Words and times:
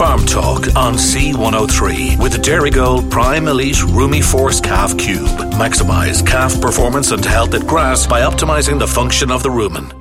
Farm 0.00 0.24
Talk 0.24 0.62
on 0.76 0.94
C103 0.94 2.22
with 2.22 2.32
the 2.32 2.38
Dairygold 2.38 3.10
Prime 3.10 3.46
Elite 3.48 3.82
Rumi 3.82 4.22
Force 4.22 4.58
Calf 4.58 4.96
Cube. 4.96 5.28
Maximize 5.60 6.26
calf 6.26 6.58
performance 6.58 7.10
and 7.10 7.22
health 7.22 7.52
at 7.52 7.66
grass 7.66 8.06
by 8.06 8.22
optimizing 8.22 8.78
the 8.78 8.86
function 8.86 9.30
of 9.30 9.42
the 9.42 9.50
rumen. 9.50 9.92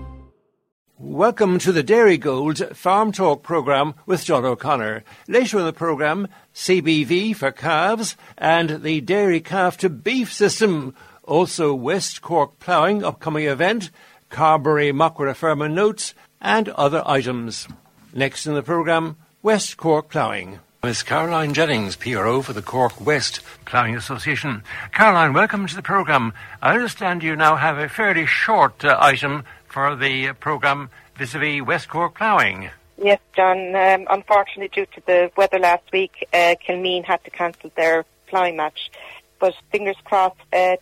Welcome 0.98 1.60
to 1.60 1.74
the 1.74 1.84
Dairygold 1.84 2.78
Farm 2.78 3.12
Talk 3.12 3.44
programme 3.44 3.94
with 4.06 4.24
John 4.24 4.46
O'Connor. 4.46 5.04
Later 5.28 5.60
in 5.60 5.66
the 5.66 5.74
programme, 5.74 6.30
CBV 6.56 7.36
for 7.36 7.52
calves 7.52 8.16
and 8.38 8.82
the 8.84 9.02
dairy 9.02 9.42
calf 9.42 9.76
to 9.80 9.90
beef 9.90 10.32
system. 10.32 10.96
Also, 11.26 11.76
West 11.76 12.22
Cork 12.22 12.58
ploughing 12.60 13.04
upcoming 13.04 13.48
event, 13.48 13.92
Carbery 14.32 14.94
Macra 14.94 15.34
Feirme 15.34 15.74
notes, 15.74 16.14
and 16.40 16.70
other 16.70 17.04
items. 17.06 17.68
Next 18.14 18.48
in 18.48 18.54
the 18.54 18.64
programme, 18.64 19.18
West 19.42 19.78
Cork 19.78 20.10
Ploughing. 20.10 20.60
Miss 20.84 21.02
Caroline 21.02 21.54
Jennings, 21.54 21.96
PRO 21.96 22.42
for 22.42 22.52
the 22.52 22.62
Cork 22.62 23.00
West 23.00 23.40
Ploughing 23.64 23.96
Association. 23.96 24.64
Caroline, 24.92 25.32
welcome 25.32 25.66
to 25.66 25.76
the 25.78 25.82
programme. 25.82 26.34
I 26.62 26.74
understand 26.74 27.24
you 27.24 27.38
now 27.38 27.56
have 27.56 27.78
a 27.78 27.88
fairly 27.88 28.26
short 28.26 28.84
uh, 28.84 28.98
item 29.00 29.46
for 29.66 29.96
the 29.96 30.28
uh, 30.28 30.34
programme 30.34 30.90
vis-a-vis 31.16 31.62
West 31.62 31.88
Cork 31.88 32.16
Ploughing. 32.16 32.70
Yes, 32.98 33.22
John. 33.34 33.74
Um, 33.78 34.08
unfortunately, 34.10 34.68
due 34.68 34.86
to 34.88 35.02
the 35.06 35.32
weather 35.38 35.58
last 35.58 35.90
week, 35.94 36.28
uh, 36.34 36.56
Kilmeen 36.68 37.06
had 37.06 37.24
to 37.24 37.30
cancel 37.30 37.72
their 37.78 38.04
ploughing 38.28 38.58
match. 38.58 38.92
But 39.40 39.56
fingers 39.72 39.96
crossed, 40.04 40.36
uh, 40.52 40.76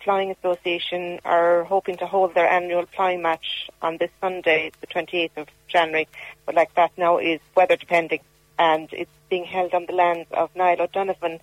Ploughing 0.00 0.30
Association 0.30 1.18
are 1.24 1.64
hoping 1.64 1.96
to 1.96 2.06
hold 2.06 2.34
their 2.34 2.48
annual 2.48 2.86
ploughing 2.86 3.22
match 3.22 3.68
on 3.82 3.96
this 3.96 4.12
Sunday, 4.20 4.70
the 4.80 4.86
28th 4.86 5.36
of 5.36 5.48
January. 5.66 6.06
But 6.44 6.54
like 6.54 6.72
that 6.76 6.92
now 6.96 7.18
is 7.18 7.40
weather 7.56 7.74
depending. 7.74 8.20
And 8.58 8.88
it's 8.92 9.10
being 9.28 9.44
held 9.44 9.74
on 9.74 9.86
the 9.86 9.92
lands 9.92 10.30
of 10.30 10.54
Niall 10.54 10.82
O'Donovan, 10.82 11.40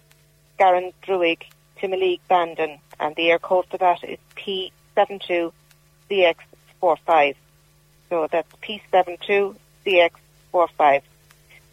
Garen 0.58 0.94
Druig, 1.06 1.44
Timoleague 1.78 2.22
Bandon. 2.30 2.80
And 2.98 3.14
the 3.16 3.24
Eircode 3.24 3.68
for 3.68 3.78
that 3.78 4.02
is 4.06 4.20
P72CX45. 4.38 7.36
So 8.10 8.28
that's 8.32 8.50
P72CX45. 8.62 11.02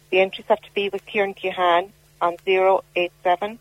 The 0.09 0.19
entries 0.19 0.47
have 0.47 0.61
to 0.61 0.73
be 0.73 0.89
with 0.89 1.05
Kieran 1.05 1.33
Kehan 1.33 1.91
on 2.19 2.35
087 2.45 3.57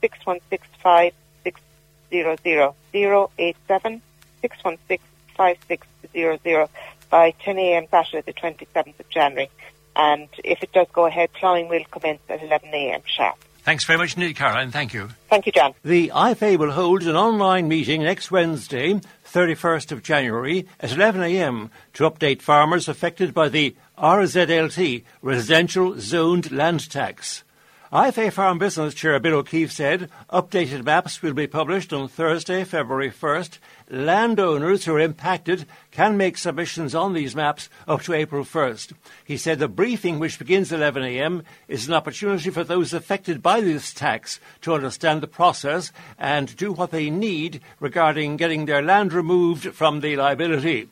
6165 0.00 1.12
600 1.44 2.74
087 2.92 4.02
616 4.40 5.06
5600 5.36 6.68
by 7.08 7.30
10 7.42 7.58
a.m. 7.58 7.86
Saturday 7.90 8.22
the 8.22 8.32
27th 8.32 9.00
of 9.00 9.08
January. 9.08 9.50
And 9.96 10.28
if 10.44 10.62
it 10.62 10.72
does 10.72 10.86
go 10.92 11.06
ahead, 11.06 11.32
ploughing 11.32 11.68
will 11.68 11.84
commence 11.90 12.20
at 12.28 12.42
11 12.42 12.68
a.m. 12.72 13.02
sharp. 13.06 13.36
Thanks 13.62 13.84
very 13.84 13.98
much 13.98 14.14
indeed, 14.14 14.36
Caroline. 14.36 14.70
Thank 14.70 14.94
you. 14.94 15.10
Thank 15.28 15.44
you, 15.44 15.52
John. 15.52 15.74
The 15.84 16.08
IFA 16.08 16.58
will 16.58 16.70
hold 16.70 17.02
an 17.02 17.16
online 17.16 17.68
meeting 17.68 18.02
next 18.02 18.30
Wednesday, 18.30 19.00
31st 19.26 19.92
of 19.92 20.02
January, 20.02 20.66
at 20.80 20.92
11 20.92 21.22
a.m. 21.22 21.70
to 21.94 22.08
update 22.08 22.40
farmers 22.40 22.88
affected 22.88 23.34
by 23.34 23.50
the 23.50 23.76
RZLT, 23.98 25.04
Residential 25.20 26.00
Zoned 26.00 26.50
Land 26.50 26.90
Tax. 26.90 27.44
IFA 27.92 28.32
Farm 28.32 28.60
Business 28.60 28.94
Chair 28.94 29.18
Bill 29.18 29.38
O'Keeffe 29.38 29.72
said 29.72 30.10
updated 30.32 30.84
maps 30.84 31.22
will 31.22 31.34
be 31.34 31.48
published 31.48 31.92
on 31.92 32.06
Thursday, 32.06 32.62
February 32.62 33.10
1st. 33.10 33.58
Landowners 33.90 34.84
who 34.84 34.94
are 34.94 35.00
impacted 35.00 35.66
can 35.90 36.16
make 36.16 36.38
submissions 36.38 36.94
on 36.94 37.14
these 37.14 37.34
maps 37.34 37.68
up 37.88 38.02
to 38.02 38.12
April 38.12 38.44
1st. 38.44 38.92
He 39.24 39.36
said 39.36 39.58
the 39.58 39.66
briefing, 39.66 40.20
which 40.20 40.38
begins 40.38 40.72
at 40.72 40.78
11am, 40.78 41.42
is 41.66 41.88
an 41.88 41.94
opportunity 41.94 42.50
for 42.50 42.62
those 42.62 42.94
affected 42.94 43.42
by 43.42 43.60
this 43.60 43.92
tax 43.92 44.38
to 44.60 44.72
understand 44.72 45.20
the 45.20 45.26
process 45.26 45.90
and 46.16 46.56
do 46.56 46.70
what 46.70 46.92
they 46.92 47.10
need 47.10 47.60
regarding 47.80 48.36
getting 48.36 48.66
their 48.66 48.82
land 48.82 49.12
removed 49.12 49.74
from 49.74 49.98
the 49.98 50.14
liability. 50.14 50.88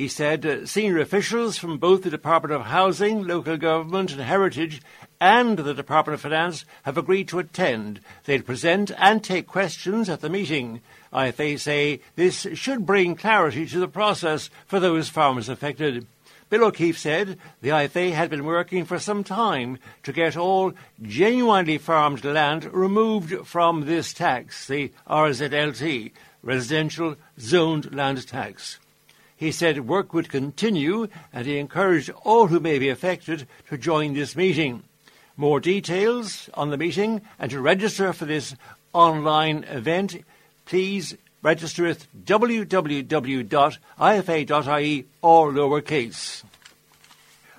He 0.00 0.08
said 0.08 0.66
senior 0.66 0.98
officials 0.98 1.58
from 1.58 1.76
both 1.76 2.04
the 2.04 2.10
Department 2.10 2.54
of 2.54 2.68
Housing, 2.68 3.26
Local 3.26 3.58
Government 3.58 4.12
and 4.12 4.22
Heritage 4.22 4.80
and 5.20 5.58
the 5.58 5.74
Department 5.74 6.14
of 6.14 6.22
Finance 6.22 6.64
have 6.84 6.96
agreed 6.96 7.28
to 7.28 7.38
attend. 7.38 8.00
They'll 8.24 8.42
present 8.42 8.90
and 8.96 9.22
take 9.22 9.46
questions 9.46 10.08
at 10.08 10.22
the 10.22 10.30
meeting. 10.30 10.80
IFA 11.12 11.58
say 11.60 12.00
this 12.16 12.46
should 12.54 12.86
bring 12.86 13.16
clarity 13.16 13.66
to 13.66 13.78
the 13.78 13.88
process 13.88 14.48
for 14.66 14.80
those 14.80 15.08
farmers 15.08 15.48
affected. 15.48 16.06
Bill 16.48 16.64
O'Keeffe 16.64 16.98
said 16.98 17.38
the 17.60 17.68
IFA 17.68 18.12
had 18.12 18.30
been 18.30 18.44
working 18.44 18.84
for 18.84 18.98
some 18.98 19.22
time 19.22 19.78
to 20.02 20.12
get 20.12 20.36
all 20.36 20.72
genuinely 21.00 21.78
farmed 21.78 22.24
land 22.24 22.64
removed 22.72 23.46
from 23.46 23.86
this 23.86 24.12
tax, 24.12 24.66
the 24.66 24.90
RZLT, 25.08 26.10
Residential 26.42 27.16
Zoned 27.38 27.94
Land 27.94 28.26
Tax. 28.26 28.78
He 29.36 29.52
said 29.52 29.86
work 29.86 30.12
would 30.12 30.28
continue 30.28 31.08
and 31.32 31.46
he 31.46 31.58
encouraged 31.58 32.10
all 32.24 32.48
who 32.48 32.58
may 32.58 32.78
be 32.78 32.88
affected 32.88 33.46
to 33.68 33.78
join 33.78 34.14
this 34.14 34.34
meeting. 34.34 34.82
More 35.40 35.58
details 35.58 36.50
on 36.52 36.68
the 36.68 36.76
meeting 36.76 37.22
and 37.38 37.50
to 37.50 37.62
register 37.62 38.12
for 38.12 38.26
this 38.26 38.54
online 38.92 39.64
event, 39.64 40.22
please 40.66 41.16
register 41.40 41.86
at 41.86 42.06
www.ifa.ie 42.26 43.46
or 45.22 45.50
lowercase. 45.50 46.44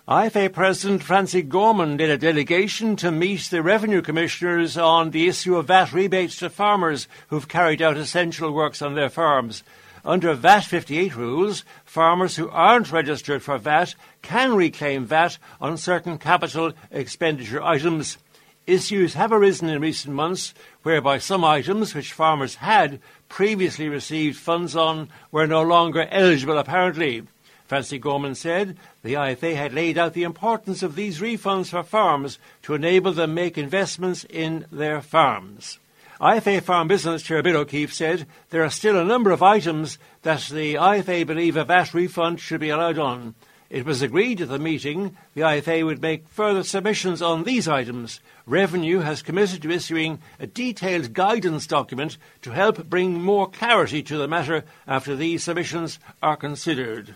IFA 0.07 0.53
President 0.53 1.01
Francie 1.01 1.41
Gorman 1.41 1.97
led 1.97 2.11
a 2.11 2.19
delegation 2.19 2.95
to 2.97 3.09
meet 3.09 3.49
the 3.49 3.63
revenue 3.63 4.03
commissioners 4.03 4.77
on 4.77 5.09
the 5.09 5.27
issue 5.27 5.57
of 5.57 5.65
VAT 5.65 5.91
rebates 5.91 6.35
to 6.35 6.51
farmers 6.51 7.07
who've 7.29 7.47
carried 7.47 7.81
out 7.81 7.97
essential 7.97 8.51
works 8.51 8.83
on 8.83 8.93
their 8.93 9.09
farms. 9.09 9.63
Under 10.03 10.33
VAT 10.33 10.65
58 10.65 11.15
rules, 11.15 11.63
farmers 11.85 12.35
who 12.35 12.49
aren't 12.49 12.91
registered 12.91 13.43
for 13.43 13.57
VAT 13.57 13.93
can 14.21 14.55
reclaim 14.55 15.05
VAT 15.05 15.37
on 15.59 15.77
certain 15.77 16.17
capital 16.17 16.73
expenditure 16.89 17.61
items. 17.61 18.17
Issues 18.65 19.13
have 19.13 19.31
arisen 19.31 19.69
in 19.69 19.81
recent 19.81 20.15
months 20.15 20.53
whereby 20.81 21.19
some 21.19 21.43
items 21.43 21.93
which 21.93 22.13
farmers 22.13 22.55
had 22.55 22.99
previously 23.29 23.89
received 23.89 24.37
funds 24.37 24.75
on 24.75 25.09
were 25.31 25.47
no 25.47 25.61
longer 25.61 26.07
eligible 26.09 26.57
apparently. 26.57 27.23
Francie 27.67 27.99
Gorman 27.99 28.35
said 28.35 28.77
the 29.03 29.13
IFA 29.13 29.55
had 29.55 29.73
laid 29.73 29.97
out 29.97 30.13
the 30.13 30.23
importance 30.23 30.83
of 30.83 30.95
these 30.95 31.21
refunds 31.21 31.69
for 31.69 31.83
farms 31.83 32.37
to 32.63 32.73
enable 32.73 33.13
them 33.13 33.33
make 33.33 33.57
investments 33.57 34.25
in 34.29 34.65
their 34.71 35.01
farms. 35.01 35.79
IFA 36.21 36.61
Farm 36.61 36.87
Business 36.87 37.23
Chair 37.23 37.41
Bill 37.41 37.57
O'Keeffe 37.57 37.95
said 37.95 38.27
there 38.51 38.63
are 38.63 38.69
still 38.69 38.95
a 38.95 39.03
number 39.03 39.31
of 39.31 39.41
items 39.41 39.97
that 40.21 40.41
the 40.53 40.75
IFA 40.75 41.25
believe 41.25 41.57
a 41.57 41.63
VAT 41.63 41.95
refund 41.95 42.39
should 42.39 42.59
be 42.59 42.69
allowed 42.69 42.99
on. 42.99 43.33
It 43.71 43.85
was 43.85 44.03
agreed 44.03 44.39
at 44.39 44.49
the 44.49 44.59
meeting 44.59 45.17
the 45.33 45.41
IFA 45.41 45.83
would 45.83 45.99
make 45.99 46.27
further 46.27 46.61
submissions 46.61 47.23
on 47.23 47.43
these 47.43 47.67
items. 47.67 48.19
Revenue 48.45 48.99
has 48.99 49.23
committed 49.23 49.63
to 49.63 49.71
issuing 49.71 50.19
a 50.39 50.45
detailed 50.45 51.13
guidance 51.13 51.65
document 51.65 52.19
to 52.43 52.51
help 52.51 52.87
bring 52.87 53.19
more 53.19 53.49
clarity 53.49 54.03
to 54.03 54.17
the 54.19 54.27
matter 54.27 54.63
after 54.85 55.15
these 55.15 55.43
submissions 55.43 55.97
are 56.21 56.37
considered. 56.37 57.15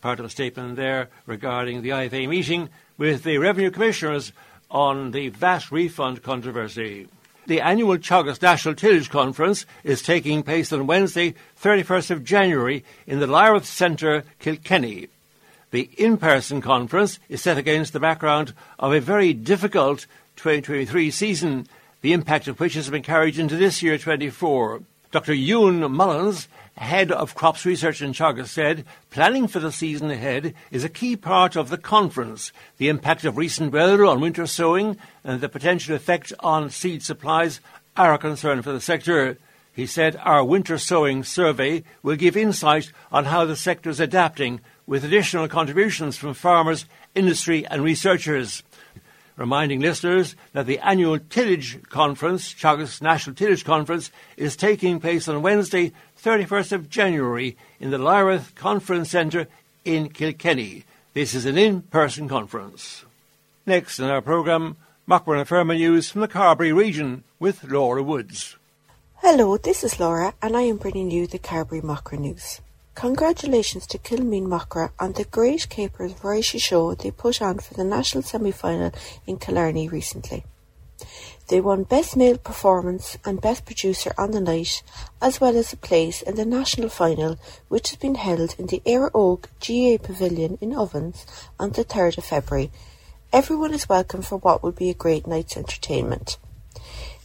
Part 0.00 0.20
of 0.20 0.26
a 0.26 0.30
statement 0.30 0.76
there 0.76 1.08
regarding 1.26 1.82
the 1.82 1.88
IFA 1.88 2.28
meeting 2.28 2.68
with 2.98 3.24
the 3.24 3.38
Revenue 3.38 3.72
Commissioners 3.72 4.30
on 4.70 5.10
the 5.10 5.30
VAT 5.30 5.72
refund 5.72 6.22
controversy. 6.22 7.08
The 7.46 7.60
annual 7.60 7.98
Teagasc 7.98 8.40
National 8.40 8.74
Tillage 8.74 9.10
Conference 9.10 9.66
is 9.82 10.00
taking 10.00 10.42
place 10.42 10.72
on 10.72 10.86
Wednesday, 10.86 11.34
31st 11.60 12.10
of 12.10 12.24
January, 12.24 12.84
in 13.06 13.20
the 13.20 13.26
Lyrath 13.26 13.66
Centre, 13.66 14.24
Kilkenny. 14.38 15.08
The 15.70 15.90
in-person 15.98 16.62
conference 16.62 17.18
is 17.28 17.42
set 17.42 17.58
against 17.58 17.92
the 17.92 18.00
background 18.00 18.54
of 18.78 18.94
a 18.94 19.00
very 19.00 19.34
difficult 19.34 20.06
2023 20.36 21.10
season, 21.10 21.66
the 22.00 22.14
impact 22.14 22.48
of 22.48 22.60
which 22.60 22.74
has 22.74 22.88
been 22.88 23.02
carried 23.02 23.38
into 23.38 23.56
this 23.56 23.82
year 23.82 23.98
24. 23.98 24.82
Dr. 25.14 25.32
Ewen 25.32 25.92
Mullins 25.92 26.48
head 26.76 27.12
of 27.12 27.36
crops 27.36 27.64
research 27.64 28.02
in 28.02 28.10
Teagasc, 28.10 28.48
said 28.48 28.84
planning 29.10 29.46
for 29.46 29.60
the 29.60 29.70
season 29.70 30.10
ahead 30.10 30.54
is 30.72 30.82
a 30.82 30.88
key 30.88 31.14
part 31.14 31.54
of 31.54 31.68
the 31.68 31.78
conference. 31.78 32.50
The 32.78 32.88
impact 32.88 33.24
of 33.24 33.36
recent 33.36 33.72
weather 33.72 34.04
on 34.04 34.20
winter 34.20 34.44
sowing 34.44 34.96
and 35.22 35.40
the 35.40 35.48
potential 35.48 35.94
effect 35.94 36.32
on 36.40 36.68
seed 36.68 37.04
supplies 37.04 37.60
are 37.96 38.12
a 38.12 38.18
concern 38.18 38.62
for 38.62 38.72
the 38.72 38.80
sector. 38.80 39.38
He 39.72 39.86
said 39.86 40.16
our 40.16 40.44
winter 40.44 40.78
sowing 40.78 41.22
survey 41.22 41.84
will 42.02 42.16
give 42.16 42.36
insight 42.36 42.90
on 43.12 43.26
how 43.26 43.44
the 43.44 43.54
sector 43.54 43.90
is 43.90 44.00
adapting 44.00 44.62
with 44.84 45.04
additional 45.04 45.46
contributions 45.46 46.16
from 46.16 46.34
farmers, 46.34 46.86
industry 47.14 47.64
and 47.68 47.84
researchers 47.84 48.64
reminding 49.36 49.80
listeners 49.80 50.36
that 50.52 50.66
the 50.66 50.78
annual 50.78 51.18
Tillage 51.18 51.82
Conference, 51.88 52.54
Teagasc 52.54 53.02
National 53.02 53.34
Tillage 53.34 53.64
Conference, 53.64 54.10
is 54.36 54.56
taking 54.56 55.00
place 55.00 55.28
on 55.28 55.42
Wednesday, 55.42 55.92
31st 56.22 56.72
of 56.72 56.88
January 56.88 57.56
in 57.80 57.90
the 57.90 57.98
Lyrath 57.98 58.54
Conference 58.54 59.10
Centre 59.10 59.46
in 59.84 60.08
Kilkenny. 60.08 60.84
This 61.12 61.34
is 61.34 61.46
an 61.46 61.58
in-person 61.58 62.28
conference. 62.28 63.04
Next 63.66 63.98
in 63.98 64.06
our 64.06 64.20
programme, 64.20 64.76
Feirme 65.08 65.76
news 65.76 66.10
from 66.10 66.22
the 66.22 66.28
Carbery 66.28 66.74
region 66.74 67.24
with 67.38 67.64
Laura 67.64 68.02
Woods. 68.02 68.56
Hello, 69.16 69.56
this 69.56 69.84
is 69.84 70.00
Laura 70.00 70.34
and 70.42 70.56
I 70.56 70.62
am 70.62 70.76
bringing 70.76 71.10
you 71.10 71.26
the 71.26 71.38
Carbery 71.38 71.82
Macra 71.82 72.18
news. 72.18 72.60
Congratulations 72.94 73.88
to 73.88 73.98
Kilmeen 73.98 74.46
Macra 74.46 74.90
on 75.00 75.14
the 75.14 75.24
great 75.24 75.68
capers 75.68 76.12
variety 76.12 76.58
show 76.58 76.94
they 76.94 77.10
put 77.10 77.42
on 77.42 77.58
for 77.58 77.74
the 77.74 77.82
national 77.82 78.22
semi-final 78.22 78.92
in 79.26 79.36
Killarney 79.36 79.88
recently. 79.88 80.44
They 81.48 81.60
won 81.60 81.82
Best 81.82 82.16
Male 82.16 82.38
Performance 82.38 83.18
and 83.24 83.40
Best 83.40 83.66
Producer 83.66 84.14
on 84.16 84.30
the 84.30 84.40
night, 84.40 84.84
as 85.20 85.40
well 85.40 85.56
as 85.56 85.72
a 85.72 85.76
place 85.76 86.22
in 86.22 86.36
the 86.36 86.46
national 86.46 86.88
final, 86.88 87.36
which 87.68 87.90
has 87.90 87.98
been 87.98 88.14
held 88.14 88.54
in 88.58 88.66
the 88.66 88.80
Éire 88.86 89.10
Óg 89.10 89.46
GAA 89.58 90.02
Pavilion 90.02 90.56
in 90.60 90.72
Ovens 90.72 91.26
on 91.58 91.72
the 91.72 91.84
3rd 91.84 92.18
of 92.18 92.24
February. 92.24 92.70
Everyone 93.32 93.74
is 93.74 93.88
welcome 93.88 94.22
for 94.22 94.38
what 94.38 94.62
will 94.62 94.72
be 94.72 94.88
a 94.88 94.94
great 94.94 95.26
night's 95.26 95.56
entertainment. 95.56 96.38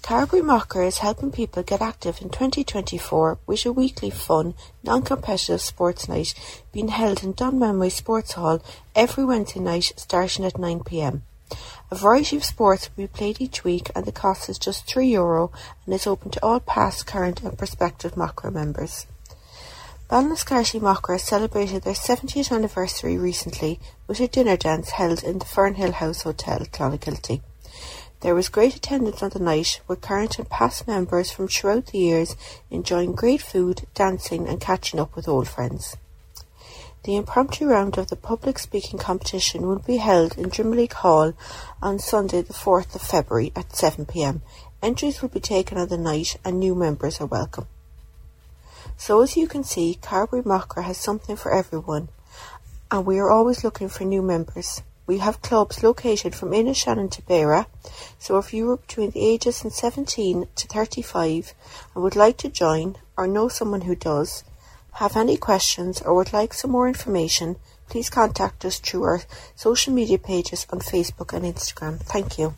Carbery 0.01 0.41
Macra 0.41 0.87
is 0.87 0.99
helping 0.99 1.31
people 1.31 1.61
get 1.61 1.81
active 1.81 2.19
in 2.21 2.29
2024 2.29 3.37
with 3.45 3.65
a 3.65 3.71
weekly 3.71 4.09
fun, 4.09 4.55
non-competitive 4.83 5.61
sports 5.61 6.09
night 6.09 6.33
being 6.71 6.87
held 6.87 7.23
in 7.23 7.33
Dunmanway 7.33 7.91
Sports 7.91 8.33
Hall 8.33 8.63
every 8.95 9.23
Wednesday 9.23 9.59
night 9.59 9.93
starting 9.97 10.45
at 10.45 10.53
9pm. 10.53 11.21
A 11.91 11.95
variety 11.95 12.37
of 12.37 12.43
sports 12.43 12.89
will 12.89 13.03
be 13.03 13.07
played 13.07 13.39
each 13.39 13.63
week 13.63 13.91
and 13.93 14.05
the 14.05 14.11
cost 14.11 14.49
is 14.49 14.57
just 14.57 14.87
€3 14.87 15.11
Euro 15.11 15.51
and 15.85 15.93
is 15.93 16.07
open 16.07 16.31
to 16.31 16.43
all 16.43 16.59
past, 16.59 17.05
current 17.05 17.43
and 17.43 17.57
prospective 17.57 18.15
Macra 18.15 18.51
members. 18.51 19.05
Ballinascarthy 20.09 20.79
Macra 20.79 21.19
celebrated 21.19 21.83
their 21.83 21.93
70th 21.93 22.51
anniversary 22.51 23.15
recently 23.17 23.79
with 24.07 24.19
a 24.19 24.27
dinner 24.27 24.57
dance 24.57 24.91
held 24.91 25.23
in 25.23 25.37
the 25.37 25.45
Fernhill 25.45 25.93
House 25.93 26.23
Hotel, 26.23 26.59
Clonakilty. 26.61 27.41
There 28.21 28.35
was 28.35 28.49
great 28.49 28.75
attendance 28.75 29.23
on 29.23 29.29
the 29.29 29.39
night, 29.39 29.79
with 29.87 30.01
current 30.01 30.39
and 30.39 30.49
past 30.49 30.85
members 30.85 31.31
from 31.31 31.47
throughout 31.47 31.87
the 31.87 31.99
years 31.99 32.35
enjoying 32.69 33.13
great 33.13 33.41
food, 33.41 33.87
dancing 33.93 34.45
and 34.45 34.59
catching 34.59 34.99
up 34.99 35.15
with 35.15 35.29
old 35.29 35.47
friends. 35.47 35.95
The 37.03 37.15
impromptu 37.15 37.65
round 37.65 37.97
of 37.97 38.09
the 38.09 38.17
public 38.17 38.59
speaking 38.59 38.99
competition 38.99 39.65
will 39.65 39.79
be 39.79 39.97
held 39.97 40.37
in 40.37 40.49
Drimoleague 40.49 40.91
Hall 40.91 41.33
on 41.81 41.97
Sunday 41.97 42.41
the 42.41 42.53
4th 42.53 42.93
of 42.93 43.01
February 43.01 43.53
at 43.55 43.69
7pm. 43.69 44.41
Entries 44.83 45.21
will 45.21 45.29
be 45.29 45.39
taken 45.39 45.77
on 45.77 45.87
the 45.87 45.97
night 45.97 46.35
and 46.43 46.59
new 46.59 46.75
members 46.75 47.21
are 47.21 47.25
welcome. 47.25 47.67
So 48.97 49.21
as 49.21 49.37
you 49.37 49.47
can 49.47 49.63
see, 49.63 49.97
Carbery 50.01 50.43
Macra 50.43 50.83
has 50.83 50.97
something 50.97 51.37
for 51.37 51.53
everyone 51.53 52.09
and 52.91 53.05
we 53.05 53.17
are 53.17 53.31
always 53.31 53.63
looking 53.63 53.87
for 53.87 54.03
new 54.03 54.21
members. 54.21 54.81
We 55.09 55.17
have 55.17 55.41
clubs 55.41 55.81
located 55.81 56.35
from 56.35 56.51
Inishannon 56.51 57.09
to 57.13 57.23
Beara, 57.23 57.65
so 58.19 58.37
if 58.37 58.53
you 58.53 58.69
are 58.69 58.77
between 58.77 59.09
the 59.09 59.25
ages 59.25 59.65
of 59.65 59.73
17 59.73 60.47
to 60.55 60.67
35 60.67 61.55
and 61.95 62.03
would 62.03 62.15
like 62.15 62.37
to 62.37 62.47
join 62.47 62.95
or 63.17 63.25
know 63.25 63.47
someone 63.47 63.81
who 63.81 63.95
does, 63.95 64.43
have 65.01 65.17
any 65.17 65.35
questions 65.35 65.99
or 65.99 66.13
would 66.13 66.31
like 66.31 66.53
some 66.53 66.69
more 66.69 66.87
information, 66.87 67.55
please 67.89 68.07
contact 68.07 68.63
us 68.63 68.77
through 68.77 69.01
our 69.01 69.21
social 69.55 69.91
media 69.91 70.19
pages 70.19 70.67
on 70.71 70.79
Facebook 70.79 71.33
and 71.33 71.43
Instagram. 71.43 71.99
Thank 72.01 72.37
you. 72.37 72.53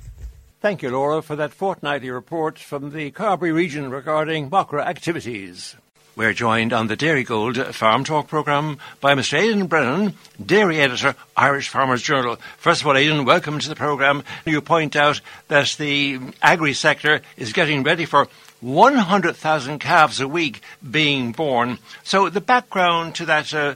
Thank 0.60 0.82
you, 0.82 0.92
Laura, 0.92 1.22
for 1.22 1.38
that 1.38 1.54
fortnightly 1.54 2.12
report 2.12 2.60
from 2.60 2.90
the 2.90 3.12
Carbery 3.12 3.54
region 3.54 3.90
regarding 3.90 4.50
Macra 4.50 4.86
activities. 4.86 5.78
We're 6.14 6.34
joined 6.34 6.74
on 6.74 6.88
the 6.88 6.98
Dairygold 6.98 7.74
Farm 7.74 8.04
Talk 8.04 8.28
programme 8.28 8.80
by 9.00 9.16
Mr. 9.16 9.40
Aidan 9.40 9.68
Brennan, 9.68 10.18
Dairy 10.46 10.82
Editor, 10.82 11.16
Irish 11.38 11.70
Farmers 11.70 12.02
Journal. 12.02 12.36
First 12.58 12.82
of 12.82 12.88
all, 12.88 12.98
Aidan, 12.98 13.24
welcome 13.24 13.60
to 13.60 13.70
the 13.70 13.78
programme. 13.78 14.26
You 14.46 14.60
point 14.60 14.98
out 14.98 15.22
that 15.48 15.74
the 15.80 16.20
agri 16.42 16.74
sector 16.74 17.22
is 17.38 17.54
getting 17.54 17.84
ready 17.84 18.04
for 18.04 18.28
100,000 18.60 19.80
calves 19.80 20.20
a 20.20 20.28
week 20.28 20.62
being 20.90 21.32
born. 21.32 21.80
So 22.04 22.28
the 22.28 22.42
background 22.42 23.16
to 23.16 23.26
that 23.28 23.54
uh, 23.54 23.76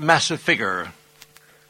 massive 0.00 0.40
figure. 0.40 0.90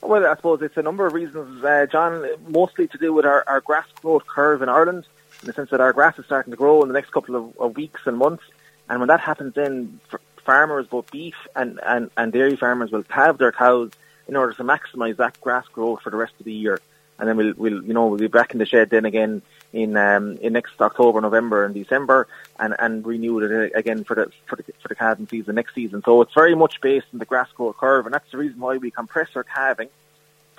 Well, 0.01 0.25
I 0.25 0.37
suppose 0.37 0.63
it's 0.63 0.77
a 0.77 0.83
number 0.83 1.07
of 1.07 1.13
reasons, 1.13 1.65
uh, 1.65 1.87
John, 1.91 2.25
mostly 2.47 2.87
to 2.87 2.99
do 2.99 3.13
with 3.13 3.27
our, 3.27 3.43
our 3.49 3.61
grass 3.61 3.87
growth 4.01 4.29
curve 4.29 4.63
in 4.63 4.69
Ireland, 4.69 5.07
in 5.43 5.49
the 5.49 5.53
sense 5.53 5.71
that 5.71 5.81
our 5.81 5.93
grass 5.93 6.21
is 6.21 6.27
starting 6.27 6.53
to 6.53 6.57
grow 6.57 6.83
in 6.83 6.89
the 6.89 6.95
next 6.95 7.11
couple 7.11 7.35
of, 7.35 7.59
of 7.59 7.75
weeks 7.75 8.03
and 8.07 8.17
months 8.17 8.45
and 8.89 9.01
when 9.01 9.09
that 9.09 9.21
happens, 9.21 9.55
then 9.55 10.01
farmers, 10.45 10.87
both 10.87 11.11
beef 11.11 11.35
and, 11.57 11.81
and, 11.85 12.11
and 12.17 12.33
dairy 12.33 12.57
farmers, 12.57 12.91
will 12.91 13.03
calve 13.03 13.39
their 13.39 13.53
cows 13.53 13.91
in 14.29 14.37
order 14.37 14.53
to 14.53 14.65
maximise 14.65 15.17
that 15.17 15.41
grass 15.41 15.67
growth 15.69 16.03
for 16.03 16.11
the 16.11 16.17
rest 16.17 16.35
of 16.39 16.45
the 16.45 16.53
year. 16.53 16.79
And 17.19 17.29
then 17.29 17.37
we'll, 17.37 17.55
we'll, 17.57 17.85
you 17.85 17.95
know, 17.95 18.09
we'll 18.09 18.19
be 18.19 18.27
back 18.27 18.53
in 18.53 18.59
the 18.59 18.67
shed 18.67 18.91
then 18.91 19.05
again 19.05 19.43
in 19.73 19.97
um, 19.97 20.37
in 20.39 20.53
next 20.53 20.81
October, 20.81 21.21
November, 21.21 21.65
and 21.65 21.75
December, 21.75 22.27
and 22.59 22.75
and 22.79 23.07
renew 23.07 23.39
it 23.41 23.73
again 23.75 24.03
for 24.03 24.17
the 24.17 24.33
for 24.47 24.57
the 24.57 24.65
for 24.81 24.89
the 24.89 24.97
calving 24.97 25.29
season 25.29 25.55
next 25.55 25.75
season. 25.75 26.03
So 26.05 26.23
it's 26.23 26.35
very 26.35 26.57
much 26.57 26.81
based 26.81 27.07
on 27.13 27.21
the 27.21 27.25
grass 27.25 27.49
growth 27.53 27.77
curve, 27.77 28.07
and 28.07 28.15
that's 28.15 28.31
the 28.33 28.39
reason 28.39 28.59
why 28.59 28.79
we 28.79 28.91
compress 28.91 29.29
our 29.37 29.45
calving 29.45 29.91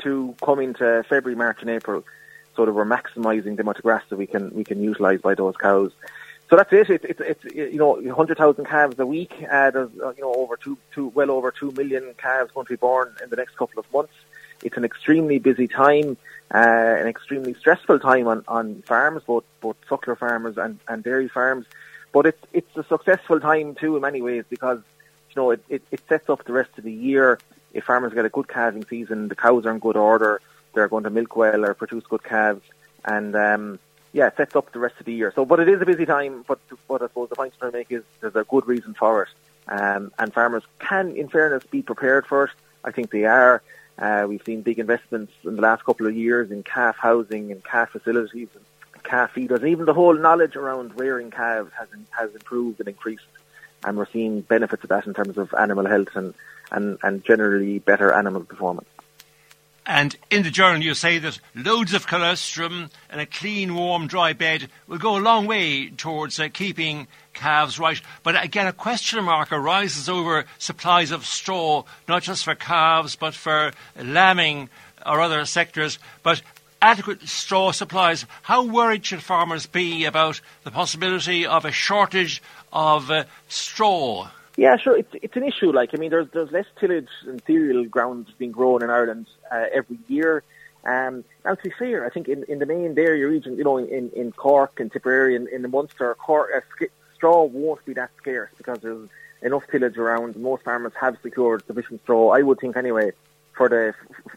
to 0.03 0.35
come 0.43 0.59
into 0.59 1.03
February, 1.09 1.35
March, 1.35 1.57
and 1.59 1.69
April, 1.69 2.05
so 2.55 2.65
that 2.65 2.71
we're 2.71 2.85
maximising 2.85 3.55
the 3.55 3.61
amount 3.61 3.77
of 3.77 3.83
grass 3.83 4.03
that 4.09 4.17
we 4.17 4.27
can 4.27 4.53
we 4.53 4.63
can 4.63 4.81
utilise 4.81 5.19
by 5.19 5.35
those 5.35 5.57
cows 5.57 5.91
so 6.55 6.63
that's 6.63 6.89
it. 6.89 7.03
It's, 7.03 7.19
it's, 7.19 7.43
it's 7.45 7.55
you 7.73 7.77
know, 7.77 7.95
100,000 7.95 8.65
calves 8.65 8.97
a 8.99 9.05
week. 9.05 9.33
Uh, 9.51 9.71
there's, 9.71 9.89
uh, 10.01 10.13
you 10.15 10.21
know, 10.21 10.33
over 10.33 10.55
two, 10.55 10.77
two, 10.93 11.07
well 11.07 11.31
over 11.31 11.51
2 11.51 11.71
million 11.71 12.13
calves 12.17 12.51
going 12.53 12.65
to 12.65 12.73
be 12.73 12.77
born 12.77 13.13
in 13.21 13.29
the 13.29 13.35
next 13.35 13.57
couple 13.57 13.79
of 13.79 13.91
months. 13.91 14.13
It's 14.63 14.77
an 14.77 14.85
extremely 14.85 15.37
busy 15.37 15.67
time, 15.67 16.17
uh, 16.53 16.57
an 16.57 17.07
extremely 17.07 17.55
stressful 17.55 17.99
time 17.99 18.27
on, 18.27 18.45
on 18.47 18.83
farms, 18.83 19.23
both, 19.27 19.43
both 19.59 19.75
suckler 19.89 20.17
farmers 20.17 20.57
and, 20.57 20.79
and 20.87 21.03
dairy 21.03 21.27
farms. 21.27 21.65
But 22.13 22.27
it's, 22.27 22.41
it's 22.53 22.77
a 22.77 22.85
successful 22.85 23.41
time 23.41 23.75
too 23.75 23.97
in 23.97 24.01
many 24.01 24.21
ways 24.21 24.45
because, 24.49 24.79
you 25.31 25.35
know, 25.35 25.51
it, 25.51 25.63
it, 25.67 25.83
it 25.91 26.01
sets 26.07 26.29
up 26.29 26.45
the 26.45 26.53
rest 26.53 26.71
of 26.77 26.85
the 26.85 26.93
year. 26.93 27.37
If 27.73 27.83
farmers 27.83 28.13
get 28.13 28.23
a 28.23 28.29
good 28.29 28.47
calving 28.47 28.85
season, 28.85 29.27
the 29.27 29.35
cows 29.35 29.65
are 29.65 29.71
in 29.71 29.79
good 29.79 29.97
order, 29.97 30.39
they're 30.73 30.87
going 30.87 31.03
to 31.03 31.09
milk 31.09 31.35
well 31.35 31.65
or 31.65 31.73
produce 31.73 32.05
good 32.05 32.23
calves. 32.23 32.63
And, 33.03 33.35
um, 33.35 33.79
yeah, 34.15 34.27
it 34.27 34.37
sets 34.37 34.55
up 34.55 34.71
the 34.71 34.79
rest 34.79 34.95
of 34.97 35.05
the 35.05 35.13
year. 35.13 35.33
So, 35.35 35.43
but 35.43 35.59
it 35.59 35.67
is 35.67 35.81
a 35.81 35.85
busy 35.85 36.05
time. 36.05 36.45
But 36.47 36.59
what 36.87 37.01
I 37.01 37.07
suppose 37.07 37.27
the 37.27 37.35
point 37.35 37.51
I'm 37.55 37.59
trying 37.59 37.71
to 37.73 37.77
make 37.79 37.91
is 37.91 38.03
there's 38.21 38.35
a 38.37 38.45
good 38.45 38.65
reason 38.65 38.93
for 38.93 39.23
it, 39.23 39.29
um, 39.67 40.13
and 40.17 40.33
farmers 40.33 40.63
can, 40.79 41.17
in 41.17 41.27
fairness, 41.27 41.65
be 41.69 41.81
prepared 41.81 42.25
for 42.25 42.45
it. 42.45 42.51
I 42.81 42.91
think 42.91 43.11
they 43.11 43.25
are. 43.25 43.61
Uh, 43.99 44.25
we've 44.29 44.41
seen 44.45 44.61
big 44.61 44.79
investments 44.79 45.33
in 45.43 45.57
the 45.57 45.61
last 45.61 45.83
couple 45.83 46.07
of 46.07 46.15
years 46.15 46.49
in 46.49 46.63
calf 46.63 46.95
housing 46.97 47.51
and 47.51 47.61
calf 47.61 47.89
facilities 47.89 48.47
and 48.55 49.03
calf 49.03 49.31
feeders, 49.33 49.59
and 49.59 49.69
even 49.69 49.85
the 49.85 49.93
whole 49.93 50.13
knowledge 50.13 50.55
around 50.55 50.97
rearing 50.97 51.29
calves 51.29 51.73
has 51.77 51.89
has 52.11 52.33
improved 52.33 52.79
and 52.79 52.87
increased, 52.87 53.27
and 53.83 53.97
we're 53.97 54.09
seeing 54.13 54.39
benefits 54.39 54.83
of 54.83 54.89
that 54.91 55.05
in 55.05 55.13
terms 55.13 55.37
of 55.37 55.53
animal 55.53 55.85
health 55.85 56.15
and 56.15 56.33
and, 56.71 56.97
and 57.03 57.25
generally 57.25 57.79
better 57.79 58.13
animal 58.13 58.45
performance. 58.45 58.87
And 59.85 60.15
in 60.31 60.41
the 60.41 60.49
journal, 60.49 60.81
you 60.81 60.95
say 60.95 61.19
that 61.19 61.39
loads 61.53 61.93
of 61.93 62.07
colostrum 62.07 62.89
and 63.09 63.21
a 63.21 63.25
clean, 63.27 63.75
warm, 63.75 64.07
dry 64.07 64.33
bed 64.33 64.69
will 64.87 64.97
go 64.97 65.15
a 65.15 65.19
long 65.19 65.45
way 65.45 65.89
towards 65.89 66.39
uh, 66.39 66.49
keeping 66.51 67.07
calves 67.33 67.77
right. 67.77 68.01
But 68.23 68.43
again, 68.43 68.65
a 68.65 68.73
question 68.73 69.23
mark 69.23 69.51
arises 69.51 70.09
over 70.09 70.45
supplies 70.57 71.11
of 71.11 71.25
straw, 71.25 71.83
not 72.07 72.23
just 72.23 72.43
for 72.43 72.55
calves, 72.55 73.15
but 73.15 73.35
for 73.35 73.73
lambing 73.95 74.69
or 75.05 75.21
other 75.21 75.45
sectors. 75.45 75.99
But 76.23 76.41
adequate 76.81 77.27
straw 77.27 77.71
supplies, 77.71 78.25
how 78.41 78.63
worried 78.63 79.05
should 79.05 79.21
farmers 79.21 79.67
be 79.67 80.05
about 80.05 80.41
the 80.63 80.71
possibility 80.71 81.45
of 81.45 81.63
a 81.63 81.71
shortage 81.71 82.41
of 82.73 83.11
uh, 83.11 83.25
straw? 83.47 84.29
Yeah, 84.57 84.77
sure. 84.77 84.97
It's 84.97 85.13
it's 85.13 85.35
an 85.35 85.43
issue. 85.43 85.71
Like 85.71 85.89
I 85.93 85.97
mean, 85.97 86.11
there's 86.11 86.27
there's 86.31 86.51
less 86.51 86.65
tillage 86.79 87.09
and 87.27 87.41
cereal 87.45 87.85
grounds 87.85 88.29
being 88.37 88.51
grown 88.51 88.83
in 88.83 88.89
Ireland 88.89 89.27
uh, 89.51 89.65
every 89.73 89.99
year. 90.07 90.43
Um, 90.85 91.23
now, 91.43 91.55
to 91.55 91.63
be 91.63 91.71
fair, 91.77 92.05
I 92.05 92.09
think 92.09 92.27
in, 92.27 92.43
in 92.47 92.59
the 92.59 92.65
main 92.65 92.93
dairy 92.93 93.23
region, 93.23 93.57
you 93.57 93.63
know, 93.63 93.77
in, 93.77 94.11
in 94.11 94.31
Cork 94.31 94.79
and 94.79 94.91
Tipperary 94.91 95.35
and 95.35 95.47
in 95.47 95.63
the 95.63 95.67
Munster, 95.67 96.13
Cork, 96.15 96.51
uh, 96.55 96.85
straw 97.15 97.43
won't 97.43 97.83
be 97.85 97.93
that 97.93 98.11
scarce 98.17 98.51
because 98.55 98.79
there's 98.79 99.09
enough 99.41 99.63
tillage 99.71 99.97
around. 99.97 100.35
Most 100.37 100.63
farmers 100.63 100.93
have 100.99 101.17
secured 101.23 101.65
sufficient 101.65 102.01
straw. 102.03 102.29
I 102.29 102.43
would 102.43 102.59
think 102.59 102.77
anyway 102.77 103.11
for 103.53 103.67
the 103.67 103.93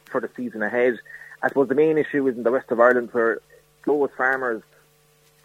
for 0.06 0.20
the 0.20 0.30
season 0.36 0.62
ahead. 0.62 0.98
I 1.42 1.48
suppose 1.48 1.68
the 1.68 1.74
main 1.74 1.98
issue 1.98 2.26
is 2.26 2.36
in 2.36 2.42
the 2.42 2.50
west 2.50 2.70
of 2.70 2.80
Ireland 2.80 3.10
where 3.12 3.40
those 3.84 4.10
farmers 4.16 4.62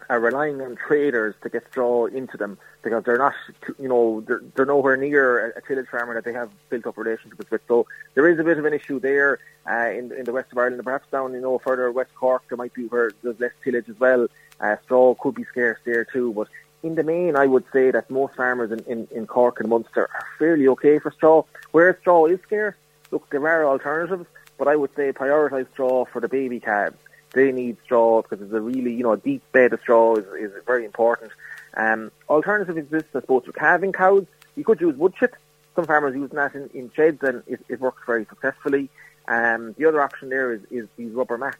are 0.08 0.20
relying 0.20 0.60
on 0.60 0.76
traders 0.76 1.34
to 1.42 1.48
get 1.48 1.66
straw 1.70 2.06
into 2.06 2.36
them 2.36 2.58
because 2.82 3.04
they're 3.04 3.18
not, 3.18 3.34
you 3.78 3.88
know, 3.88 4.22
they're, 4.26 4.42
they're 4.54 4.66
nowhere 4.66 4.96
near 4.96 5.50
a, 5.50 5.62
tillage 5.62 5.88
farmer 5.88 6.14
that 6.14 6.24
they 6.24 6.32
have 6.32 6.50
built 6.68 6.86
up 6.86 6.96
relationships 6.96 7.50
with. 7.50 7.62
So 7.66 7.86
there 8.14 8.28
is 8.28 8.38
a 8.38 8.44
bit 8.44 8.58
of 8.58 8.64
an 8.64 8.74
issue 8.74 9.00
there 9.00 9.38
uh, 9.68 9.90
in, 9.90 10.12
in 10.12 10.24
the 10.24 10.32
west 10.32 10.52
of 10.52 10.58
Ireland, 10.58 10.76
and 10.76 10.84
perhaps 10.84 11.10
down, 11.10 11.32
you 11.32 11.40
know, 11.40 11.58
further 11.58 11.90
west 11.90 12.14
Cork, 12.14 12.44
there 12.48 12.58
might 12.58 12.74
be 12.74 12.86
where 12.86 13.12
there's 13.22 13.40
less 13.40 13.52
tillage 13.62 13.88
as 13.88 13.98
well. 13.98 14.28
Uh, 14.60 14.76
straw 14.84 15.14
could 15.14 15.34
be 15.34 15.44
scarce 15.44 15.78
there 15.84 16.04
too, 16.04 16.32
but 16.32 16.48
in 16.82 16.96
the 16.96 17.02
main, 17.02 17.34
I 17.34 17.46
would 17.46 17.64
say 17.72 17.90
that 17.90 18.10
most 18.10 18.34
farmers 18.34 18.70
in, 18.70 18.80
in, 18.80 19.08
in 19.10 19.26
Cork 19.26 19.58
and 19.60 19.70
Munster 19.70 20.02
are 20.02 20.26
fairly 20.38 20.68
okay 20.68 20.98
for 20.98 21.10
straw. 21.10 21.44
Where 21.72 21.98
straw 22.00 22.26
is 22.26 22.38
scarce, 22.42 22.76
look, 23.10 23.28
there 23.30 23.46
are 23.46 23.66
alternatives, 23.66 24.26
but 24.58 24.68
I 24.68 24.76
would 24.76 24.94
say 24.94 25.10
prioritise 25.12 25.70
straw 25.72 26.04
for 26.04 26.20
the 26.20 26.28
baby 26.28 26.60
calves 26.60 26.98
They 27.34 27.52
need 27.52 27.76
straw 27.84 28.22
because 28.22 28.40
it's 28.40 28.52
a 28.52 28.60
really, 28.60 28.94
you 28.94 29.02
know, 29.02 29.12
a 29.12 29.16
deep 29.16 29.42
bed 29.52 29.72
of 29.72 29.80
straw 29.80 30.14
is, 30.16 30.24
is 30.38 30.52
very 30.64 30.84
important. 30.84 31.32
Um, 31.76 32.12
alternative 32.28 32.78
exists, 32.78 33.10
I 33.14 33.20
suppose, 33.20 33.44
for 33.44 33.52
calving 33.52 33.92
cows. 33.92 34.26
You 34.56 34.64
could 34.64 34.80
use 34.80 34.96
wood 34.96 35.14
chip. 35.18 35.34
Some 35.74 35.86
farmers 35.86 36.14
use 36.14 36.30
that 36.30 36.54
in, 36.54 36.70
in 36.72 36.90
sheds 36.94 37.22
and 37.22 37.42
it, 37.46 37.60
it 37.68 37.80
works 37.80 38.02
very 38.06 38.24
successfully. 38.26 38.88
Um, 39.26 39.74
the 39.76 39.86
other 39.86 40.00
option 40.00 40.28
there 40.28 40.52
is, 40.52 40.60
is 40.70 40.86
these 40.96 41.12
rubber 41.12 41.36
mats. 41.36 41.58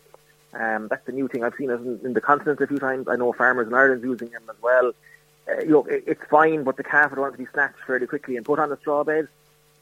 Um, 0.52 0.86
that's 0.88 1.04
the 1.06 1.12
new 1.12 1.26
thing. 1.26 1.42
I've 1.42 1.54
seen 1.56 1.70
it 1.70 1.80
in, 1.80 2.00
in, 2.04 2.12
the 2.12 2.20
continent 2.20 2.60
a 2.60 2.66
few 2.66 2.78
times. 2.78 3.08
I 3.08 3.16
know 3.16 3.32
farmers 3.32 3.66
in 3.66 3.74
Ireland 3.74 4.04
using 4.04 4.28
them 4.28 4.44
as 4.48 4.56
well. 4.62 4.92
Uh, 5.48 5.60
you 5.60 5.70
know, 5.70 5.84
it, 5.86 6.04
it's 6.06 6.24
fine, 6.30 6.62
but 6.62 6.76
the 6.76 6.84
calf 6.84 7.10
would 7.10 7.18
want 7.18 7.32
to 7.32 7.38
be 7.38 7.48
snatched 7.52 7.80
fairly 7.86 8.06
quickly 8.06 8.36
and 8.36 8.46
put 8.46 8.60
on 8.60 8.70
the 8.70 8.76
straw 8.76 9.02
bed. 9.02 9.26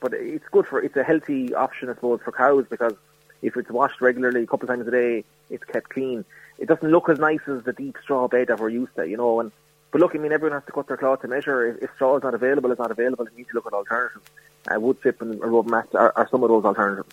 But 0.01 0.15
it's 0.15 0.49
good 0.51 0.67
for, 0.67 0.81
it's 0.81 0.97
a 0.97 1.05
healthy 1.05 1.55
option, 1.55 1.91
I 1.91 1.95
suppose, 1.95 2.21
for 2.25 2.33
cows 2.33 2.65
because 2.71 2.95
if 3.43 3.57
it's 3.57 3.71
washed 3.71 4.01
regularly, 4.01 4.45
a 4.45 4.47
couple 4.47 4.69
of 4.69 4.75
times 4.75 4.89
a 4.89 4.91
day, 4.91 5.25
it's 5.51 5.65
kept 5.65 5.91
clean. 5.91 6.25
It 6.59 6.69
doesn't 6.69 6.89
look 6.89 7.09
as 7.09 7.19
nice 7.19 7.41
as 7.49 7.65
the 7.65 7.73
deep 7.73 7.97
straw 8.03 8.29
bed 8.29 8.49
that 8.49 8.61
we're 8.61 8.69
used 8.69 8.95
to, 8.97 9.07
you 9.07 9.17
know. 9.17 9.41
And 9.41 9.53
but 9.91 10.01
look, 10.01 10.15
I 10.15 10.19
mean, 10.19 10.33
everyone 10.33 10.59
has 10.59 10.67
to 10.67 10.73
cut 10.73 10.89
their 10.89 10.97
cloth 10.97 11.21
to 11.23 11.29
measure. 11.29 11.67
If, 11.67 11.83
if 11.83 11.95
straw 11.97 12.17
is 12.17 12.23
not 12.23 12.35
available, 12.35 12.71
it's 12.71 12.79
not 12.79 12.91
available. 12.91 13.27
You 13.31 13.39
need 13.39 13.49
to 13.49 13.55
look 13.55 13.67
at 13.67 13.73
alternatives. 13.73 14.25
Uh, 14.73 14.81
wood 14.81 15.03
chip 15.03 15.21
and 15.21 15.41
rubber 15.41 15.69
mats 15.69 15.95
are, 15.95 16.13
are 16.17 16.29
some 16.31 16.43
of 16.43 16.49
those 16.49 16.65
alternatives. 16.65 17.09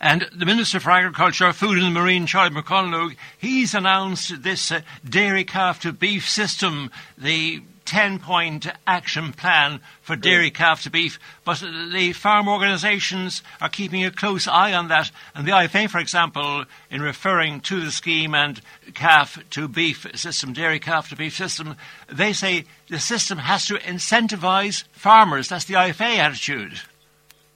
And 0.00 0.26
the 0.34 0.46
Minister 0.46 0.80
for 0.80 0.90
Agriculture, 0.90 1.52
Food 1.52 1.76
and 1.76 1.86
the 1.86 2.00
Marine, 2.00 2.26
Charlie 2.26 2.54
McConalogue, 2.54 3.16
he's 3.38 3.74
announced 3.74 4.42
this 4.42 4.72
uh, 4.72 4.80
dairy 5.06 5.44
calf 5.44 5.80
to 5.80 5.92
beef 5.92 6.28
system, 6.28 6.90
the 7.18 7.62
10 7.90 8.20
point 8.20 8.68
action 8.86 9.32
plan 9.32 9.80
for 10.00 10.14
dairy 10.14 10.52
calf 10.52 10.84
to 10.84 10.90
beef, 10.90 11.18
but 11.44 11.58
the 11.92 12.12
farm 12.12 12.48
organisations 12.48 13.42
are 13.60 13.68
keeping 13.68 14.04
a 14.04 14.12
close 14.12 14.46
eye 14.46 14.72
on 14.72 14.86
that. 14.86 15.10
And 15.34 15.44
the 15.44 15.50
IFA, 15.50 15.90
for 15.90 15.98
example, 15.98 16.66
in 16.88 17.02
referring 17.02 17.62
to 17.62 17.80
the 17.80 17.90
scheme 17.90 18.32
and 18.32 18.60
calf 18.94 19.42
to 19.50 19.66
beef 19.66 20.06
system, 20.14 20.52
dairy 20.52 20.78
calf 20.78 21.08
to 21.08 21.16
beef 21.16 21.34
system, 21.34 21.74
they 22.08 22.32
say 22.32 22.64
the 22.88 23.00
system 23.00 23.38
has 23.38 23.66
to 23.66 23.74
incentivise 23.74 24.84
farmers. 24.92 25.48
That's 25.48 25.64
the 25.64 25.74
IFA 25.74 26.18
attitude. 26.18 26.80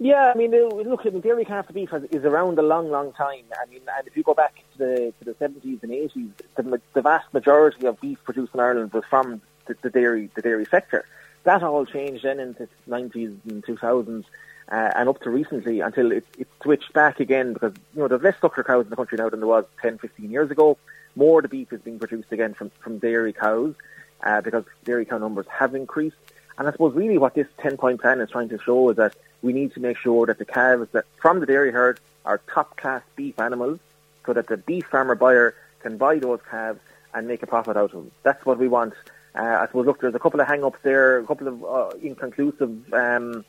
Yeah, 0.01 0.33
I 0.35 0.37
mean, 0.37 0.53
uh, 0.53 0.67
look, 0.67 1.03
I 1.07 1.11
mean, 1.11 1.21
dairy 1.21 1.45
calf 1.45 1.69
to 1.69 1.73
beef 1.73 1.91
has, 1.91 2.03
is 2.11 2.25
around 2.25 2.59
a 2.59 2.63
long, 2.63 2.91
long 2.91 3.13
time. 3.13 3.45
I 3.57 3.71
mean, 3.71 3.83
and 3.97 4.09
if 4.09 4.17
you 4.17 4.25
go 4.25 4.35
back 4.35 4.57
to 4.57 4.79
the 4.79 5.15
to 5.21 5.25
the 5.27 5.37
seventies 5.39 5.79
and 5.83 5.93
eighties, 5.93 6.31
the, 6.57 6.81
the 6.93 7.03
vast 7.03 7.33
majority 7.33 7.87
of 7.87 8.01
beef 8.01 8.19
produced 8.25 8.53
in 8.53 8.59
Ireland 8.59 8.93
was 8.93 9.05
from 9.09 9.41
the, 9.67 9.77
the 9.83 9.91
dairy 9.91 10.31
the 10.35 10.43
dairy 10.43 10.67
sector. 10.67 11.05
That 11.45 11.63
all 11.63 11.85
changed 11.85 12.25
then 12.25 12.41
into 12.41 12.67
the 12.67 12.91
nineties 12.91 13.33
and 13.49 13.65
two 13.65 13.77
thousands. 13.77 14.27
Uh, 14.71 14.91
and 14.97 15.11
up 15.11 15.21
to 15.21 15.29
recently 15.29 15.81
until 15.81 16.11
it, 16.11 16.25
it 16.39 16.49
switched 16.63 16.91
back 16.95 17.21
again 17.21 17.53
because, 17.53 17.75
you 17.95 18.01
know, 18.01 18.09
there's 18.09 18.23
less 18.23 18.35
suckler 18.37 18.65
cows 18.65 18.87
in 18.87 18.91
the 18.91 18.97
country 18.97 19.19
now 19.19 19.29
than 19.29 19.41
there 19.41 19.47
was 19.47 19.67
10, 19.83 19.99
15 19.99 20.31
years 20.31 20.51
ago. 20.51 20.79
More 21.17 21.41
of 21.41 21.43
the 21.43 21.49
beef 21.51 21.71
is 21.71 21.83
being 21.83 21.99
produced 21.99 22.33
again 22.33 22.55
from, 22.55 22.71
from 22.81 22.97
dairy 22.99 23.35
cows 23.35 23.75
uh, 24.23 24.41
because 24.41 24.65
dairy 24.85 25.05
cow 25.05 25.19
numbers 25.19 25.45
have 25.51 25.75
increased. 25.75 26.17
And 26.57 26.67
I 26.67 26.73
suppose 26.73 26.95
really 26.95 27.19
what 27.19 27.35
this 27.35 27.47
10 27.59 27.77
point 27.77 28.01
plan 28.01 28.21
is 28.21 28.31
trying 28.31 28.49
to 28.49 28.59
show 28.59 28.89
is 28.89 28.97
that 28.97 29.15
we 29.43 29.53
need 29.53 29.75
to 29.75 29.81
make 29.81 29.99
sure 29.99 30.27
that 30.27 30.39
the 30.39 30.45
calves 30.47 30.89
that 30.93 31.05
from 31.21 31.41
the 31.41 31.47
dairy 31.47 31.71
herd 31.71 32.01
are 32.25 32.41
top 32.53 32.77
class 32.79 33.03
beef 33.17 33.39
animals 33.39 33.81
so 34.25 34.33
that 34.33 34.49
the 34.49 34.57
beef 34.57 34.87
farmer 34.87 35.15
buyer 35.15 35.55
can 35.81 35.99
buy 35.99 36.19
those 36.19 36.41
calves 36.51 36.81
and 37.13 37.29
make 37.29 37.43
a 37.43 37.47
profit 37.47 37.77
out 37.77 37.85
of 37.85 37.93
them. 37.93 38.11
That's 38.23 38.45
what 38.47 38.59
we 38.59 38.69
want. 38.69 38.95
Uh, 39.37 39.59
I 39.63 39.67
suppose, 39.67 39.87
look, 39.87 40.01
there's 40.01 40.15
a 40.15 40.19
couple 40.19 40.41
of 40.41 40.47
hang-ups 40.47 40.79
there, 40.83 41.19
a 41.19 41.27
couple 41.27 41.49
of 41.49 41.65
uh, 41.65 41.97
inconclusive 42.01 42.93
um, 42.95 43.45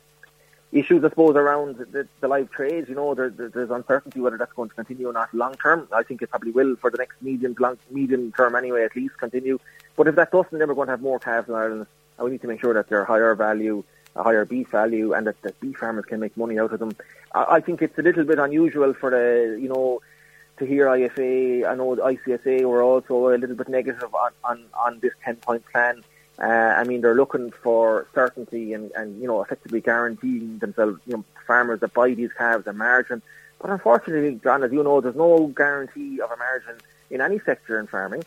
issues, 0.72 1.04
I 1.04 1.10
suppose, 1.10 1.36
around 1.36 1.76
the, 1.76 2.08
the 2.20 2.28
live 2.28 2.50
trade. 2.50 2.88
You 2.88 2.96
know, 2.96 3.14
there, 3.14 3.30
there's 3.30 3.70
uncertainty 3.70 4.20
whether 4.20 4.36
that's 4.36 4.52
going 4.52 4.70
to 4.70 4.74
continue 4.74 5.08
or 5.08 5.12
not 5.12 5.32
long 5.32 5.54
term. 5.54 5.86
I 5.92 6.02
think 6.02 6.22
it 6.22 6.30
probably 6.30 6.50
will 6.50 6.74
for 6.76 6.90
the 6.90 6.98
next 6.98 7.22
medium 7.22 7.54
long, 7.58 7.78
medium 7.90 8.32
term 8.32 8.56
anyway, 8.56 8.84
at 8.84 8.96
least 8.96 9.16
continue. 9.18 9.58
But 9.96 10.08
if 10.08 10.16
that 10.16 10.32
doesn't, 10.32 10.58
then 10.58 10.66
we're 10.68 10.74
going 10.74 10.88
to 10.88 10.92
have 10.92 11.02
more 11.02 11.20
calves 11.20 11.48
in 11.48 11.54
Ireland 11.54 11.86
and 12.18 12.24
we 12.24 12.32
need 12.32 12.40
to 12.42 12.48
make 12.48 12.60
sure 12.60 12.74
that 12.74 12.88
they're 12.88 13.04
higher 13.04 13.34
value, 13.34 13.84
a 14.14 14.22
higher 14.22 14.44
beef 14.44 14.68
value, 14.70 15.12
and 15.12 15.26
that, 15.26 15.40
that 15.42 15.58
beef 15.60 15.76
farmers 15.76 16.04
can 16.06 16.20
make 16.20 16.36
money 16.36 16.58
out 16.58 16.72
of 16.72 16.78
them. 16.78 16.96
I, 17.34 17.56
I 17.56 17.60
think 17.60 17.82
it's 17.82 17.98
a 17.98 18.02
little 18.02 18.24
bit 18.24 18.38
unusual 18.38 18.94
for 18.94 19.10
the, 19.10 19.60
you 19.60 19.68
know, 19.68 20.00
to 20.58 20.66
hear 20.66 20.86
IFA, 20.86 21.66
I 21.68 21.74
know 21.74 21.94
the 21.94 22.02
ICSA 22.02 22.62
were 22.64 22.82
also 22.82 23.28
a 23.28 23.36
little 23.36 23.56
bit 23.56 23.68
negative 23.68 24.14
on, 24.14 24.32
on, 24.44 24.64
on 24.74 24.98
this 25.00 25.12
10 25.24 25.36
point 25.36 25.64
plan. 25.70 26.02
Uh, 26.38 26.44
I 26.44 26.84
mean, 26.84 27.00
they're 27.00 27.14
looking 27.14 27.50
for 27.50 28.06
certainty 28.14 28.74
and, 28.74 28.90
and, 28.92 29.20
you 29.20 29.26
know, 29.26 29.42
effectively 29.42 29.80
guaranteeing 29.80 30.58
themselves, 30.58 31.00
you 31.06 31.16
know, 31.16 31.24
farmers 31.46 31.80
that 31.80 31.94
buy 31.94 32.12
these 32.14 32.32
calves 32.32 32.66
a 32.66 32.72
margin. 32.72 33.22
But 33.58 33.70
unfortunately, 33.70 34.38
John, 34.42 34.62
as 34.62 34.72
you 34.72 34.82
know, 34.82 35.00
there's 35.00 35.16
no 35.16 35.46
guarantee 35.46 36.20
of 36.20 36.30
a 36.30 36.36
margin 36.36 36.76
in 37.10 37.20
any 37.20 37.38
sector 37.40 37.80
in 37.80 37.86
farming. 37.86 38.24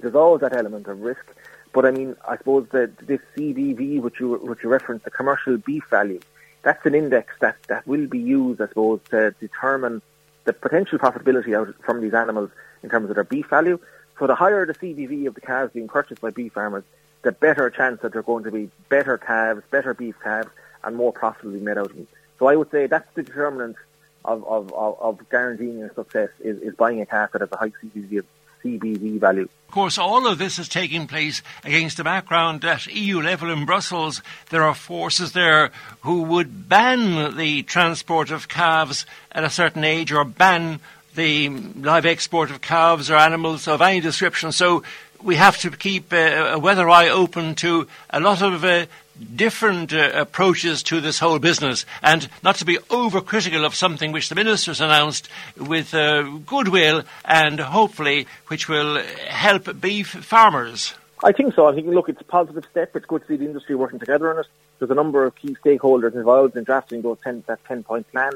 There's 0.00 0.14
always 0.14 0.42
that 0.42 0.54
element 0.54 0.86
of 0.86 1.00
risk. 1.00 1.24
But 1.72 1.84
I 1.84 1.90
mean, 1.90 2.16
I 2.26 2.36
suppose 2.36 2.68
that 2.70 2.96
this 2.98 3.20
CBV, 3.36 4.00
which 4.00 4.20
you 4.20 4.36
which 4.36 4.62
you 4.62 4.68
referenced, 4.70 5.04
the 5.04 5.10
commercial 5.10 5.58
beef 5.58 5.84
value, 5.90 6.20
that's 6.62 6.84
an 6.86 6.94
index 6.94 7.34
that, 7.40 7.56
that 7.68 7.86
will 7.86 8.06
be 8.06 8.18
used, 8.18 8.60
I 8.60 8.68
suppose, 8.68 9.00
to 9.10 9.32
determine 9.40 10.00
the 10.46 10.52
potential 10.52 10.98
profitability 10.98 11.54
out 11.54 11.74
from 11.84 12.00
these 12.00 12.14
animals 12.14 12.50
in 12.82 12.88
terms 12.88 13.10
of 13.10 13.16
their 13.16 13.24
beef 13.24 13.48
value. 13.48 13.78
So 14.18 14.26
the 14.26 14.34
higher 14.34 14.64
the 14.64 14.74
CBV 14.74 15.26
of 15.26 15.34
the 15.34 15.40
calves 15.42 15.72
being 15.74 15.88
purchased 15.88 16.22
by 16.22 16.30
beef 16.30 16.54
farmers, 16.54 16.84
the 17.22 17.32
better 17.32 17.68
chance 17.68 18.00
that 18.00 18.12
they're 18.12 18.22
going 18.22 18.44
to 18.44 18.50
be 18.50 18.70
better 18.88 19.18
calves, 19.18 19.62
better 19.70 19.92
beef 19.92 20.14
calves, 20.22 20.48
and 20.84 20.96
more 20.96 21.12
profitably 21.12 21.60
made 21.60 21.76
out 21.76 21.90
of 21.90 21.96
them. 21.96 22.06
So 22.38 22.46
I 22.46 22.56
would 22.56 22.70
say 22.70 22.86
that's 22.86 23.12
the 23.14 23.22
determinant 23.22 23.76
of, 24.24 24.44
of, 24.46 24.72
of, 24.72 25.00
of 25.00 25.28
guaranteeing 25.30 25.90
success 25.94 26.30
is, 26.40 26.60
is 26.62 26.74
buying 26.74 27.00
a 27.00 27.06
calf 27.06 27.32
that 27.32 27.40
has 27.40 27.50
a 27.52 27.56
high 27.56 27.72
CBV 27.82 28.22
CBV 28.64 29.20
value. 29.20 29.48
Of 29.68 29.72
course, 29.72 29.98
all 29.98 30.26
of 30.26 30.38
this 30.38 30.58
is 30.58 30.68
taking 30.68 31.06
place 31.06 31.42
against 31.64 31.96
the 31.96 32.04
background 32.04 32.64
at 32.64 32.86
EU 32.86 33.20
level 33.20 33.50
in 33.50 33.66
Brussels. 33.66 34.22
There 34.50 34.62
are 34.62 34.74
forces 34.74 35.32
there 35.32 35.70
who 36.00 36.22
would 36.22 36.68
ban 36.68 37.36
the 37.36 37.62
transport 37.64 38.30
of 38.30 38.48
calves 38.48 39.04
at 39.32 39.44
a 39.44 39.50
certain 39.50 39.84
age 39.84 40.12
or 40.12 40.24
ban 40.24 40.80
the 41.14 41.48
live 41.48 42.06
export 42.06 42.50
of 42.50 42.60
calves 42.60 43.10
or 43.10 43.16
animals 43.16 43.66
of 43.66 43.82
any 43.82 44.00
description. 44.00 44.52
So 44.52 44.82
we 45.22 45.36
have 45.36 45.58
to 45.58 45.70
keep 45.70 46.12
uh, 46.12 46.52
a 46.52 46.58
weather 46.58 46.88
eye 46.88 47.08
open 47.08 47.54
to 47.56 47.88
a 48.10 48.20
lot 48.20 48.42
of 48.42 48.64
uh, 48.64 48.86
different 49.34 49.92
uh, 49.92 50.10
approaches 50.14 50.82
to 50.84 51.00
this 51.00 51.18
whole 51.18 51.38
business 51.38 51.86
and 52.02 52.28
not 52.42 52.56
to 52.56 52.64
be 52.64 52.76
overcritical 52.90 53.64
of 53.64 53.74
something 53.74 54.12
which 54.12 54.28
the 54.28 54.34
ministers 54.34 54.80
announced 54.80 55.28
with 55.56 55.94
uh, 55.94 56.22
goodwill 56.46 57.02
and 57.24 57.60
hopefully 57.60 58.26
which 58.48 58.68
will 58.68 59.02
help 59.28 59.80
beef 59.80 60.08
farmers. 60.08 60.94
I 61.24 61.32
think 61.32 61.54
so. 61.54 61.66
I 61.66 61.74
think, 61.74 61.86
look, 61.86 62.08
it's 62.08 62.20
a 62.20 62.24
positive 62.24 62.66
step. 62.70 62.94
It's 62.94 63.06
good 63.06 63.22
to 63.22 63.28
see 63.28 63.36
the 63.36 63.46
industry 63.46 63.74
working 63.74 63.98
together 63.98 64.32
on 64.32 64.40
it. 64.40 64.46
There's 64.78 64.90
a 64.90 64.94
number 64.94 65.24
of 65.24 65.34
key 65.34 65.56
stakeholders 65.64 66.14
involved 66.14 66.56
in 66.56 66.64
drafting 66.64 67.00
those 67.02 67.18
10, 67.24 67.44
that 67.46 67.64
10 67.64 67.84
point 67.84 68.10
plan. 68.12 68.32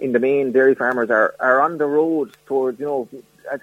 In 0.00 0.12
the 0.12 0.18
main, 0.18 0.50
dairy 0.50 0.74
farmers 0.74 1.10
are, 1.10 1.34
are 1.38 1.60
on 1.60 1.78
the 1.78 1.86
road 1.86 2.36
towards, 2.46 2.80
you 2.80 2.86
know, 2.86 3.08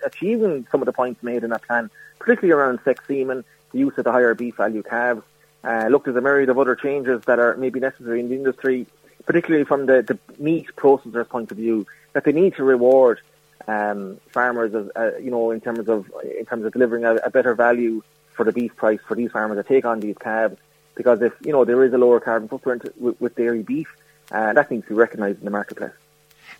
achieving 0.05 0.65
some 0.71 0.81
of 0.81 0.85
the 0.85 0.93
points 0.93 1.21
made 1.21 1.43
in 1.43 1.49
that 1.49 1.63
plan, 1.63 1.89
particularly 2.19 2.53
around 2.53 2.79
sex 2.85 3.03
semen, 3.07 3.43
the 3.73 3.79
use 3.79 3.97
of 3.97 4.05
the 4.05 4.11
higher 4.11 4.33
beef 4.33 4.55
value 4.55 4.83
calves, 4.83 5.21
uh, 5.63 5.87
looked 5.89 6.07
at 6.07 6.17
a 6.17 6.21
myriad 6.21 6.49
of 6.49 6.57
other 6.57 6.75
changes 6.75 7.23
that 7.25 7.39
are 7.39 7.55
maybe 7.57 7.79
necessary 7.79 8.19
in 8.19 8.29
the 8.29 8.35
industry, 8.35 8.87
particularly 9.25 9.65
from 9.65 9.85
the, 9.85 10.01
the 10.01 10.17
meat 10.41 10.67
processors' 10.75 11.27
point 11.29 11.51
of 11.51 11.57
view, 11.57 11.85
that 12.13 12.23
they 12.23 12.31
need 12.31 12.55
to 12.55 12.63
reward 12.63 13.19
um, 13.67 14.19
farmers, 14.29 14.73
as, 14.73 14.89
uh, 14.95 15.17
you 15.17 15.31
know, 15.31 15.51
in 15.51 15.61
terms 15.61 15.87
of 15.87 16.11
in 16.37 16.45
terms 16.45 16.65
of 16.65 16.73
delivering 16.73 17.05
a, 17.05 17.15
a, 17.15 17.29
better 17.29 17.53
value 17.53 18.01
for 18.33 18.43
the 18.43 18.51
beef 18.51 18.75
price 18.75 18.99
for 19.07 19.15
these 19.15 19.31
farmers 19.31 19.57
that 19.57 19.67
take 19.67 19.85
on 19.85 19.99
these 19.99 20.17
calves. 20.17 20.57
Because 20.95 21.21
if 21.21 21.33
you 21.41 21.51
know 21.51 21.63
there 21.63 21.83
is 21.83 21.93
a 21.93 21.97
lower 21.97 22.19
carbon 22.19 22.49
footprint 22.49 22.83
with, 22.99 23.19
with 23.21 23.35
dairy 23.35 23.61
beef, 23.61 23.95
uh, 24.31 24.53
that 24.53 24.71
needs 24.71 24.83
to 24.85 24.89
be 24.89 24.95
recognised 24.95 25.39
in 25.39 25.45
the 25.45 25.51
marketplace. 25.51 25.91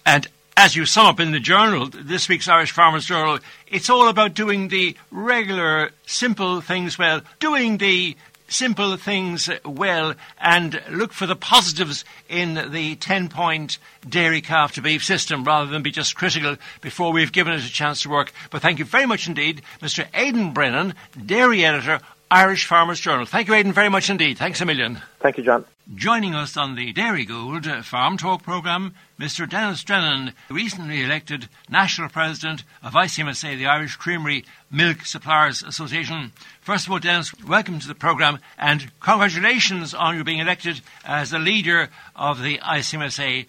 And 0.05 0.27
as 0.58 0.75
you 0.75 0.86
sum 0.86 1.08
up 1.08 1.20
in 1.20 1.31
the 1.31 1.39
journal, 1.39 1.88
this 1.88 2.29
week's 2.29 2.48
Irish 2.48 2.72
Farmers 2.72 3.05
Journal, 3.05 3.39
it's 3.67 3.89
all 3.89 4.10
about 4.10 4.34
doing 4.34 4.67
the 4.67 4.96
regular, 5.10 5.91
simple 6.05 6.62
things 6.62 6.98
well, 6.98 7.22
doing 7.39 7.77
the 7.77 8.15
simple 8.51 8.98
things 8.98 9.50
well 9.63 10.13
and 10.39 10.81
look 10.89 11.13
for 11.13 11.25
the 11.25 11.36
positives 11.36 12.03
in 12.29 12.72
the 12.72 12.96
10 12.96 13.29
point 13.29 13.77
dairy 14.08 14.41
calf 14.41 14.74
to 14.74 14.81
beef 14.81 15.03
system 15.03 15.43
rather 15.43 15.70
than 15.70 15.81
be 15.81 15.91
just 15.91 16.15
critical 16.15 16.58
before 16.81 17.12
we've 17.12 17.31
given 17.31 17.53
it 17.53 17.63
a 17.63 17.72
chance 17.72 18.01
to 18.01 18.10
work. 18.10 18.31
But 18.50 18.62
thank 18.62 18.79
you 18.79 18.86
very 18.86 19.05
much 19.05 19.27
indeed, 19.27 19.62
Mr. 19.81 20.05
Aidan 20.13 20.53
Brennan, 20.53 20.93
dairy 21.25 21.65
editor, 21.65 22.00
Irish 22.32 22.66
Farmers 22.66 23.02
Journal. 23.02 23.26
Thank 23.26 23.50
you, 23.50 23.54
Aidan, 23.54 23.74
very 23.74 23.90
much 23.90 24.10
indeed. 24.10 24.38
Thanks 24.38 24.62
a 24.62 24.66
million. 24.66 25.02
Thank 25.20 25.38
you, 25.38 25.44
John. 25.44 25.66
Joining 25.94 26.34
us 26.34 26.56
on 26.56 26.76
the 26.76 26.94
Dairygold 26.94 27.68
uh, 27.68 27.82
Farm 27.84 28.18
Talk 28.18 28.42
programme, 28.42 28.94
Mr. 29.20 29.50
Denis 29.50 29.84
Drennan, 29.84 30.34
recently 30.50 31.04
elected 31.04 31.50
National 31.70 32.08
President 32.08 32.64
of 32.82 32.94
ICMSA, 32.94 33.58
the 33.58 33.66
Irish 33.66 33.98
Creamery 33.98 34.46
Milk 34.72 35.06
Suppliers 35.06 35.62
Association. 35.62 36.32
First 36.62 36.86
of 36.86 36.94
all, 36.94 37.00
Denis, 37.00 37.34
welcome 37.44 37.80
to 37.80 37.88
the 37.90 37.96
programme 37.96 38.40
and 38.58 38.90
congratulations 39.02 39.94
on 39.94 40.16
your 40.16 40.24
being 40.24 40.40
elected 40.40 40.80
as 41.04 41.32
the 41.32 41.40
leader 41.40 41.90
of 42.16 42.42
the 42.42 42.60
ICMSA. 42.60 43.46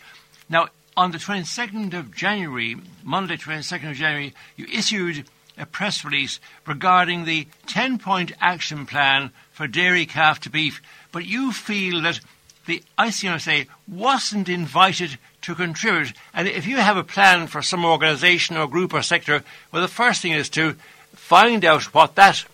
Now, 0.48 0.66
on 0.96 1.12
the 1.12 1.18
22nd 1.18 1.94
of 1.94 2.12
January, 2.12 2.76
Monday, 3.04 3.36
22nd 3.36 3.90
of 3.90 3.96
January, 3.96 4.34
you 4.56 4.66
issued 4.72 5.28
a 5.58 5.66
press 5.66 6.04
release 6.04 6.40
regarding 6.66 7.24
the 7.24 7.46
10 7.66 7.98
point 7.98 8.32
action 8.40 8.86
plan 8.86 9.30
for 9.52 9.66
dairy 9.66 10.06
calf 10.06 10.40
to 10.40 10.50
beef, 10.50 10.80
but 11.12 11.26
you 11.26 11.52
feel 11.52 12.00
that 12.02 12.20
the 12.66 12.82
ICMSA 12.98 13.66
wasn't 13.88 14.48
invited 14.48 15.18
to 15.42 15.54
contribute. 15.54 16.12
And 16.32 16.46
if 16.46 16.66
you 16.66 16.76
have 16.76 16.96
a 16.96 17.04
plan 17.04 17.48
for 17.48 17.60
some 17.62 17.84
organisation 17.84 18.56
or 18.56 18.68
group 18.68 18.94
or 18.94 19.02
sector, 19.02 19.42
well, 19.70 19.82
the 19.82 19.88
first 19.88 20.22
thing 20.22 20.32
is 20.32 20.48
to 20.50 20.74
find 21.14 21.64
out 21.64 21.94
what 21.94 22.14
that 22.14 22.44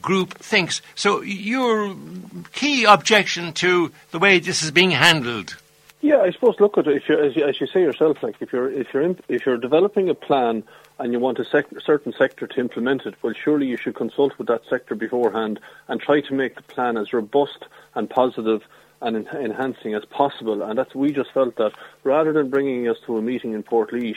group 0.00 0.34
thinks. 0.34 0.82
So, 0.94 1.22
your 1.22 1.94
key 2.52 2.84
objection 2.84 3.52
to 3.54 3.92
the 4.10 4.18
way 4.18 4.38
this 4.38 4.62
is 4.62 4.70
being 4.70 4.92
handled? 4.92 5.56
Yeah, 6.00 6.20
I 6.20 6.30
suppose. 6.30 6.56
Look 6.60 6.78
at 6.78 6.86
it. 6.86 6.96
If 6.96 7.08
you're, 7.08 7.24
as 7.24 7.34
you, 7.34 7.44
as 7.44 7.60
you 7.60 7.66
say 7.66 7.80
yourself, 7.80 8.22
like 8.22 8.36
if 8.40 8.52
you're 8.52 8.70
if 8.70 8.92
you're 8.92 9.02
in, 9.02 9.18
if 9.28 9.46
you're 9.46 9.56
developing 9.56 10.08
a 10.08 10.14
plan 10.14 10.62
and 10.98 11.12
you 11.12 11.20
want 11.20 11.38
a 11.38 11.44
sec- 11.44 11.80
certain 11.84 12.12
sector 12.12 12.46
to 12.46 12.60
implement 12.60 13.06
it, 13.06 13.14
well, 13.22 13.34
surely 13.34 13.66
you 13.66 13.76
should 13.76 13.94
consult 13.94 14.38
with 14.38 14.48
that 14.48 14.62
sector 14.68 14.94
beforehand 14.94 15.60
and 15.88 16.00
try 16.00 16.20
to 16.20 16.34
make 16.34 16.56
the 16.56 16.62
plan 16.62 16.96
as 16.96 17.12
robust 17.12 17.66
and 17.94 18.08
positive 18.08 18.62
and 19.02 19.16
en- 19.16 19.36
enhancing 19.36 19.94
as 19.94 20.04
possible. 20.06 20.62
And 20.62 20.78
that's 20.78 20.94
we 20.94 21.12
just 21.12 21.32
felt 21.32 21.56
that 21.56 21.72
rather 22.04 22.32
than 22.32 22.48
bringing 22.48 22.88
us 22.88 22.96
to 23.06 23.18
a 23.18 23.22
meeting 23.22 23.52
in 23.52 23.62
Portlaoise 23.62 24.16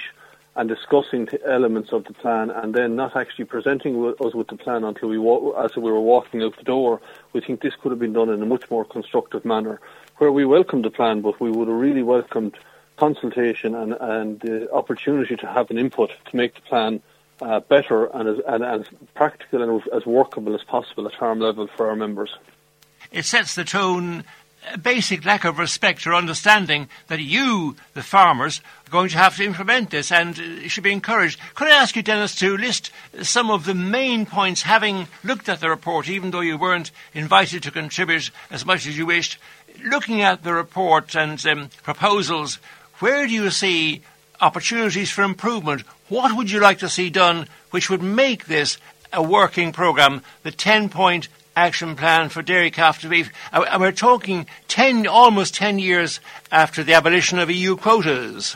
and 0.56 0.68
discussing 0.68 1.26
the 1.26 1.40
elements 1.50 1.92
of 1.92 2.06
the 2.06 2.14
plan 2.14 2.50
and 2.50 2.74
then 2.74 2.96
not 2.96 3.16
actually 3.16 3.46
presenting 3.46 4.14
us 4.20 4.34
with 4.34 4.48
the 4.48 4.56
plan 4.58 4.84
until 4.84 5.10
we 5.10 5.18
wa- 5.18 5.52
as 5.64 5.76
we 5.76 5.92
were 5.92 6.00
walking 6.00 6.42
out 6.42 6.56
the 6.58 6.64
door, 6.64 7.02
we 7.34 7.42
think 7.42 7.62
this 7.62 7.76
could 7.76 7.92
have 7.92 8.00
been 8.00 8.14
done 8.14 8.30
in 8.30 8.42
a 8.42 8.46
much 8.46 8.70
more 8.72 8.86
constructive 8.86 9.46
manner. 9.46 9.80
Where 10.18 10.32
we 10.32 10.44
welcomed 10.46 10.84
the 10.86 10.90
plan, 10.90 11.22
but 11.22 11.40
we 11.40 11.50
would 11.50 11.68
have 11.68 11.78
really 11.78 12.04
welcomed 12.04 12.58
consultation 13.00 13.74
and, 13.76 13.94
and 13.94 14.40
the 14.42 14.72
opportunity 14.72 15.36
to 15.38 15.48
have 15.48 15.72
an 15.72 15.78
input 15.78 16.12
to 16.30 16.36
make 16.36 16.56
the 16.56 16.62
plan 16.62 17.02
uh, 17.42 17.62
better 17.62 18.06
and 18.06 18.28
as, 18.28 18.38
and 18.46 18.64
as 18.64 18.82
practical 19.16 19.64
and 19.64 19.82
as 19.94 20.06
workable 20.06 20.54
as 20.54 20.64
possible 20.64 21.08
at 21.08 21.14
farm 21.16 21.40
level 21.40 21.68
for 21.68 21.90
our 21.90 21.96
members. 21.96 22.36
It 23.12 23.26
sets 23.26 23.56
the 23.56 23.64
tone 23.64 24.26
a 24.74 24.78
basic 24.78 25.24
lack 25.26 25.46
of 25.46 25.58
respect 25.58 26.06
or 26.06 26.14
understanding 26.14 26.90
that 27.08 27.22
you, 27.22 27.78
the 27.94 28.04
farmers, 28.04 28.62
are 28.86 28.92
going 28.92 29.10
to 29.10 29.18
have 29.18 29.38
to 29.38 29.46
implement 29.46 29.90
this 29.90 30.12
and 30.12 30.38
it 30.38 30.70
should 30.70 30.84
be 30.84 30.92
encouraged. 30.92 31.40
Could 31.56 31.70
I 31.70 31.82
ask 31.82 31.96
you, 31.96 32.04
Denis, 32.04 32.36
to 32.36 32.58
list 32.58 32.92
some 33.22 33.50
of 33.50 33.66
the 33.66 33.74
main 33.74 34.26
points, 34.26 34.64
having 34.64 35.08
looked 35.24 35.48
at 35.48 35.62
the 35.62 35.70
report, 35.70 36.10
even 36.10 36.32
though 36.32 36.42
you 36.42 36.58
weren't 36.58 36.92
invited 37.14 37.64
to 37.64 37.72
contribute 37.72 38.32
as 38.52 38.66
much 38.66 38.86
as 38.86 38.98
you 38.98 39.06
wished, 39.06 39.38
looking 39.84 40.22
at 40.22 40.44
the 40.44 40.54
report 40.54 41.16
and 41.16 41.44
um, 41.48 41.70
proposals, 41.84 42.60
where 43.00 43.28
do 43.28 43.34
you 43.34 43.50
see 43.50 44.02
opportunities 44.42 45.10
for 45.10 45.24
improvement? 45.24 45.82
What 46.08 46.36
would 46.36 46.50
you 46.50 46.60
like 46.60 46.80
to 46.80 46.90
see 46.90 47.10
done 47.10 47.48
which 47.72 47.90
would 47.90 48.02
make 48.02 48.46
this 48.46 48.78
a 49.12 49.22
working 49.22 49.72
programme, 49.72 50.22
the 50.44 50.52
10 50.52 50.90
point 50.90 51.28
action 51.56 51.96
plan 51.96 52.30
for 52.30 52.42
dairy 52.42 52.72
calf 52.72 53.02
to 53.02 53.10
beef. 53.10 53.32
And 53.52 53.82
we're 53.82 53.92
talking 53.92 54.46
10, 54.68 55.08
almost 55.08 55.56
10 55.56 55.80
years 55.80 56.20
after 56.52 56.84
the 56.84 56.94
abolition 56.94 57.40
of 57.40 57.50
EU 57.50 57.76
quotas. 57.76 58.56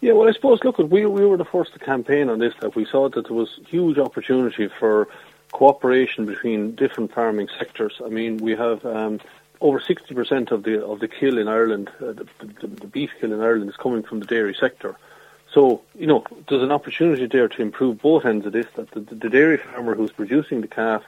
Yeah, 0.00 0.12
well, 0.12 0.28
I 0.28 0.32
suppose, 0.32 0.62
look, 0.62 0.78
we, 0.78 1.06
we 1.06 1.26
were 1.26 1.36
the 1.36 1.44
first 1.44 1.72
to 1.72 1.80
campaign 1.80 2.28
on 2.28 2.38
this, 2.38 2.54
that 2.60 2.76
we 2.76 2.84
saw 2.84 3.08
that 3.08 3.26
there 3.26 3.36
was 3.36 3.58
huge 3.66 3.98
opportunity 3.98 4.68
for 4.78 5.08
cooperation 5.50 6.24
between 6.24 6.76
different 6.76 7.12
farming 7.12 7.48
sectors. 7.58 8.00
I 8.04 8.08
mean, 8.08 8.36
we 8.36 8.54
have 8.54 8.84
um, 8.86 9.18
over 9.60 9.80
60% 9.80 10.50
of 10.50 10.62
the 10.62 10.84
of 10.84 11.00
the 11.00 11.08
kill 11.08 11.38
in 11.38 11.48
Ireland, 11.48 11.90
uh, 12.00 12.12
the, 12.12 12.26
the, 12.60 12.66
the, 12.66 12.86
beef 12.86 13.10
kill 13.20 13.32
in 13.32 13.40
Ireland 13.40 13.70
is 13.70 13.76
coming 13.76 14.02
from 14.02 14.20
the 14.20 14.26
dairy 14.26 14.54
sector. 14.58 14.96
So, 15.52 15.82
you 15.94 16.06
know, 16.06 16.24
there's 16.48 16.62
an 16.62 16.72
opportunity 16.72 17.26
there 17.26 17.48
to 17.48 17.62
improve 17.62 18.00
both 18.00 18.24
ends 18.24 18.46
of 18.46 18.52
this, 18.52 18.66
that 18.76 18.90
the, 18.90 19.00
the 19.00 19.30
dairy 19.30 19.56
farmer 19.56 19.94
who's 19.94 20.12
producing 20.12 20.60
the 20.60 20.68
calf 20.68 21.02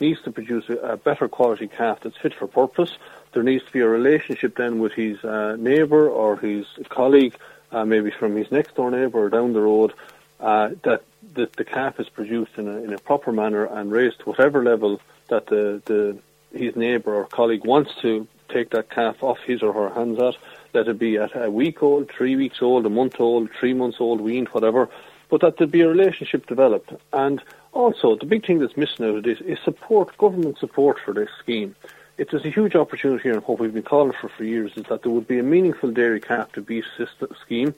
needs 0.00 0.20
to 0.22 0.30
produce 0.30 0.68
a, 0.68 0.76
a, 0.76 0.96
better 0.96 1.28
quality 1.28 1.66
calf 1.66 2.00
that's 2.00 2.16
fit 2.18 2.34
for 2.34 2.46
purpose. 2.46 2.98
There 3.32 3.42
needs 3.42 3.64
to 3.64 3.72
be 3.72 3.80
a 3.80 3.88
relationship 3.88 4.56
then 4.56 4.78
with 4.78 4.92
his 4.92 5.24
uh, 5.24 5.56
neighbour 5.58 6.08
or 6.08 6.36
his 6.36 6.66
colleague, 6.88 7.34
uh, 7.72 7.84
maybe 7.84 8.10
from 8.10 8.36
his 8.36 8.50
next 8.52 8.74
door 8.74 8.90
neighbour 8.90 9.24
or 9.24 9.30
down 9.30 9.54
the 9.54 9.62
road, 9.62 9.94
uh, 10.40 10.70
that, 10.82 11.02
the 11.34 11.64
calf 11.64 12.00
is 12.00 12.08
produced 12.08 12.52
in 12.56 12.66
a, 12.66 12.76
in 12.78 12.94
a 12.94 12.98
proper 12.98 13.30
manner 13.30 13.66
and 13.66 13.92
raised 13.92 14.20
to 14.20 14.24
whatever 14.24 14.64
level 14.64 14.98
that 15.28 15.46
the, 15.48 15.82
the 15.84 16.16
his 16.52 16.76
neighbour 16.76 17.14
or 17.14 17.24
colleague 17.26 17.64
wants 17.64 17.90
to 18.02 18.26
take 18.48 18.70
that 18.70 18.90
calf 18.90 19.22
off 19.22 19.38
his 19.40 19.62
or 19.62 19.72
her 19.72 19.90
hands 19.90 20.20
at. 20.20 20.36
Let 20.72 20.88
it 20.88 20.98
be 20.98 21.16
at 21.16 21.34
a 21.34 21.50
week 21.50 21.82
old, 21.82 22.10
three 22.10 22.36
weeks 22.36 22.60
old, 22.60 22.86
a 22.86 22.90
month 22.90 23.20
old, 23.20 23.50
three 23.58 23.74
months 23.74 23.98
old, 24.00 24.20
weaned, 24.20 24.48
whatever. 24.48 24.88
But 25.28 25.40
that 25.40 25.56
there 25.56 25.66
be 25.66 25.80
a 25.80 25.88
relationship 25.88 26.46
developed. 26.46 26.92
And 27.12 27.42
also, 27.72 28.16
the 28.16 28.26
big 28.26 28.46
thing 28.46 28.58
that's 28.58 28.76
missing 28.76 29.06
out 29.06 29.16
of 29.16 29.22
this 29.24 29.40
is 29.40 29.58
support, 29.64 30.16
government 30.18 30.58
support 30.58 30.98
for 31.04 31.12
this 31.12 31.30
scheme. 31.38 31.74
It 32.18 32.32
is 32.32 32.44
a 32.44 32.50
huge 32.50 32.74
opportunity, 32.74 33.28
and 33.28 33.42
what 33.42 33.58
we've 33.58 33.74
been 33.74 33.82
calling 33.82 34.14
for 34.18 34.28
for 34.28 34.44
years 34.44 34.72
is 34.76 34.84
that 34.84 35.02
there 35.02 35.12
would 35.12 35.28
be 35.28 35.38
a 35.38 35.42
meaningful 35.42 35.90
dairy 35.90 36.20
calf 36.20 36.52
to 36.52 36.62
beef 36.62 36.84
system, 36.96 37.28
scheme 37.42 37.74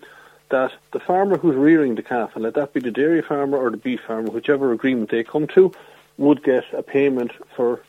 that 0.50 0.72
the 0.92 1.00
farmer 1.00 1.36
who's 1.36 1.56
rearing 1.56 1.94
the 1.94 2.02
calf, 2.02 2.34
and 2.34 2.44
let 2.44 2.54
that 2.54 2.72
be 2.72 2.80
the 2.80 2.90
dairy 2.90 3.22
farmer 3.22 3.58
or 3.58 3.70
the 3.70 3.76
beef 3.76 4.00
farmer, 4.06 4.30
whichever 4.30 4.72
agreement 4.72 5.10
they 5.10 5.24
come 5.24 5.46
to, 5.48 5.72
would 6.16 6.42
get 6.42 6.64
a 6.72 6.82
payment 6.82 7.32
for 7.54 7.82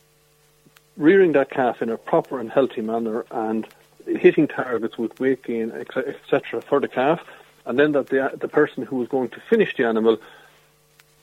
rearing 1.00 1.32
that 1.32 1.50
calf 1.50 1.82
in 1.82 1.90
a 1.90 1.98
proper 1.98 2.40
and 2.40 2.52
healthy 2.52 2.82
manner 2.82 3.26
and 3.32 3.68
hitting 4.06 4.48
targets 4.48 4.98
with 4.98 5.20
weight 5.20 5.44
gain, 5.44 5.72
etc., 5.72 6.62
for 6.62 6.80
the 6.80 6.88
calf, 6.88 7.22
and 7.66 7.80
then 7.80 7.94
that 7.94 8.08
the, 8.08 8.32
the 8.40 8.48
person 8.48 8.84
who 8.84 9.02
is 9.02 9.08
going 9.08 9.30
to 9.30 9.40
finish 9.50 9.76
the 9.76 9.86
animal 9.86 10.18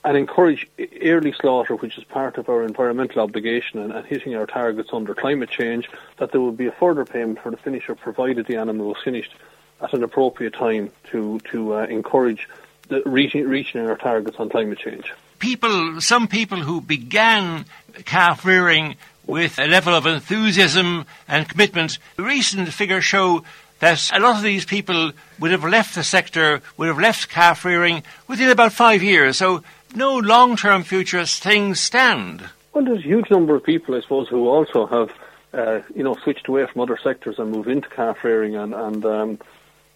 and 0.04 0.16
encourage 0.16 0.68
early 1.02 1.32
slaughter, 1.32 1.74
which 1.74 1.98
is 1.98 2.04
part 2.04 2.38
of 2.38 2.48
our 2.48 2.62
environmental 2.62 3.20
obligation 3.20 3.80
and, 3.80 3.92
and, 3.92 4.06
hitting 4.06 4.34
our 4.36 4.46
targets 4.46 4.90
under 4.92 5.14
climate 5.14 5.50
change, 5.50 5.90
that 6.18 6.30
there 6.32 6.40
will 6.40 6.52
be 6.52 6.66
a 6.66 6.72
further 6.72 7.04
payment 7.04 7.40
for 7.40 7.50
the 7.50 7.56
finisher 7.56 7.94
provided 7.94 8.46
the 8.46 8.56
animal 8.56 8.88
was 8.88 8.98
finished 9.02 9.34
at 9.82 9.92
an 9.92 10.02
appropriate 10.02 10.54
time 10.54 10.90
to, 11.10 11.40
to 11.50 11.74
uh, 11.74 11.86
encourage 11.86 12.48
the 12.88 13.02
reaching, 13.04 13.46
reaching 13.48 13.80
our 13.80 13.96
targets 13.96 14.36
on 14.38 14.48
climate 14.48 14.78
change. 14.78 15.12
People, 15.40 16.00
some 16.00 16.28
people 16.28 16.60
who 16.60 16.80
began 16.80 17.66
calf 18.04 18.44
rearing 18.44 18.96
with 19.26 19.58
a 19.58 19.66
level 19.66 19.94
of 19.94 20.06
enthusiasm 20.06 21.06
and 21.28 21.48
commitment, 21.48 21.98
recent 22.16 22.68
figures 22.72 23.04
show 23.04 23.42
that 23.80 24.10
a 24.12 24.20
lot 24.20 24.36
of 24.36 24.42
these 24.42 24.64
people 24.64 25.12
would 25.38 25.50
have 25.50 25.64
left 25.64 25.94
the 25.94 26.04
sector, 26.04 26.62
would 26.76 26.88
have 26.88 26.98
left 26.98 27.28
calf 27.28 27.64
rearing 27.64 28.02
within 28.28 28.48
about 28.48 28.72
five 28.72 29.02
years. 29.02 29.36
So 29.36 29.62
no 29.94 30.16
long-term 30.16 30.84
future 30.84 31.18
as 31.18 31.38
things 31.38 31.80
stand. 31.80 32.48
Well, 32.72 32.84
there's 32.84 32.98
a 32.98 33.02
huge 33.08 33.30
number 33.30 33.54
of 33.54 33.64
people, 33.64 33.94
I 33.94 34.00
suppose, 34.00 34.28
who 34.28 34.48
also 34.48 34.86
have, 34.86 35.10
uh, 35.52 35.80
you 35.94 36.02
know, 36.02 36.14
switched 36.22 36.48
away 36.48 36.66
from 36.66 36.82
other 36.82 36.98
sectors 37.02 37.38
and 37.38 37.50
moved 37.50 37.68
into 37.68 37.88
calf 37.88 38.18
rearing 38.22 38.56
and 38.56 38.74
and 38.74 39.04
um, 39.04 39.38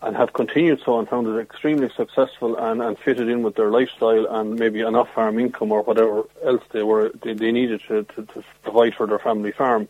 and 0.03 0.17
have 0.17 0.33
continued 0.33 0.81
so 0.85 0.99
and 0.99 1.09
found 1.09 1.27
it 1.27 1.39
extremely 1.39 1.91
successful 1.95 2.57
and, 2.57 2.81
and 2.83 2.99
fitted 2.99 3.29
in 3.29 3.43
with 3.43 3.55
their 3.55 3.71
lifestyle 3.71 4.27
and 4.27 4.59
maybe 4.59 4.81
an 4.81 4.95
off-farm 4.95 5.39
income 5.39 5.71
or 5.73 5.83
whatever 5.83 6.25
else 6.45 6.63
they 6.71 6.83
were 6.83 7.11
they, 7.23 7.35
they 7.35 7.53
needed 7.53 7.81
to, 7.87 8.05
to, 8.05 8.23
to 8.27 8.43
provide 8.63 8.95
for 8.95 9.07
their 9.07 9.19
family 9.19 9.53
farm 9.53 9.89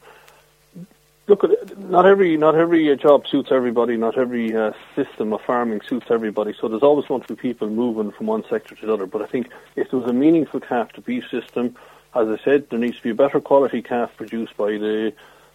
look, 1.31 1.45
not 1.79 2.05
every 2.05 2.37
not 2.37 2.55
every 2.55 2.95
job 2.97 3.27
suits 3.27 3.51
everybody. 3.51 3.97
Not 3.97 4.19
every 4.19 4.55
uh, 4.55 4.73
system 4.95 5.33
of 5.33 5.41
farming 5.43 5.81
suits 5.83 6.07
everybody. 6.11 6.55
So 6.61 6.69
there's 6.69 6.83
always 6.83 7.07
going 7.07 7.23
to 7.23 7.29
be 7.29 7.37
people 7.37 7.71
moving 7.71 8.11
from 8.11 8.27
one 8.27 8.45
sector 8.51 8.75
to 8.75 8.87
the 8.87 8.93
other. 8.93 9.07
But 9.07 9.23
I 9.23 9.27
think 9.27 9.51
if 9.77 9.91
there 9.91 10.01
was 10.01 10.11
a 10.11 10.13
meaningful 10.13 10.61
calf 10.61 10.93
to 10.93 11.01
beef 11.01 11.25
system, 11.31 11.77
as 12.15 12.29
I 12.29 12.37
said, 12.45 12.69
there 12.69 12.79
needs 12.79 12.97
to 12.99 13.03
be 13.03 13.11
a 13.11 13.15
better 13.15 13.41
quality 13.41 13.81
calf 13.81 14.11
produced 14.17 14.57
by 14.57 14.73
the 14.73 15.15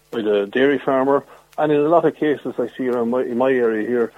by 0.10 0.22
the 0.22 0.48
dairy 0.48 0.80
farmer. 0.80 1.24
And 1.58 1.72
in 1.72 1.80
a 1.80 1.90
lot 1.90 2.06
of 2.06 2.16
cases, 2.16 2.56
I 2.58 2.68
see 2.76 2.88
around 2.88 3.12
my, 3.12 3.22
in 3.22 3.38
my 3.38 3.52
area 3.52 3.88
here, 3.88 4.12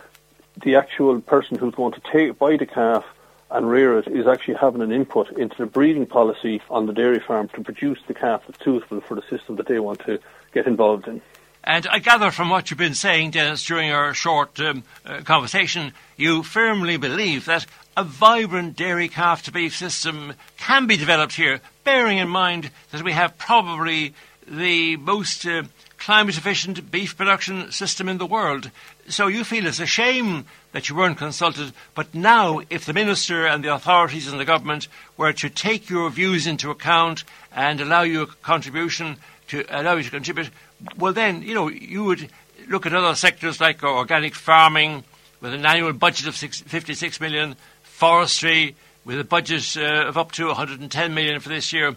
the 0.64 0.76
actual 0.76 1.20
person 1.22 1.58
who's 1.58 1.76
going 1.76 1.94
to 1.94 2.02
take 2.12 2.38
buy 2.38 2.58
the 2.58 2.66
calf 2.66 3.06
and 3.50 3.70
rear 3.70 3.98
it 3.98 4.08
is 4.08 4.28
actually 4.28 4.56
having 4.56 4.82
an 4.82 4.92
input 4.92 5.32
into 5.38 5.56
the 5.58 5.66
breeding 5.66 6.06
policy 6.06 6.62
on 6.70 6.86
the 6.86 6.94
dairy 6.94 7.20
farm 7.20 7.48
to 7.50 7.62
produce 7.62 8.00
the 8.08 8.14
calf 8.14 8.44
that's 8.46 8.64
suitable 8.64 9.02
for 9.02 9.16
the 9.16 9.22
system 9.30 9.56
that 9.56 9.68
they 9.68 9.80
want 9.80 10.00
to 10.06 10.20
get 10.54 10.68
involved 10.68 11.08
in. 11.08 11.22
And 11.64 11.86
I 11.88 12.00
gather 12.00 12.32
from 12.32 12.50
what 12.50 12.70
you've 12.70 12.78
been 12.78 12.94
saying, 12.94 13.32
Denis, 13.32 13.64
during 13.66 13.92
our 13.92 14.14
short 14.14 14.58
um, 14.60 14.84
uh, 15.06 15.22
conversation, 15.22 15.92
you 16.16 16.44
firmly 16.44 16.96
believe 16.96 17.46
that 17.46 17.66
a 17.98 18.04
vibrant 18.04 18.78
dairy 18.78 19.10
calf 19.10 19.44
to 19.44 19.52
beef 19.52 19.76
system 19.76 20.34
can 20.58 20.88
be 20.88 20.96
developed 20.96 21.36
here, 21.36 21.60
bearing 21.84 22.20
in 22.20 22.30
mind 22.30 22.72
that 22.92 23.04
we 23.04 23.12
have 23.12 23.38
probably 23.38 24.14
the 24.48 24.96
most 24.98 25.46
uh, 25.46 25.64
climate 25.98 26.38
efficient 26.38 26.92
beef 26.92 27.18
production 27.18 27.72
system 27.72 28.08
in 28.08 28.18
the 28.18 28.26
world. 28.26 28.72
So 29.08 29.28
you 29.28 29.44
feel 29.44 29.66
it's 29.66 29.80
a 29.80 29.86
shame 29.86 30.46
that 30.72 30.90
you 30.90 30.96
weren't 30.96 31.18
consulted, 31.18 31.74
but 31.96 32.14
now 32.14 32.62
if 32.70 32.86
the 32.86 32.94
minister 32.94 33.48
and 33.48 33.64
the 33.64 33.74
authorities 33.74 34.28
and 34.28 34.40
the 34.40 34.46
government 34.46 34.88
were 35.18 35.34
to 35.34 35.50
take 35.50 35.90
your 35.90 36.10
views 36.10 36.46
into 36.48 36.72
account 36.72 37.24
and 37.52 37.82
allow 37.82 38.04
you 38.04 38.22
a 38.22 38.28
contribution 38.28 39.18
to 39.48 39.66
allow 39.70 39.96
you 39.96 40.04
to 40.04 40.10
contribute, 40.10 40.50
well, 40.98 41.14
then, 41.14 41.42
you 41.42 41.54
know, 41.54 41.70
you 41.70 42.04
would 42.04 42.30
look 42.70 42.86
at 42.86 42.94
other 42.94 43.16
sectors 43.16 43.60
like 43.60 43.84
organic 43.84 44.36
farming 44.36 45.04
with 45.42 45.54
an 45.54 45.66
annual 45.66 45.94
budget 45.94 46.28
of 46.28 46.36
six, 46.36 46.62
56 46.62 47.20
million, 47.20 47.56
forestry, 47.84 48.76
with 49.06 49.20
a 49.20 49.24
budget 49.24 49.78
uh, 49.78 50.06
of 50.08 50.18
up 50.18 50.32
to 50.34 50.48
110 50.48 51.14
million 51.14 51.40
for 51.40 51.50
this 51.50 51.72
year, 51.72 51.96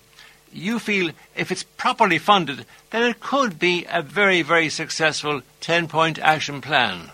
you 0.52 0.78
feel 0.78 1.12
if 1.36 1.50
it's 1.50 1.62
properly 1.62 2.18
funded, 2.18 2.66
then 2.90 3.02
it 3.02 3.20
could 3.20 3.58
be 3.58 3.86
a 3.90 4.02
very, 4.02 4.42
very 4.42 4.68
successful 4.68 5.42
10 5.60 5.88
point 5.88 6.18
action 6.18 6.60
plan. 6.60 7.10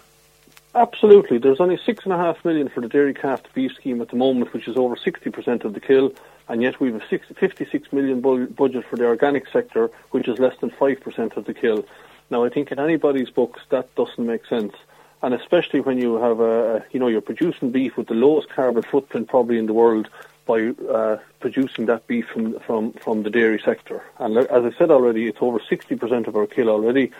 Absolutely. 0.74 1.38
There's 1.38 1.60
only 1.60 1.78
six 1.86 2.04
and 2.04 2.12
a 2.12 2.18
half 2.18 2.44
million 2.44 2.68
for 2.68 2.80
the 2.82 2.88
dairy 2.88 3.14
calf 3.14 3.42
to 3.42 3.50
beef 3.54 3.72
scheme 3.74 4.00
at 4.02 4.10
the 4.10 4.16
moment, 4.16 4.52
which 4.52 4.68
is 4.68 4.76
over 4.76 4.94
60% 4.94 5.64
of 5.64 5.72
the 5.72 5.80
kill, 5.80 6.12
and 6.48 6.60
yet 6.60 6.78
we 6.78 6.92
have 6.92 7.02
a 7.02 7.08
60, 7.08 7.32
56 7.32 7.92
million 7.92 8.20
bu- 8.20 8.48
budget 8.48 8.84
for 8.84 8.96
the 8.96 9.06
organic 9.06 9.48
sector, 9.48 9.90
which 10.10 10.28
is 10.28 10.38
less 10.38 10.54
than 10.60 10.70
5% 10.70 11.36
of 11.36 11.46
the 11.46 11.54
kill. 11.54 11.84
Now, 12.28 12.44
I 12.44 12.50
think 12.50 12.70
in 12.72 12.78
anybody's 12.78 13.30
books 13.30 13.62
that 13.70 13.94
doesn't 13.94 14.26
make 14.26 14.44
sense, 14.46 14.74
and 15.22 15.34
especially 15.34 15.80
when 15.80 15.98
you 15.98 16.16
have 16.16 16.40
a, 16.40 16.84
you 16.92 17.00
know, 17.00 17.08
you're 17.08 17.20
producing 17.20 17.70
beef 17.70 17.96
with 17.96 18.08
the 18.08 18.14
lowest 18.14 18.48
carbon 18.48 18.82
footprint 18.82 19.28
probably 19.28 19.58
in 19.58 19.66
the 19.66 19.72
world, 19.72 20.08
by 20.46 20.68
uh, 20.68 21.18
producing 21.40 21.86
that 21.86 22.06
beef 22.06 22.26
from, 22.28 22.58
from, 22.60 22.92
from 22.92 23.24
the 23.24 23.30
dairy 23.30 23.60
sector. 23.62 24.02
And 24.18 24.38
as 24.38 24.64
I 24.64 24.70
said 24.78 24.90
already, 24.90 25.26
it's 25.26 25.38
over 25.40 25.58
60% 25.58 26.26
of 26.28 26.36
our 26.36 26.46
kill 26.46 26.70
already, 26.70 27.12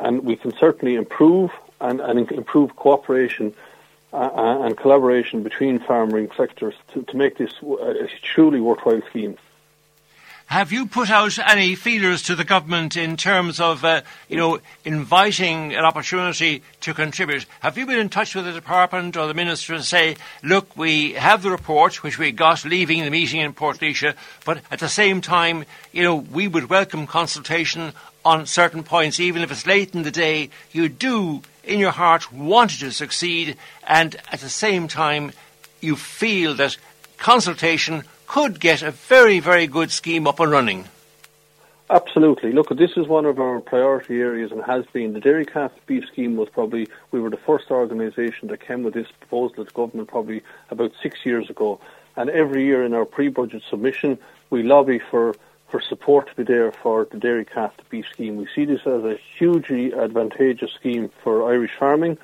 and 0.00 0.24
we 0.24 0.36
can 0.36 0.52
certainly 0.56 0.96
improve 0.96 1.52
and, 1.80 2.00
and 2.00 2.30
improve 2.32 2.76
cooperation 2.76 3.54
uh, 4.12 4.16
uh 4.16 4.62
and 4.64 4.76
collaboration 4.76 5.42
between 5.42 5.80
farming 5.80 6.30
sectors 6.36 6.74
to, 6.92 7.02
to 7.02 7.16
make 7.16 7.36
this 7.38 7.52
a 7.62 8.08
truly 8.22 8.60
worthwhile 8.60 9.02
scheme. 9.10 9.36
Have 10.46 10.72
you 10.72 10.86
put 10.86 11.10
out 11.10 11.38
any 11.38 11.74
feelers 11.74 12.22
to 12.24 12.36
the 12.36 12.44
government 12.44 12.96
in 12.96 13.16
terms 13.16 13.58
of, 13.58 13.84
uh, 13.84 14.02
you 14.28 14.36
know, 14.36 14.60
inviting 14.84 15.74
an 15.74 15.84
opportunity 15.84 16.62
to 16.82 16.94
contribute? 16.94 17.46
Have 17.60 17.78
you 17.78 17.86
been 17.86 17.98
in 17.98 18.10
touch 18.10 18.34
with 18.34 18.44
the 18.44 18.52
department 18.52 19.16
or 19.16 19.26
the 19.26 19.34
minister 19.34 19.74
to 19.74 19.82
say, 19.82 20.16
look, 20.42 20.76
we 20.76 21.14
have 21.14 21.42
the 21.42 21.50
report 21.50 22.02
which 22.02 22.18
we 22.18 22.30
got 22.30 22.64
leaving 22.64 23.02
the 23.02 23.10
meeting 23.10 23.40
in 23.40 23.54
Portlaoise, 23.54 24.14
but 24.44 24.60
at 24.70 24.80
the 24.80 24.88
same 24.88 25.20
time, 25.20 25.64
you 25.92 26.02
know, 26.02 26.14
we 26.14 26.46
would 26.46 26.68
welcome 26.68 27.06
consultation 27.06 27.92
on 28.24 28.46
certain 28.46 28.82
points, 28.82 29.18
even 29.18 29.42
if 29.42 29.50
it's 29.50 29.66
late 29.66 29.94
in 29.94 30.02
the 30.02 30.10
day. 30.10 30.50
You 30.72 30.88
do, 30.88 31.42
in 31.64 31.80
your 31.80 31.90
heart, 31.90 32.32
want 32.32 32.78
to 32.80 32.92
succeed, 32.92 33.56
and 33.86 34.14
at 34.30 34.40
the 34.40 34.50
same 34.50 34.88
time, 34.88 35.32
you 35.80 35.96
feel 35.96 36.54
that 36.54 36.76
consultation 37.18 38.04
could 38.26 38.60
get 38.60 38.82
a 38.82 38.90
very, 38.90 39.40
very 39.40 39.66
good 39.66 39.90
scheme 39.90 40.26
up 40.26 40.40
and 40.40 40.50
running. 40.50 40.84
Absolutely. 41.90 42.52
Look, 42.52 42.70
this 42.70 42.96
is 42.96 43.06
one 43.06 43.26
of 43.26 43.38
our 43.38 43.60
priority 43.60 44.20
areas 44.20 44.50
and 44.50 44.62
has 44.64 44.86
been. 44.86 45.12
The 45.12 45.20
dairy 45.20 45.44
calf 45.44 45.70
beef 45.86 46.04
scheme 46.10 46.36
was 46.36 46.48
probably, 46.48 46.88
we 47.10 47.20
were 47.20 47.30
the 47.30 47.36
first 47.36 47.70
organisation 47.70 48.48
that 48.48 48.60
came 48.60 48.82
with 48.82 48.94
this 48.94 49.08
proposal 49.20 49.64
to 49.64 49.72
government 49.72 50.08
probably 50.08 50.42
about 50.70 50.92
six 51.02 51.24
years 51.24 51.50
ago. 51.50 51.78
And 52.16 52.30
every 52.30 52.64
year 52.64 52.84
in 52.84 52.94
our 52.94 53.04
pre-budget 53.04 53.62
submission, 53.68 54.18
we 54.48 54.62
lobby 54.62 54.98
for, 54.98 55.34
for 55.68 55.80
support 55.80 56.28
to 56.30 56.34
be 56.36 56.42
there 56.44 56.72
for 56.72 57.06
the 57.10 57.18
dairy 57.18 57.44
calf 57.44 57.72
beef 57.90 58.06
scheme. 58.12 58.36
We 58.36 58.48
see 58.54 58.64
this 58.64 58.80
as 58.86 59.04
a 59.04 59.18
hugely 59.36 59.92
advantageous 59.92 60.72
scheme 60.72 61.10
for 61.22 61.48
Irish 61.48 61.74
farming 61.78 62.16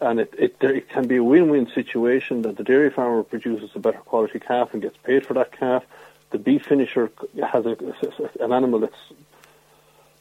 and 0.00 0.20
it, 0.20 0.34
it, 0.38 0.56
it 0.60 0.88
can 0.88 1.06
be 1.06 1.16
a 1.16 1.24
win-win 1.24 1.68
situation 1.74 2.42
that 2.42 2.56
the 2.56 2.64
dairy 2.64 2.90
farmer 2.90 3.22
produces 3.22 3.70
a 3.74 3.78
better 3.78 3.98
quality 3.98 4.38
calf 4.38 4.72
and 4.72 4.82
gets 4.82 4.96
paid 4.98 5.24
for 5.24 5.34
that 5.34 5.52
calf. 5.52 5.84
The 6.30 6.38
beef 6.38 6.66
finisher 6.66 7.10
has 7.42 7.64
a, 7.64 7.76
an 8.40 8.52
animal 8.52 8.80
that's 8.80 8.96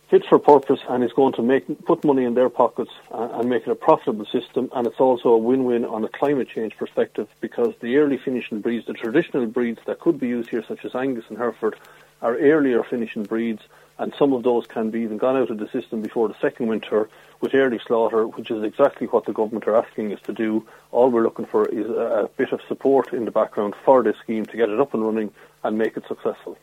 fit 0.10 0.26
for 0.28 0.38
purpose 0.38 0.80
and 0.88 1.04
is 1.04 1.12
going 1.14 1.34
to 1.34 1.42
make 1.42 1.86
put 1.86 2.04
money 2.04 2.24
in 2.24 2.36
their 2.36 2.50
pockets 2.50 2.92
and 3.12 3.50
make 3.50 3.64
it 3.66 3.72
a 3.72 3.76
profitable 3.76 4.26
system. 4.26 4.70
And 4.76 4.86
it's 4.86 5.00
also 5.00 5.30
a 5.30 5.38
win-win 5.38 5.86
on 5.86 6.04
a 6.04 6.08
climate 6.08 6.50
change 6.50 6.78
perspective 6.78 7.28
because 7.42 7.74
the 7.82 7.98
early 7.98 8.18
finishing 8.18 8.62
breeds, 8.62 8.86
the 8.86 8.94
traditional 8.94 9.48
breeds 9.48 9.80
that 9.88 10.00
could 10.00 10.20
be 10.20 10.28
used 10.28 10.50
here, 10.50 10.64
such 10.68 10.86
as 10.86 10.94
Angus 10.94 11.26
and 11.30 11.38
Hereford, 11.38 11.78
are 12.22 12.38
earlier 12.38 12.84
finishing 12.84 13.24
breeds, 13.24 13.64
and 13.98 14.14
some 14.18 14.34
of 14.34 14.44
those 14.44 14.66
can 14.68 14.90
be 14.90 15.02
even 15.02 15.18
gone 15.18 15.38
out 15.38 15.50
of 15.50 15.58
the 15.58 15.70
system 15.70 16.02
before 16.02 16.28
the 16.28 16.36
second 16.42 16.68
winter 16.68 17.10
with 17.42 17.54
early 17.54 17.80
slaughter, 17.86 18.28
which 18.28 18.50
is 18.50 18.64
exactly 18.64 19.08
what 19.08 19.26
the 19.26 19.34
government 19.34 19.68
are 19.68 19.76
asking 19.76 20.14
us 20.14 20.20
to 20.24 20.34
do. 20.34 20.66
All 20.92 21.10
we're 21.10 21.24
looking 21.24 21.46
for 21.46 21.68
is 21.68 21.88
a, 21.88 22.24
a 22.24 22.28
bit 22.30 22.52
of 22.52 22.62
support 22.68 23.14
in 23.14 23.26
the 23.26 23.32
background 23.32 23.76
for 23.84 24.02
this 24.02 24.16
scheme 24.24 24.46
to 24.46 24.58
get 24.58 24.70
it 24.70 24.80
up 24.80 24.94
and 24.94 25.06
running 25.06 25.32
and 25.64 25.78
make 25.78 25.98
it 25.98 26.06
successful. 26.08 26.58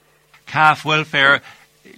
Calf 0.46 0.84
welfare 0.84 1.42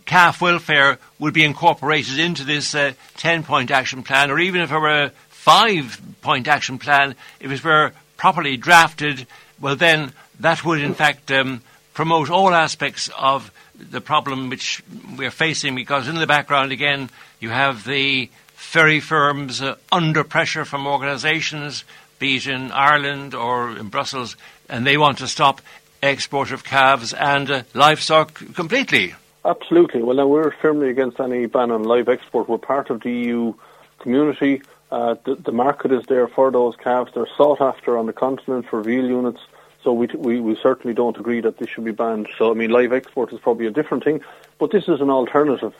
calf 0.04 0.40
welfare 0.40 0.98
would 1.18 1.34
be 1.34 1.44
incorporated 1.44 2.18
into 2.18 2.44
this 2.44 2.74
uh, 2.74 2.92
10 3.16 3.42
point 3.42 3.70
action 3.70 4.02
plan, 4.02 4.30
or 4.30 4.38
even 4.38 4.60
if 4.60 4.70
it 4.70 4.78
were 4.78 5.04
a 5.04 5.10
five 5.28 6.00
point 6.20 6.48
action 6.48 6.78
plan, 6.78 7.14
if 7.40 7.50
it 7.50 7.64
were 7.64 7.92
properly 8.16 8.56
drafted, 8.56 9.26
well, 9.60 9.76
then 9.76 10.12
that 10.40 10.64
would 10.64 10.80
in 10.80 10.94
fact 10.94 11.30
um, 11.30 11.62
promote 11.94 12.30
all 12.30 12.54
aspects 12.54 13.10
of 13.18 13.52
the 13.90 14.00
problem 14.00 14.48
which 14.48 14.82
we're 15.16 15.30
facing 15.30 15.74
because 15.74 16.08
in 16.08 16.16
the 16.16 16.26
background 16.26 16.72
again 16.72 17.10
you 17.40 17.50
have 17.50 17.84
the 17.84 18.30
ferry 18.62 19.00
firms 19.00 19.60
uh, 19.60 19.76
under 19.90 20.24
pressure 20.24 20.64
from 20.64 20.86
organisations, 20.86 21.84
be 22.18 22.36
it 22.36 22.46
in 22.46 22.70
Ireland 22.70 23.34
or 23.34 23.76
in 23.76 23.88
Brussels, 23.88 24.36
and 24.68 24.86
they 24.86 24.96
want 24.96 25.18
to 25.18 25.28
stop 25.28 25.60
export 26.02 26.52
of 26.52 26.64
calves 26.64 27.12
and 27.12 27.50
uh, 27.50 27.62
livestock 27.74 28.34
completely. 28.54 29.14
Absolutely. 29.44 30.02
Well, 30.02 30.16
now 30.16 30.28
we're 30.28 30.52
firmly 30.62 30.88
against 30.88 31.18
any 31.18 31.46
ban 31.46 31.70
on 31.70 31.82
live 31.82 32.08
export. 32.08 32.48
We're 32.48 32.58
part 32.58 32.90
of 32.90 33.02
the 33.02 33.10
EU 33.10 33.54
community. 33.98 34.62
Uh, 34.90 35.16
the, 35.24 35.34
the, 35.34 35.52
market 35.52 35.90
is 35.90 36.04
there 36.06 36.28
for 36.28 36.50
those 36.50 36.76
calves. 36.76 37.10
They're 37.14 37.26
sought 37.36 37.60
after 37.60 37.98
on 37.98 38.06
the 38.06 38.12
continent 38.12 38.66
for 38.68 38.82
veal 38.82 39.06
units. 39.06 39.40
So 39.82 39.92
we, 39.92 40.06
we, 40.16 40.40
we 40.40 40.56
certainly 40.62 40.94
don't 40.94 41.16
agree 41.16 41.40
that 41.40 41.58
this 41.58 41.68
should 41.68 41.84
be 41.84 41.92
banned. 41.92 42.28
So, 42.38 42.50
I 42.50 42.54
mean, 42.54 42.70
live 42.70 42.92
export 42.92 43.32
is 43.32 43.40
probably 43.40 43.66
a 43.66 43.70
different 43.70 44.04
thing, 44.04 44.20
but 44.58 44.70
this 44.70 44.88
is 44.88 45.00
an 45.00 45.10
alternative. 45.10 45.74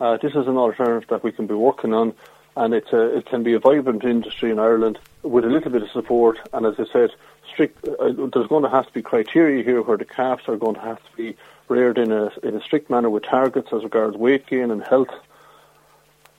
Uh, 0.00 0.16
this 0.16 0.32
is 0.34 0.46
an 0.46 0.56
alternative 0.56 1.08
that 1.10 1.22
we 1.22 1.30
can 1.30 1.46
be 1.46 1.54
working 1.54 1.92
on, 1.92 2.14
and 2.56 2.72
it's 2.72 2.92
a, 2.92 3.18
it 3.18 3.26
can 3.26 3.42
be 3.42 3.52
a 3.52 3.58
vibrant 3.58 4.02
industry 4.04 4.50
in 4.50 4.58
Ireland 4.58 4.98
with 5.22 5.44
a 5.44 5.48
little 5.48 5.70
bit 5.70 5.82
of 5.82 5.90
support. 5.90 6.38
And 6.52 6.64
as 6.66 6.74
I 6.78 6.84
said, 6.90 7.10
strict. 7.52 7.86
Uh, 7.86 8.12
there's 8.32 8.48
going 8.48 8.62
to 8.62 8.70
have 8.70 8.86
to 8.86 8.92
be 8.92 9.02
criteria 9.02 9.62
here 9.62 9.82
where 9.82 9.96
the 9.96 10.04
calves 10.04 10.44
are 10.48 10.56
going 10.56 10.74
to 10.74 10.80
have 10.80 10.98
to 10.98 11.16
be 11.16 11.36
reared 11.68 11.98
in 11.98 12.12
a 12.12 12.30
in 12.42 12.54
a 12.54 12.62
strict 12.62 12.90
manner 12.90 13.10
with 13.10 13.24
targets 13.24 13.68
as 13.72 13.82
regards 13.82 14.16
weight 14.16 14.46
gain 14.46 14.70
and 14.70 14.82
health 14.82 15.14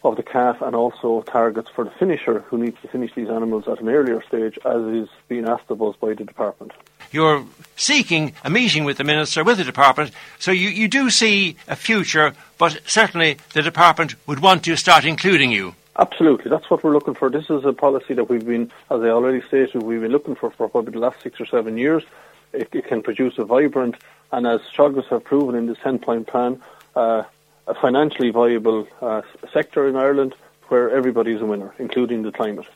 of 0.03 0.15
the 0.15 0.23
calf 0.23 0.61
and 0.61 0.75
also 0.75 1.21
targets 1.23 1.69
for 1.73 1.83
the 1.83 1.91
finisher 1.91 2.39
who 2.41 2.57
needs 2.57 2.79
to 2.81 2.87
finish 2.87 3.11
these 3.15 3.29
animals 3.29 3.67
at 3.67 3.79
an 3.79 3.89
earlier 3.89 4.21
stage 4.21 4.59
as 4.63 4.81
is 4.83 5.09
being 5.27 5.47
asked 5.47 5.69
of 5.69 5.81
us 5.81 5.95
by 5.99 6.09
the 6.09 6.23
department. 6.23 6.71
You're 7.15 7.45
seeking 7.77 8.33
a 8.43 8.49
meeting 8.49 8.83
with 8.83 8.97
the 8.97 9.05
Minister, 9.05 9.41
with 9.45 9.57
the 9.57 9.63
department, 9.63 10.11
so 10.37 10.51
you, 10.51 10.67
you 10.67 10.89
do 10.89 11.09
see 11.09 11.55
a 11.65 11.75
future, 11.77 12.33
but 12.57 12.81
certainly 12.85 13.37
the 13.53 13.61
department 13.61 14.15
would 14.27 14.41
want 14.41 14.65
to 14.65 14.75
start 14.75 15.05
including 15.05 15.49
you. 15.49 15.75
Absolutely, 15.97 16.49
that's 16.49 16.69
what 16.69 16.83
we're 16.83 16.91
looking 16.91 17.13
for. 17.13 17.29
This 17.29 17.49
is 17.49 17.63
a 17.63 17.71
policy 17.71 18.15
that 18.15 18.29
we've 18.29 18.45
been, 18.45 18.69
as 18.91 18.99
I 18.99 19.07
already 19.07 19.41
stated, 19.47 19.81
we've 19.81 20.01
been 20.01 20.11
looking 20.11 20.35
for 20.35 20.51
for 20.51 20.67
probably 20.67 20.91
the 20.91 20.99
last 20.99 21.21
six 21.23 21.39
or 21.39 21.45
seven 21.45 21.77
years. 21.77 22.03
It, 22.51 22.67
it 22.73 22.85
can 22.85 23.01
produce 23.01 23.37
a 23.37 23.45
vibrant, 23.45 23.95
and 24.33 24.45
as 24.45 24.59
Teagasc 24.75 25.07
have 25.07 25.23
proven 25.23 25.55
in 25.55 25.67
the 25.67 25.75
10 25.75 25.99
point 25.99 26.27
plan, 26.27 26.61
uh, 26.97 27.23
a 27.65 27.75
financially 27.75 28.31
viable 28.31 28.89
uh, 29.01 29.21
sector 29.53 29.87
in 29.87 29.95
Ireland 29.95 30.35
where 30.67 30.91
everybody 30.91 31.31
is 31.31 31.41
a 31.41 31.45
winner, 31.45 31.73
including 31.79 32.23
the 32.23 32.33
climate. 32.33 32.67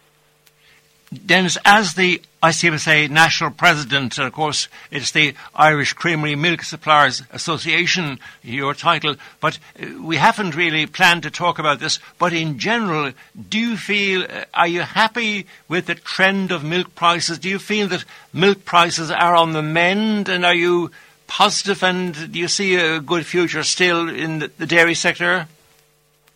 Denis, 1.13 1.57
as 1.65 1.95
the 1.95 2.21
ICMSA 2.43 3.09
national 3.09 3.49
president, 3.51 4.17
and 4.17 4.27
of 4.27 4.33
course 4.33 4.67
it's 4.91 5.11
the 5.11 5.33
Irish 5.55 5.93
Creamery 5.93 6.35
Milk 6.35 6.61
Suppliers 6.61 7.23
Association, 7.31 8.19
your 8.43 8.75
title, 8.75 9.15
but 9.41 9.57
uh, 9.81 9.87
we 10.01 10.17
haven't 10.17 10.55
really 10.55 10.85
planned 10.85 11.23
to 11.23 11.31
talk 11.31 11.57
about 11.57 11.79
this. 11.79 11.99
But 12.19 12.31
in 12.31 12.59
general, 12.59 13.11
do 13.49 13.59
you 13.59 13.75
feel, 13.75 14.23
uh, 14.23 14.45
are 14.53 14.67
you 14.67 14.81
happy 14.81 15.47
with 15.67 15.87
the 15.87 15.95
trend 15.95 16.51
of 16.51 16.63
milk 16.63 16.93
prices? 16.93 17.39
Do 17.39 17.49
you 17.49 17.59
feel 17.59 17.87
that 17.87 18.05
milk 18.31 18.63
prices 18.63 19.09
are 19.09 19.35
on 19.35 19.53
the 19.53 19.63
mend, 19.63 20.29
and 20.29 20.45
are 20.45 20.53
you 20.55 20.91
positive 21.25 21.83
and 21.83 22.31
do 22.33 22.39
you 22.39 22.47
see 22.47 22.75
a 22.75 22.99
good 22.99 23.25
future 23.25 23.63
still 23.63 24.09
in 24.09 24.39
the, 24.39 24.51
the 24.57 24.65
dairy 24.65 24.95
sector? 24.95 25.47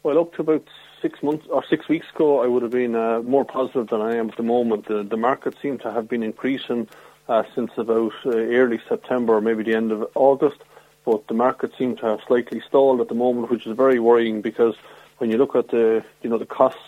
Well, 0.03 0.19
up 0.19 0.33
to 0.35 0.41
about 0.41 0.65
six 1.03 1.21
months 1.21 1.45
or 1.49 1.63
six 1.69 1.87
weeks 1.87 2.07
ago, 2.15 2.41
I 2.41 2.47
would 2.47 2.63
have 2.63 2.71
been 2.71 2.95
uh, 2.95 3.21
more 3.21 3.45
positive 3.45 3.89
than 3.89 4.01
I 4.01 4.15
am 4.15 4.29
at 4.29 4.37
the 4.37 4.43
moment. 4.43 4.87
The, 4.87 5.03
the 5.03 5.17
market 5.17 5.53
seemed 5.61 5.81
to 5.81 5.91
have 5.91 6.07
been 6.07 6.23
increasing 6.23 6.87
uh, 7.29 7.43
since 7.53 7.71
about 7.77 8.13
uh, 8.25 8.31
early 8.31 8.79
September 8.89 9.39
maybe 9.41 9.63
the 9.63 9.75
end 9.75 9.91
of 9.91 10.09
August, 10.15 10.59
but 11.05 11.27
the 11.27 11.33
market 11.33 11.71
seemed 11.77 11.99
to 11.99 12.05
have 12.05 12.21
slightly 12.25 12.61
stalled 12.67 13.01
at 13.01 13.09
the 13.09 13.15
moment, 13.15 13.51
which 13.51 13.67
is 13.67 13.75
very 13.75 13.99
worrying 13.99 14.41
because 14.41 14.75
when 15.19 15.29
you 15.29 15.37
look 15.37 15.55
at 15.55 15.67
the 15.67 16.03
you 16.21 16.29
know 16.29 16.37
the 16.37 16.45
costs 16.45 16.79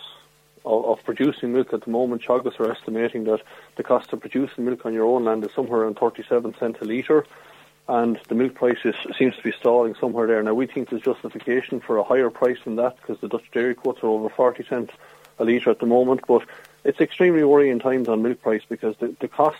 of, 0.65 0.85
of 0.85 1.03
producing 1.03 1.53
milk 1.53 1.73
at 1.73 1.83
the 1.83 1.91
moment, 1.91 2.23
Teagasc 2.23 2.59
are 2.59 2.71
estimating 2.71 3.25
that 3.25 3.41
the 3.75 3.83
cost 3.83 4.11
of 4.13 4.21
producing 4.21 4.65
milk 4.65 4.85
on 4.85 4.93
your 4.93 5.05
own 5.05 5.25
land 5.25 5.43
is 5.43 5.51
somewhere 5.53 5.81
around 5.81 5.99
37 5.99 6.55
cents 6.59 6.79
a 6.81 6.85
litre 6.85 7.25
and 7.87 8.19
the 8.27 8.35
milk 8.35 8.55
price 8.55 8.77
seems 9.17 9.35
to 9.35 9.43
be 9.43 9.51
stalling 9.51 9.95
somewhere 9.95 10.27
there. 10.27 10.41
Now, 10.41 10.53
we 10.53 10.65
think 10.65 10.89
there's 10.89 11.03
justification 11.03 11.79
for 11.79 11.97
a 11.97 12.03
higher 12.03 12.29
price 12.29 12.57
than 12.63 12.77
that 12.77 12.97
because 12.97 13.19
the 13.19 13.27
Dutch 13.27 13.45
dairy 13.51 13.75
quotes 13.75 14.01
are 14.01 14.07
over 14.07 14.29
40 14.29 14.65
cents 14.65 14.93
a 15.37 15.45
litre 15.45 15.69
at 15.69 15.79
the 15.79 15.85
moment, 15.85 16.21
but 16.27 16.43
it's 16.83 16.99
extremely 16.99 17.43
worrying 17.43 17.79
times 17.79 18.07
on 18.07 18.21
milk 18.21 18.41
price 18.41 18.63
because 18.67 18.95
the, 18.97 19.15
the 19.19 19.27
cost 19.27 19.57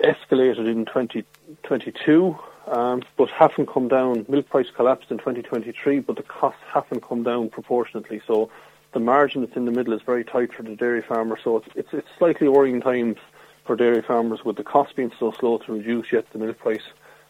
escalated 0.00 0.70
in 0.70 0.84
2022, 0.84 2.38
um, 2.66 3.02
but 3.16 3.30
haven't 3.30 3.68
come 3.68 3.88
down. 3.88 4.26
Milk 4.28 4.48
price 4.48 4.70
collapsed 4.74 5.10
in 5.10 5.18
2023, 5.18 6.00
but 6.00 6.16
the 6.16 6.22
costs 6.22 6.60
haven't 6.72 7.02
come 7.02 7.22
down 7.22 7.48
proportionately. 7.48 8.20
So 8.26 8.50
the 8.92 9.00
margin 9.00 9.42
that's 9.42 9.56
in 9.56 9.64
the 9.64 9.72
middle 9.72 9.94
is 9.94 10.02
very 10.02 10.24
tight 10.24 10.52
for 10.52 10.62
the 10.62 10.76
dairy 10.76 11.02
farmer. 11.02 11.38
So 11.42 11.58
it's, 11.58 11.68
it's, 11.74 11.92
it's 11.92 12.08
slightly 12.18 12.48
worrying 12.48 12.80
times 12.80 13.16
for 13.64 13.76
dairy 13.76 14.02
farmers 14.02 14.44
with 14.44 14.56
the 14.56 14.64
cost 14.64 14.96
being 14.96 15.12
so 15.18 15.32
slow 15.32 15.58
to 15.58 15.72
reduce, 15.72 16.12
yet 16.12 16.30
the 16.32 16.38
milk 16.38 16.58
price 16.58 16.82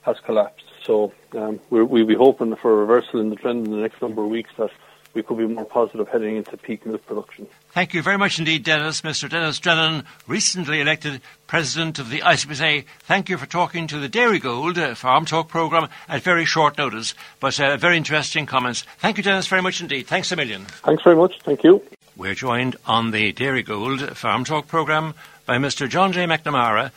has 0.02 0.16
collapsed. 0.20 0.66
So 0.82 1.12
um, 1.36 1.60
we'll 1.70 2.06
be 2.06 2.14
hoping 2.14 2.54
for 2.56 2.72
a 2.72 2.76
reversal 2.76 3.20
in 3.20 3.30
the 3.30 3.36
trend 3.36 3.66
in 3.66 3.72
the 3.72 3.78
next 3.78 4.02
number 4.02 4.22
of 4.22 4.28
weeks 4.28 4.50
that 4.58 4.70
we 5.14 5.22
could 5.22 5.38
be 5.38 5.46
more 5.46 5.64
positive 5.64 6.08
heading 6.08 6.36
into 6.36 6.56
peak 6.56 6.84
milk 6.84 7.06
production. 7.06 7.46
Thank 7.70 7.94
you 7.94 8.02
very 8.02 8.18
much 8.18 8.38
indeed, 8.38 8.64
Denis. 8.64 9.00
Mr. 9.02 9.30
Denis 9.30 9.60
Drennan, 9.60 10.04
recently 10.26 10.80
elected 10.80 11.20
President 11.46 11.98
of 11.98 12.10
the 12.10 12.20
ICMSA. 12.20 12.84
Thank 13.00 13.28
you 13.28 13.38
for 13.38 13.46
talking 13.46 13.86
to 13.86 13.98
the 13.98 14.08
Dairygold 14.08 14.76
uh, 14.76 14.94
Farm 14.94 15.24
Talk 15.24 15.48
programme 15.48 15.88
at 16.08 16.22
very 16.22 16.44
short 16.44 16.76
notice, 16.76 17.14
but 17.40 17.58
uh, 17.60 17.76
very 17.76 17.96
interesting 17.96 18.44
comments. 18.44 18.82
Thank 18.98 19.16
you, 19.16 19.22
Denis, 19.22 19.46
very 19.46 19.62
much 19.62 19.80
indeed. 19.80 20.06
Thanks 20.06 20.32
a 20.32 20.36
million. 20.36 20.64
Thanks 20.64 21.02
very 21.02 21.16
much. 21.16 21.40
Thank 21.42 21.62
you. 21.64 21.82
We're 22.16 22.34
joined 22.34 22.76
on 22.86 23.10
the 23.10 23.32
Dairygold 23.32 24.14
Farm 24.14 24.44
Talk 24.44 24.68
programme 24.68 25.14
by 25.46 25.58
Mr. 25.58 25.88
John 25.88 26.12
J. 26.12 26.24
McNamara, 26.24 26.90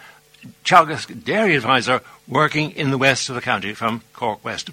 Teagasc 0.64 1.24
Dairy 1.24 1.56
Advisor 1.56 2.02
working 2.28 2.72
in 2.72 2.92
the 2.92 2.98
west 2.98 3.30
of 3.30 3.36
the 3.36 3.42
county 3.42 3.74
from 3.74 4.02
Cork 4.14 4.44
West. 4.44 4.70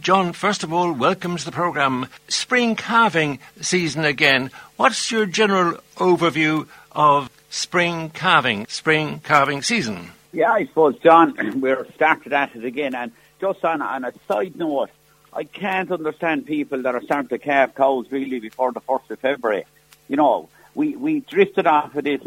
John, 0.00 0.32
first 0.32 0.64
of 0.64 0.72
all, 0.72 0.92
welcome 0.92 1.36
to 1.36 1.44
the 1.44 1.52
programme. 1.52 2.08
Spring 2.28 2.76
calving 2.76 3.38
season 3.60 4.04
again. 4.04 4.50
What's 4.76 5.10
your 5.10 5.26
general 5.26 5.78
overview 5.96 6.66
of 6.92 7.30
spring 7.50 8.10
calving, 8.10 8.66
spring 8.68 9.20
calving 9.20 9.62
season? 9.62 10.10
Yeah, 10.32 10.52
I 10.52 10.66
suppose, 10.66 10.98
John, 10.98 11.60
we're 11.60 11.86
started 11.92 12.32
at 12.32 12.56
it 12.56 12.64
again. 12.64 12.94
And 12.94 13.12
just 13.40 13.64
on, 13.64 13.82
on 13.82 14.04
a 14.04 14.12
side 14.26 14.56
note, 14.56 14.90
I 15.32 15.44
can't 15.44 15.92
understand 15.92 16.46
people 16.46 16.82
that 16.82 16.94
are 16.94 17.02
starting 17.02 17.28
to 17.28 17.38
calve 17.38 17.74
cows 17.74 18.06
really 18.10 18.40
before 18.40 18.72
the 18.72 18.80
1st 18.80 19.10
of 19.10 19.18
February. 19.20 19.64
You 20.08 20.16
know, 20.16 20.48
we, 20.74 20.96
we 20.96 21.20
drifted 21.20 21.66
off 21.66 21.94
of 21.94 22.04
this 22.04 22.20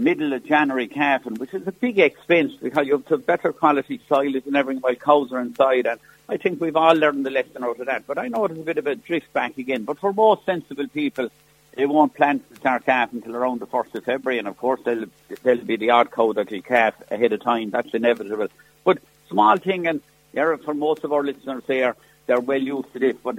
middle 0.00 0.32
of 0.32 0.44
January 0.44 0.88
calving, 0.88 1.34
which 1.34 1.54
is 1.54 1.66
a 1.66 1.72
big 1.72 1.98
expense 1.98 2.52
because 2.60 2.86
you 2.86 2.92
have 2.92 3.06
to 3.06 3.18
better 3.18 3.52
quality 3.52 4.00
silage 4.08 4.46
and 4.46 4.56
everything 4.56 4.80
while 4.80 4.94
cows 4.94 5.32
are 5.32 5.40
inside. 5.40 5.86
And 5.86 6.00
I 6.28 6.36
think 6.36 6.60
we've 6.60 6.76
all 6.76 6.94
learned 6.94 7.26
the 7.26 7.30
lesson 7.30 7.62
out 7.62 7.78
of 7.78 7.86
that. 7.86 8.06
But 8.06 8.18
I 8.18 8.28
know 8.28 8.44
it's 8.46 8.58
a 8.58 8.62
bit 8.62 8.78
of 8.78 8.86
a 8.86 8.94
drift 8.94 9.32
back 9.32 9.58
again. 9.58 9.84
But 9.84 9.98
for 9.98 10.12
most 10.12 10.44
sensible 10.46 10.88
people, 10.88 11.28
they 11.74 11.86
won't 11.86 12.14
plan 12.14 12.40
to 12.40 12.56
start 12.56 12.86
calf 12.86 13.12
until 13.12 13.36
around 13.36 13.60
the 13.60 13.66
1st 13.66 13.94
of 13.96 14.04
February. 14.04 14.38
And 14.38 14.48
of 14.48 14.56
course, 14.56 14.80
there'll, 14.84 15.06
there'll 15.42 15.64
be 15.64 15.76
the 15.76 15.90
odd 15.90 16.10
cow 16.10 16.32
that 16.32 16.50
will 16.50 16.62
calf 16.62 16.94
ahead 17.10 17.32
of 17.32 17.42
time. 17.42 17.70
That's 17.70 17.92
inevitable. 17.94 18.48
But 18.84 18.98
small 19.28 19.56
thing, 19.56 19.86
and 19.86 20.00
yeah, 20.32 20.56
for 20.56 20.74
most 20.74 21.04
of 21.04 21.12
our 21.12 21.22
listeners 21.22 21.62
there, 21.66 21.96
they're 22.26 22.40
well 22.40 22.62
used 22.62 22.92
to 22.92 22.98
this. 22.98 23.16
But 23.22 23.36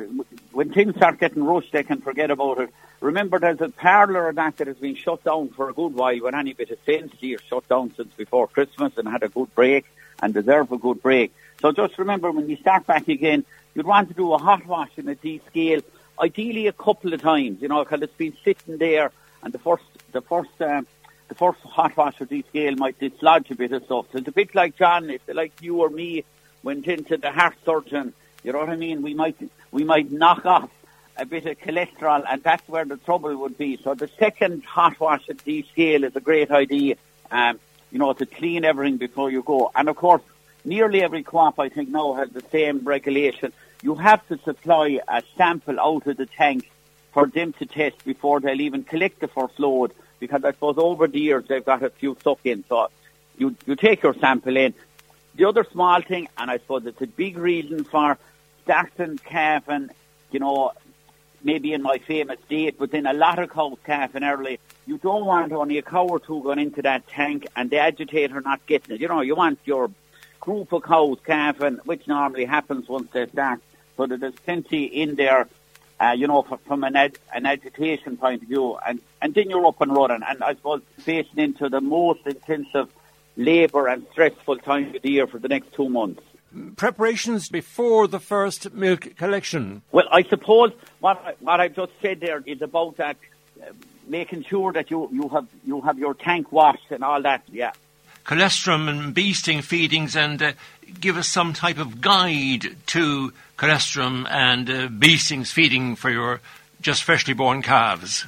when 0.51 0.73
things 0.73 0.95
start 0.95 1.19
getting 1.19 1.43
rushed, 1.43 1.71
they 1.71 1.83
can 1.83 2.01
forget 2.01 2.31
about 2.31 2.59
it. 2.59 2.69
Remember, 3.01 3.39
there's 3.39 3.59
a 3.61 3.69
parlour 3.69 4.27
or 4.27 4.33
that 4.33 4.57
that 4.57 4.67
has 4.67 4.77
been 4.77 4.93
shut 4.93 5.23
down 5.23 5.49
for 5.49 5.69
a 5.69 5.73
good 5.73 5.95
while 5.95 6.21
with 6.21 6.35
any 6.35 6.53
bit 6.53 6.69
of 6.69 6.77
sense 6.85 7.11
here, 7.19 7.39
shut 7.49 7.67
down 7.67 7.91
since 7.95 8.13
before 8.13 8.47
Christmas 8.47 8.93
and 8.95 9.07
had 9.07 9.23
a 9.23 9.27
good 9.27 9.53
break 9.55 9.85
and 10.21 10.35
deserve 10.35 10.71
a 10.71 10.77
good 10.77 11.01
break. 11.01 11.33
So 11.61 11.71
just 11.71 11.97
remember 11.97 12.31
when 12.31 12.47
you 12.47 12.57
start 12.57 12.85
back 12.85 13.07
again, 13.07 13.43
you'd 13.73 13.87
want 13.87 14.09
to 14.09 14.13
do 14.13 14.31
a 14.33 14.37
hot 14.37 14.67
wash 14.67 14.91
in 14.97 15.09
a 15.09 15.15
descale, 15.15 15.83
ideally 16.21 16.67
a 16.67 16.73
couple 16.73 17.11
of 17.11 17.21
times, 17.21 17.59
you 17.59 17.67
know, 17.69 17.83
because 17.83 18.03
it's 18.03 18.15
been 18.15 18.37
sitting 18.45 18.77
there 18.77 19.11
and 19.41 19.51
the 19.51 19.59
first, 19.59 19.83
the 20.11 20.21
first, 20.21 20.61
uh, 20.61 20.83
the 21.27 21.35
first 21.35 21.59
hot 21.61 21.97
wash 21.97 22.21
or 22.21 22.27
descale 22.27 22.77
might 22.77 22.99
dislodge 22.99 23.49
a 23.49 23.55
bit 23.55 23.71
of 23.71 23.83
stuff. 23.85 24.05
So 24.11 24.19
it's 24.19 24.27
a 24.27 24.31
bit 24.31 24.53
like 24.53 24.77
John, 24.77 25.09
if 25.09 25.21
like 25.27 25.53
you 25.59 25.81
or 25.81 25.89
me 25.89 26.23
went 26.61 26.85
into 26.85 27.17
the 27.17 27.31
heart 27.31 27.55
surgeon, 27.65 28.13
you 28.43 28.53
know 28.53 28.59
what 28.59 28.69
I 28.69 28.75
mean? 28.75 29.01
We 29.01 29.15
might, 29.15 29.37
we 29.71 29.83
might 29.83 30.11
knock 30.11 30.45
off 30.45 30.69
a 31.21 31.25
bit 31.25 31.45
of 31.45 31.59
cholesterol 31.59 32.23
and 32.27 32.41
that's 32.41 32.67
where 32.67 32.83
the 32.83 32.97
trouble 32.97 33.35
would 33.37 33.57
be. 33.57 33.77
So 33.83 33.93
the 33.93 34.09
second 34.19 34.63
hot 34.63 34.99
wash 34.99 35.29
at 35.29 35.37
descale 35.37 36.03
is 36.03 36.15
a 36.15 36.19
great 36.19 36.49
idea, 36.49 36.95
um, 37.29 37.59
you 37.91 37.99
know, 37.99 38.11
to 38.13 38.25
clean 38.25 38.65
everything 38.65 38.97
before 38.97 39.29
you 39.29 39.43
go. 39.43 39.71
And 39.75 39.87
of 39.87 39.95
course, 39.95 40.23
nearly 40.65 41.03
every 41.03 41.21
co-op 41.21 41.59
I 41.59 41.69
think 41.69 41.89
now 41.89 42.13
has 42.13 42.31
the 42.31 42.43
same 42.51 42.79
regulation. 42.83 43.53
You 43.83 43.95
have 43.95 44.27
to 44.29 44.39
supply 44.39 44.99
a 45.07 45.21
sample 45.37 45.79
out 45.79 46.07
of 46.07 46.17
the 46.17 46.25
tank 46.25 46.71
for 47.13 47.27
them 47.27 47.53
to 47.53 47.65
test 47.67 48.03
before 48.03 48.39
they'll 48.39 48.61
even 48.61 48.83
collect 48.83 49.19
the 49.19 49.27
first 49.27 49.59
load 49.59 49.93
because 50.19 50.43
I 50.43 50.51
suppose 50.51 50.77
over 50.77 51.07
the 51.07 51.19
years 51.19 51.45
they've 51.47 51.63
got 51.63 51.83
a 51.83 51.91
few 51.91 52.17
stuck 52.19 52.39
in. 52.45 52.63
So 52.67 52.89
you, 53.37 53.55
you 53.67 53.75
take 53.75 54.01
your 54.01 54.15
sample 54.15 54.57
in. 54.57 54.73
The 55.35 55.45
other 55.45 55.65
small 55.71 56.01
thing, 56.01 56.29
and 56.37 56.49
I 56.49 56.57
suppose 56.57 56.85
it's 56.87 57.01
a 57.01 57.07
big 57.07 57.37
reason 57.37 57.83
for 57.83 58.17
starting 58.63 59.17
calving, 59.17 59.89
you 60.31 60.39
know, 60.39 60.71
maybe 61.43 61.73
in 61.73 61.81
my 61.81 61.97
famous 61.99 62.39
date, 62.49 62.75
but 62.77 62.91
then 62.91 63.05
a 63.05 63.13
lot 63.13 63.39
of 63.39 63.49
cows 63.49 63.77
calving 63.85 64.23
early. 64.23 64.59
You 64.85 64.97
don't 64.97 65.25
want 65.25 65.51
only 65.51 65.77
a 65.77 65.81
cow 65.81 66.07
or 66.07 66.19
two 66.19 66.41
going 66.41 66.59
into 66.59 66.81
that 66.83 67.07
tank 67.07 67.47
and 67.55 67.69
the 67.69 67.77
agitator 67.77 68.41
not 68.41 68.65
getting 68.65 68.95
it. 68.95 69.01
You 69.01 69.07
know, 69.07 69.21
you 69.21 69.35
want 69.35 69.59
your 69.65 69.91
group 70.39 70.71
of 70.71 70.83
cows 70.83 71.17
calving, 71.25 71.79
which 71.85 72.07
normally 72.07 72.45
happens 72.45 72.89
once 72.89 73.09
they 73.11 73.27
start, 73.27 73.61
so 73.95 74.07
there's 74.07 74.33
plenty 74.33 74.85
in 74.85 75.15
there, 75.15 75.47
uh, 75.99 76.15
you 76.17 76.27
know, 76.27 76.41
from 76.41 76.83
an, 76.83 76.95
ag- 76.95 77.19
an 77.33 77.45
agitation 77.45 78.17
point 78.17 78.41
of 78.41 78.47
view, 78.47 78.77
and, 78.87 78.99
and 79.21 79.33
then 79.35 79.49
you're 79.49 79.65
up 79.65 79.79
and 79.81 79.95
running. 79.95 80.21
And 80.27 80.43
I 80.43 80.55
suppose 80.55 80.81
facing 80.97 81.37
into 81.37 81.69
the 81.69 81.81
most 81.81 82.25
intensive 82.25 82.89
labour 83.37 83.87
and 83.87 84.05
stressful 84.11 84.57
time 84.57 84.95
of 84.95 85.01
the 85.01 85.11
year 85.11 85.27
for 85.27 85.39
the 85.39 85.47
next 85.47 85.73
two 85.73 85.89
months. 85.89 86.23
Preparations 86.75 87.49
before 87.49 88.07
the 88.07 88.19
first 88.19 88.73
milk 88.73 89.15
collection. 89.15 89.81
Well, 89.91 90.05
I 90.11 90.23
suppose 90.23 90.71
what 90.99 91.17
I, 91.25 91.33
what 91.39 91.59
I've 91.61 91.75
just 91.75 91.93
said 92.01 92.19
there 92.19 92.43
is 92.45 92.61
about 92.61 92.97
that, 92.97 93.17
uh, 93.61 93.71
making 94.07 94.43
sure 94.43 94.73
that 94.73 94.91
you, 94.91 95.09
you 95.13 95.29
have 95.29 95.47
you 95.65 95.81
have 95.81 95.97
your 95.97 96.13
tank 96.13 96.51
washed 96.51 96.91
and 96.91 97.03
all 97.03 97.21
that. 97.21 97.43
Yeah, 97.49 97.71
colostrum 98.23 98.87
and 98.87 99.15
beestings 99.15 99.63
feedings 99.63 100.15
and 100.15 100.41
uh, 100.41 100.51
give 100.99 101.17
us 101.17 101.27
some 101.27 101.53
type 101.53 101.77
of 101.77 102.01
guide 102.01 102.75
to 102.87 103.33
colostrum 103.57 104.27
and 104.29 104.69
uh, 104.69 104.87
beestings 104.87 105.51
feeding 105.51 105.95
for 105.95 106.09
your 106.09 106.41
just 106.81 107.03
freshly 107.03 107.33
born 107.33 107.61
calves? 107.61 108.25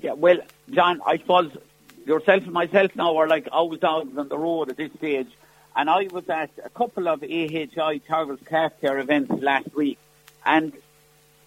Yeah, 0.00 0.12
well, 0.12 0.38
John, 0.70 1.00
I 1.06 1.18
suppose 1.18 1.56
yourself 2.04 2.44
and 2.44 2.52
myself 2.52 2.94
now 2.96 3.16
are 3.16 3.28
like 3.28 3.48
old 3.52 3.80
dogs 3.80 4.16
on 4.18 4.28
the 4.28 4.38
road 4.38 4.70
at 4.70 4.76
this 4.76 4.92
stage. 4.98 5.28
And 5.76 5.90
I 5.90 6.08
was 6.10 6.28
at 6.28 6.50
a 6.64 6.70
couple 6.70 7.08
of 7.08 7.22
AHI 7.22 8.00
Calf 8.06 8.72
Care 8.80 8.98
events 8.98 9.32
last 9.42 9.74
week, 9.74 9.98
and 10.46 10.72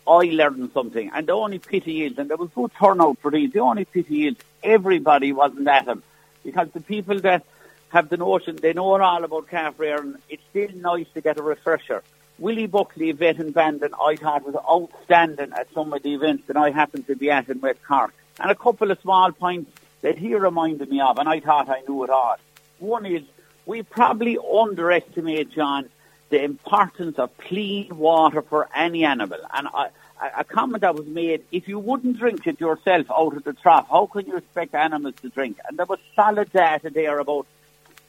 I 0.07 0.29
learned 0.31 0.71
something. 0.73 1.11
And 1.13 1.27
the 1.27 1.33
only 1.33 1.59
pity 1.59 2.03
is, 2.03 2.17
and 2.17 2.29
there 2.29 2.37
was 2.37 2.49
good 2.53 2.71
turnout 2.77 3.19
for 3.19 3.31
these, 3.31 3.51
the 3.51 3.59
only 3.59 3.85
pity 3.85 4.27
is 4.27 4.35
everybody 4.63 5.31
wasn't 5.31 5.67
at 5.67 5.85
them. 5.85 6.03
Because 6.43 6.69
the 6.71 6.81
people 6.81 7.19
that 7.21 7.45
have 7.89 8.09
the 8.09 8.17
notion 8.17 8.57
they 8.57 8.73
know 8.73 8.99
all 9.01 9.23
about 9.23 9.47
calf 9.47 9.75
rearing. 9.77 10.15
It's 10.29 10.43
still 10.49 10.69
nice 10.75 11.07
to 11.13 11.21
get 11.21 11.37
a 11.37 11.41
refresher. 11.41 12.03
Willie 12.37 12.67
Buckley, 12.67 13.11
vet 13.13 13.37
and 13.37 13.53
bandit, 13.53 13.91
I 13.99 14.15
thought 14.15 14.45
was 14.45 14.55
outstanding 14.55 15.53
at 15.53 15.73
some 15.73 15.91
of 15.93 16.03
the 16.03 16.13
events 16.13 16.43
that 16.47 16.57
I 16.57 16.69
happened 16.69 17.07
to 17.07 17.15
be 17.15 17.31
at 17.31 17.49
in 17.49 17.61
West 17.61 17.79
Cork. 17.87 18.13
And 18.39 18.51
a 18.51 18.55
couple 18.55 18.91
of 18.91 18.99
small 19.01 19.31
points 19.31 19.71
that 20.01 20.17
he 20.17 20.35
reminded 20.35 20.89
me 20.89 21.01
of, 21.01 21.17
and 21.17 21.27
I 21.27 21.39
thought 21.39 21.69
I 21.69 21.81
knew 21.87 22.03
it 22.03 22.11
all. 22.11 22.35
One 22.77 23.05
is 23.07 23.23
we 23.67 23.83
probably 23.83 24.37
underestimate, 24.37 25.51
John, 25.51 25.89
the 26.29 26.41
importance 26.43 27.19
of 27.19 27.37
clean 27.37 27.95
water 27.95 28.41
for 28.41 28.67
any 28.73 29.03
animal. 29.03 29.39
And 29.53 29.67
I, 29.67 29.89
a 30.37 30.43
comment 30.45 30.81
that 30.81 30.95
was 30.95 31.05
made, 31.05 31.43
if 31.51 31.67
you 31.67 31.77
wouldn't 31.77 32.17
drink 32.17 32.47
it 32.47 32.59
yourself 32.59 33.11
out 33.11 33.35
of 33.35 33.43
the 33.43 33.53
trough, 33.53 33.87
how 33.89 34.07
can 34.07 34.25
you 34.25 34.37
expect 34.37 34.73
animals 34.73 35.15
to 35.21 35.29
drink? 35.29 35.59
And 35.67 35.77
there 35.77 35.85
was 35.85 35.99
solid 36.15 36.51
data 36.51 36.89
there 36.89 37.19
about 37.19 37.45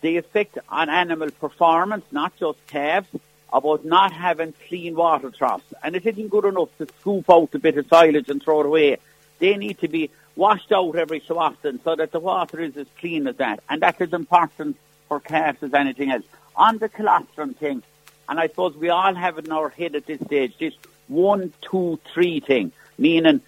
the 0.01 0.17
effect 0.17 0.59
on 0.69 0.89
animal 0.89 1.31
performance, 1.33 2.05
not 2.13 2.37
just 2.39 2.65
calves, 2.69 3.09
about 3.53 3.85
not 3.85 4.13
having 4.13 4.55
clean 4.69 4.95
water 4.95 5.31
troughs. 5.31 5.65
And 5.83 5.97
it 5.97 6.07
isn't 6.07 6.29
good 6.29 6.45
enough 6.45 6.69
to 6.79 6.87
scoop 7.01 7.29
out 7.29 7.55
a 7.55 7.59
bit 7.59 7.77
of 7.77 7.89
silage 7.89 8.29
and 8.29 8.41
throw 8.41 8.61
it 8.61 8.67
away. 8.67 8.99
They 9.41 9.57
need 9.57 9.81
to 9.81 9.89
be 9.89 10.11
washed 10.37 10.71
out 10.71 10.95
every 10.95 11.21
so 11.27 11.37
often 11.39 11.81
so 11.83 11.97
that 11.97 12.13
the 12.13 12.21
water 12.21 12.61
is 12.61 12.77
as 12.77 12.87
clean 13.01 13.27
as 13.27 13.37
that. 13.37 13.61
And 13.69 13.83
that 13.83 14.01
is 14.01 14.13
important 14.13 14.77
for 15.09 15.21
calves 15.21 15.63
as 15.63 15.75
anything 15.75 16.11
else. 16.11 16.25
On 16.57 16.79
the 16.79 16.89
colostrum 16.89 17.55
thing, 17.55 17.83
and 18.29 18.39
I 18.39 18.49
suppose 18.49 18.77
we 18.77 18.91
all 18.91 19.15
have 19.15 19.39
it 19.39 19.47
in 19.47 19.53
our 19.53 19.69
head 19.69 19.95
at 19.95 20.07
this 20.07 20.21
stage, 20.21 20.57
this 20.59 20.75
one, 21.09 21.53
two, 21.63 21.99
three 22.13 22.41
thing, 22.41 22.73
meaning 22.99 23.41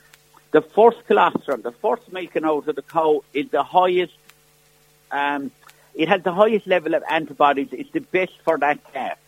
the 0.52 0.62
first 0.62 1.06
colostrum, 1.06 1.62
the 1.62 1.72
first 1.72 2.12
milking 2.12 2.44
out 2.44 2.66
of 2.66 2.76
the 2.76 2.82
cow 2.82 3.22
is 3.34 3.48
the 3.50 3.62
highest 3.62 4.14
um, 5.10 5.50
it 5.94 6.08
has 6.08 6.22
the 6.22 6.32
highest 6.32 6.66
level 6.66 6.94
of 6.94 7.02
antibodies. 7.08 7.68
It's 7.72 7.90
the 7.90 8.00
best 8.00 8.32
for 8.44 8.58
that 8.58 8.92
calf. 8.92 9.18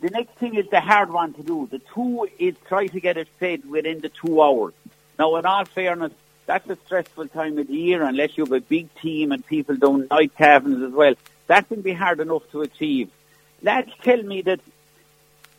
The 0.00 0.10
next 0.10 0.34
thing 0.36 0.54
is 0.54 0.66
the 0.70 0.80
hard 0.80 1.12
one 1.12 1.34
to 1.34 1.42
do. 1.42 1.68
The 1.70 1.80
two 1.94 2.28
is 2.38 2.54
try 2.66 2.86
to 2.86 3.00
get 3.00 3.16
it 3.16 3.28
fed 3.38 3.68
within 3.68 4.00
the 4.00 4.08
two 4.08 4.42
hours. 4.42 4.74
Now, 5.18 5.36
in 5.36 5.46
all 5.46 5.64
fairness, 5.66 6.12
that's 6.46 6.68
a 6.68 6.76
stressful 6.86 7.28
time 7.28 7.58
of 7.58 7.68
the 7.68 7.74
year 7.74 8.02
unless 8.02 8.36
you 8.36 8.44
have 8.44 8.52
a 8.52 8.60
big 8.60 8.92
team 8.96 9.30
and 9.30 9.46
people 9.46 9.76
doing 9.76 10.08
night 10.10 10.32
calvings 10.36 10.82
as 10.82 10.92
well. 10.92 11.14
That 11.50 11.66
can 11.66 11.80
be 11.80 11.92
hard 11.92 12.20
enough 12.20 12.48
to 12.52 12.62
achieve. 12.62 13.10
Lads 13.60 13.90
tell 14.04 14.22
me 14.22 14.42
that 14.42 14.60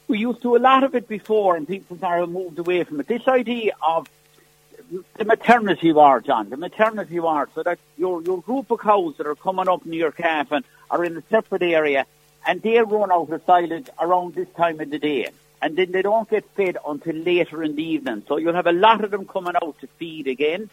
we 0.07 0.19
used 0.19 0.41
to 0.43 0.55
a 0.55 0.61
lot 0.69 0.85
of 0.85 0.95
it 0.95 1.05
before 1.05 1.57
and 1.57 1.67
people 1.67 1.97
are 2.01 2.25
moved 2.25 2.59
away 2.59 2.85
from 2.85 3.01
it. 3.01 3.07
This 3.07 3.27
idea 3.27 3.73
of 3.85 4.07
the 5.17 5.25
maternity 5.25 5.91
ward, 5.91 6.23
John, 6.23 6.49
the 6.49 6.55
maternity 6.55 7.19
ward, 7.19 7.49
so 7.53 7.63
that 7.63 7.77
your, 7.97 8.21
your 8.21 8.41
group 8.41 8.71
of 8.71 8.79
cows 8.79 9.17
that 9.17 9.27
are 9.27 9.35
coming 9.35 9.67
up 9.67 9.85
near 9.85 9.99
your 9.99 10.11
calf 10.13 10.53
and 10.53 10.63
are 10.89 11.03
in 11.03 11.17
a 11.17 11.23
separate 11.29 11.61
area 11.61 12.05
and 12.47 12.61
they 12.61 12.79
run 12.79 13.11
out 13.11 13.29
of 13.29 13.41
silage 13.45 13.89
around 13.99 14.33
this 14.33 14.47
time 14.55 14.79
of 14.79 14.89
the 14.89 14.97
day. 14.97 15.27
And 15.61 15.75
then 15.75 15.91
they 15.91 16.03
don't 16.03 16.29
get 16.29 16.45
fed 16.55 16.77
until 16.87 17.17
later 17.17 17.61
in 17.63 17.75
the 17.75 17.83
evening. 17.83 18.23
So 18.29 18.37
you'll 18.37 18.53
have 18.53 18.65
a 18.65 18.71
lot 18.71 19.03
of 19.03 19.11
them 19.11 19.25
coming 19.25 19.55
out 19.61 19.77
to 19.81 19.87
feed 19.99 20.27
again. 20.29 20.69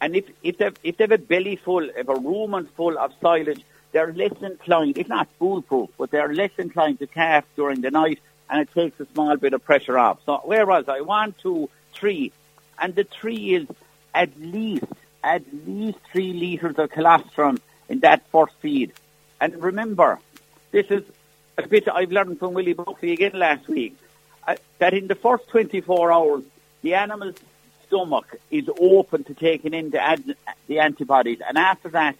And 0.00 0.16
if, 0.16 0.24
if, 0.42 0.56
they've, 0.56 0.76
if 0.82 0.96
they've 0.96 1.12
a 1.12 1.18
belly 1.18 1.56
full, 1.56 1.90
if 1.90 2.08
a 2.08 2.14
rumen 2.14 2.70
full 2.70 2.96
of 2.96 3.12
silage, 3.20 3.62
they're 3.92 4.12
less 4.12 4.32
inclined, 4.40 4.98
if 4.98 5.08
not 5.08 5.28
foolproof, 5.38 5.90
but 5.98 6.10
they're 6.10 6.32
less 6.32 6.52
inclined 6.58 6.98
to 7.00 7.06
calf 7.06 7.44
during 7.56 7.80
the 7.80 7.90
night 7.90 8.20
and 8.50 8.60
it 8.60 8.72
takes 8.74 8.98
a 9.00 9.06
small 9.12 9.36
bit 9.36 9.52
of 9.52 9.64
pressure 9.64 9.96
off. 9.96 10.18
So 10.26 10.38
where 10.38 10.66
was 10.66 10.88
I? 10.88 11.00
One, 11.00 11.34
two, 11.40 11.70
three. 11.94 12.32
And 12.78 12.94
the 12.94 13.04
three 13.04 13.54
is 13.54 13.68
at 14.14 14.30
least, 14.40 14.84
at 15.22 15.42
least 15.66 15.98
three 16.12 16.32
litres 16.32 16.76
of 16.78 16.90
colostrum 16.90 17.58
in 17.88 18.00
that 18.00 18.26
first 18.32 18.54
feed. 18.60 18.92
And 19.40 19.62
remember, 19.62 20.18
this 20.72 20.86
is 20.90 21.04
a 21.56 21.66
bit 21.66 21.88
I've 21.88 22.10
learned 22.10 22.38
from 22.38 22.54
Willie 22.54 22.72
Buckley 22.72 23.12
again 23.12 23.32
last 23.34 23.68
week, 23.68 23.96
uh, 24.46 24.56
that 24.78 24.94
in 24.94 25.06
the 25.06 25.14
first 25.14 25.48
24 25.48 26.12
hours, 26.12 26.42
the 26.82 26.94
animal's 26.94 27.36
stomach 27.86 28.36
is 28.50 28.68
open 28.80 29.24
to 29.24 29.34
taking 29.34 29.74
in 29.74 29.90
the, 29.90 30.00
ad- 30.00 30.36
the 30.66 30.80
antibodies. 30.80 31.40
And 31.46 31.58
after 31.58 31.90
that, 31.90 32.16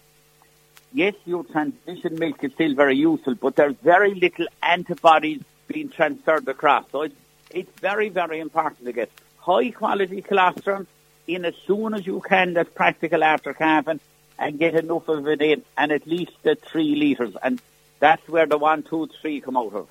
yes, 0.93 1.15
your 1.25 1.45
transition 1.45 2.19
milk 2.19 2.43
is 2.45 2.53
still 2.53 2.75
very 2.75 2.97
useful, 2.97 3.35
but 3.35 3.57
there's 3.57 3.77
very 3.83 4.15
little 4.15 4.47
antibodies 4.63 5.43
being 5.67 5.89
transferred 5.89 6.49
across. 6.49 6.85
So 6.91 7.03
it's, 7.03 7.15
it's 7.51 7.81
very, 7.81 8.09
very 8.09 8.41
important 8.41 8.85
to 8.85 8.93
get 8.93 9.11
high 9.39 9.71
quality 9.71 10.23
colostrum 10.23 10.87
in 11.27 11.45
as 11.45 11.55
soon 11.67 11.95
as 11.95 12.07
you 12.07 12.21
can 12.21 12.55
that's 12.55 12.71
practical 12.71 13.23
after 13.23 13.55
calving 13.55 14.01
and 14.39 14.59
get 14.59 14.75
enough 14.75 15.09
of 15.09 15.27
it 15.29 15.43
in 15.43 15.63
and 15.77 15.93
at 15.93 16.07
least 16.07 16.33
the 16.43 16.57
three 16.57 16.97
litres. 16.97 17.37
And 17.43 17.61
that's 17.99 18.27
where 18.29 18.47
the 18.47 18.59
one, 18.59 18.83
two, 18.83 19.09
three 19.21 19.41
come 19.41 19.57
out 19.57 19.75
of. 19.75 19.89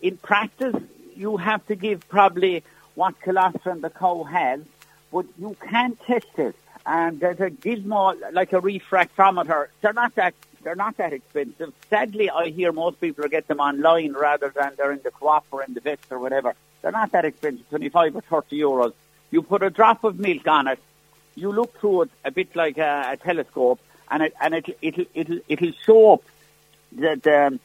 In 0.00 0.16
practice, 0.18 0.76
you 1.16 1.36
have 1.38 1.66
to 1.66 1.74
give 1.74 2.08
probably 2.08 2.62
what 2.94 3.20
colostrum 3.20 3.80
the 3.80 3.90
cow 3.90 4.24
has, 4.24 4.60
but 5.10 5.26
you 5.38 5.56
can 5.68 5.96
test 6.06 6.26
it. 6.36 6.54
And 6.90 7.20
there's 7.20 7.38
a 7.38 7.50
gizmo, 7.50 8.16
like 8.32 8.54
a 8.54 8.60
refractometer. 8.62 9.66
They're 9.82 9.92
not 9.92 10.14
that 10.14 10.32
they're 10.62 10.74
not 10.74 10.96
that 10.96 11.12
expensive. 11.12 11.74
Sadly, 11.90 12.30
I 12.30 12.48
hear 12.48 12.72
most 12.72 12.98
people 12.98 13.28
get 13.28 13.46
them 13.46 13.60
online 13.60 14.14
rather 14.14 14.48
than 14.48 14.72
they're 14.78 14.92
in 14.92 15.00
the 15.04 15.10
co-op 15.10 15.44
or 15.50 15.62
in 15.62 15.74
the 15.74 15.80
vets 15.80 16.10
or 16.10 16.18
whatever. 16.18 16.54
They're 16.80 16.90
not 16.90 17.12
that 17.12 17.26
expensive, 17.26 17.68
25 17.68 18.16
or 18.16 18.20
30 18.22 18.58
euros. 18.58 18.94
You 19.30 19.42
put 19.42 19.62
a 19.62 19.68
drop 19.68 20.02
of 20.02 20.18
milk 20.18 20.48
on 20.48 20.66
it, 20.66 20.78
you 21.34 21.52
look 21.52 21.78
through 21.78 22.02
it 22.02 22.10
a 22.24 22.30
bit 22.30 22.56
like 22.56 22.78
a, 22.78 23.10
a 23.12 23.16
telescope, 23.18 23.80
and 24.10 24.22
it 24.22 24.34
and 24.40 24.54
it 24.54 24.78
it'll 24.80 25.04
it'll 25.12 25.40
it'll 25.46 25.72
show 25.84 26.14
up 26.14 26.22
the, 26.90 27.20
the 27.22 27.60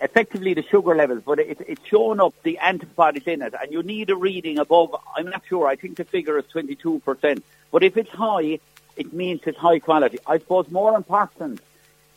effectively 0.00 0.54
the 0.54 0.62
sugar 0.62 0.94
levels, 0.94 1.22
but 1.24 1.38
it, 1.38 1.60
it's 1.66 1.84
showing 1.86 2.20
up 2.20 2.34
the 2.42 2.58
antibodies 2.58 3.24
in 3.26 3.42
it, 3.42 3.54
and 3.60 3.72
you 3.72 3.82
need 3.82 4.10
a 4.10 4.16
reading 4.16 4.58
above. 4.58 4.94
I'm 5.16 5.26
not 5.26 5.42
sure. 5.48 5.66
I 5.68 5.76
think 5.76 5.96
the 5.96 6.04
figure 6.04 6.38
is 6.38 6.46
22 6.46 7.00
percent. 7.00 7.44
But 7.70 7.82
if 7.82 7.96
it's 7.96 8.10
high, 8.10 8.58
it 8.96 9.12
means 9.12 9.42
it's 9.44 9.58
high 9.58 9.78
quality. 9.78 10.18
I 10.26 10.38
suppose 10.38 10.70
more 10.70 10.96
important, 10.96 11.60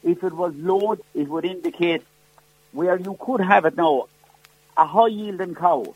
if 0.03 0.23
it 0.23 0.33
was 0.33 0.55
low, 0.55 0.97
it 1.13 1.27
would 1.27 1.45
indicate 1.45 2.03
where 2.71 2.97
you 2.97 3.15
could 3.19 3.41
have 3.41 3.65
it 3.65 3.77
now, 3.77 4.07
a 4.75 4.85
high 4.85 5.07
yielding 5.07 5.55
cow, 5.55 5.95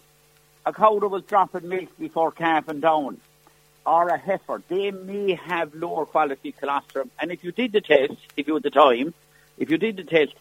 a 0.66 0.74
cow 0.74 1.00
that 1.00 1.08
was 1.08 1.24
dropping 1.24 1.68
milk 1.68 1.90
before 1.98 2.32
calving 2.32 2.82
down, 2.82 3.20
or 3.86 4.10
a 4.10 4.18
heifer, 4.18 4.62
they 4.68 4.92
may 4.92 5.34
have 5.34 5.74
lower 5.74 6.06
quality 6.06 6.52
colostrum. 6.52 7.10
And 7.20 7.32
if 7.32 7.44
you 7.44 7.52
did 7.52 7.72
the 7.72 7.82
test, 7.82 8.14
if 8.36 8.48
you 8.48 8.54
had 8.56 8.64
the 8.64 8.70
time, 8.70 9.14
if 9.58 9.72
you 9.72 9.78
did 9.78 9.98
the 9.98 10.04
test, 10.04 10.34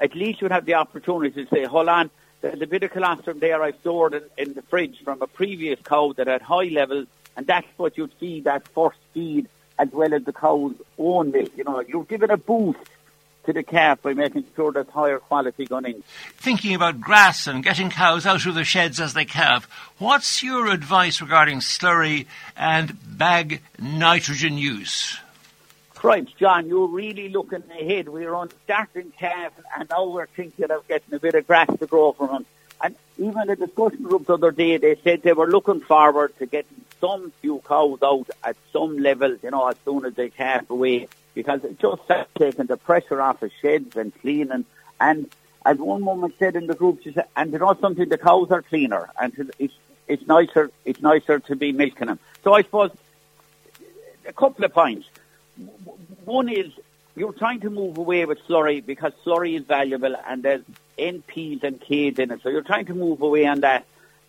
at 0.00 0.14
least 0.14 0.40
you'd 0.40 0.50
have 0.50 0.64
the 0.64 0.74
opportunity 0.74 1.44
to 1.44 1.50
say, 1.50 1.64
hold 1.64 1.88
on, 1.88 2.10
there's 2.40 2.60
a 2.60 2.66
bit 2.66 2.82
of 2.82 2.90
colostrum 2.90 3.38
there 3.38 3.62
I 3.62 3.72
stored 3.72 4.14
in, 4.14 4.22
in 4.36 4.54
the 4.54 4.62
fridge 4.62 5.02
from 5.02 5.22
a 5.22 5.26
previous 5.26 5.80
cow 5.82 6.12
that 6.16 6.26
had 6.26 6.42
high 6.42 6.68
levels, 6.68 7.06
and 7.36 7.46
that's 7.46 7.66
what 7.76 7.96
you'd 7.96 8.12
feed 8.14 8.44
that 8.44 8.68
first 8.68 8.98
feed 9.12 9.48
as 9.78 9.90
well 9.92 10.14
as 10.14 10.24
the 10.24 10.32
cow's 10.32 10.74
own 10.98 11.30
milk. 11.32 11.50
You 11.56 11.64
know, 11.64 11.80
you're 11.80 12.04
giving 12.04 12.30
a 12.30 12.36
boost 12.36 12.78
to 13.46 13.52
the 13.52 13.62
calf 13.62 14.02
by 14.02 14.14
making 14.14 14.44
sure 14.56 14.72
there's 14.72 14.88
higher 14.88 15.18
quality 15.18 15.66
going 15.66 15.86
in. 15.86 16.02
Thinking 16.36 16.74
about 16.74 17.00
grass 17.00 17.46
and 17.46 17.62
getting 17.62 17.90
cows 17.90 18.26
out 18.26 18.46
of 18.46 18.54
the 18.54 18.64
sheds 18.64 19.00
as 19.00 19.14
they 19.14 19.24
calve, 19.24 19.68
what's 19.98 20.42
your 20.42 20.68
advice 20.68 21.20
regarding 21.20 21.60
slurry 21.60 22.26
and 22.56 22.96
bag 23.06 23.62
nitrogen 23.78 24.58
use? 24.58 25.18
Right, 26.04 26.28
John, 26.36 26.68
you're 26.68 26.86
really 26.86 27.30
looking 27.30 27.62
ahead. 27.70 28.10
We're 28.10 28.34
on 28.34 28.50
starting 28.64 29.10
calf 29.18 29.52
and 29.74 29.88
now 29.88 30.04
we're 30.04 30.26
thinking 30.26 30.70
of 30.70 30.86
getting 30.86 31.14
a 31.14 31.18
bit 31.18 31.34
of 31.34 31.46
grass 31.46 31.70
to 31.78 31.86
grow 31.86 32.12
from 32.12 32.26
them. 32.28 32.46
And 32.82 32.94
even 33.16 33.46
the 33.46 33.56
discussion 33.56 34.02
group 34.02 34.26
the 34.26 34.34
other 34.34 34.50
day, 34.50 34.76
they 34.76 34.96
said 35.02 35.22
they 35.22 35.32
were 35.32 35.46
looking 35.46 35.80
forward 35.80 36.38
to 36.40 36.44
getting 36.44 36.84
some 37.00 37.32
few 37.40 37.62
cows 37.66 38.00
out 38.02 38.28
at 38.44 38.54
some 38.70 38.98
level, 38.98 39.34
you 39.42 39.50
know, 39.50 39.66
as 39.66 39.76
soon 39.86 40.04
as 40.04 40.12
they 40.12 40.28
calf 40.28 40.68
away 40.68 41.08
because 41.32 41.64
it 41.64 41.78
just 41.78 42.04
starts 42.04 42.30
taking 42.38 42.66
the 42.66 42.76
pressure 42.76 43.22
off 43.22 43.40
the 43.40 43.50
sheds 43.62 43.96
and 43.96 44.12
cleaning. 44.20 44.66
And 45.00 45.30
as 45.64 45.78
one 45.78 46.04
woman 46.04 46.34
said 46.38 46.54
in 46.54 46.66
the 46.66 46.74
group, 46.74 47.00
she 47.02 47.14
said, 47.14 47.28
and 47.34 47.50
you 47.50 47.60
know 47.60 47.74
something, 47.80 48.10
the 48.10 48.18
cows 48.18 48.50
are 48.50 48.60
cleaner 48.60 49.08
and 49.18 49.50
it's, 49.58 49.72
it's 50.06 50.26
nicer, 50.26 50.70
it's 50.84 51.00
nicer 51.00 51.38
to 51.38 51.56
be 51.56 51.72
milking 51.72 52.08
them. 52.08 52.18
So 52.42 52.52
I 52.52 52.60
suppose 52.60 52.90
a 54.26 54.34
couple 54.34 54.66
of 54.66 54.74
points. 54.74 55.06
One 56.24 56.48
is 56.48 56.72
you're 57.16 57.32
trying 57.32 57.60
to 57.60 57.70
move 57.70 57.98
away 57.98 58.24
with 58.24 58.38
slurry 58.48 58.84
because 58.84 59.12
slurry 59.24 59.56
is 59.58 59.64
valuable 59.64 60.16
and 60.26 60.42
there's 60.42 60.62
NPs 60.98 61.62
and 61.62 61.80
Ks 61.80 62.18
in 62.18 62.30
it. 62.30 62.42
So 62.42 62.48
you're 62.48 62.62
trying 62.62 62.86
to 62.86 62.94
move 62.94 63.22
away 63.22 63.46
on 63.46 63.60
that 63.60 63.84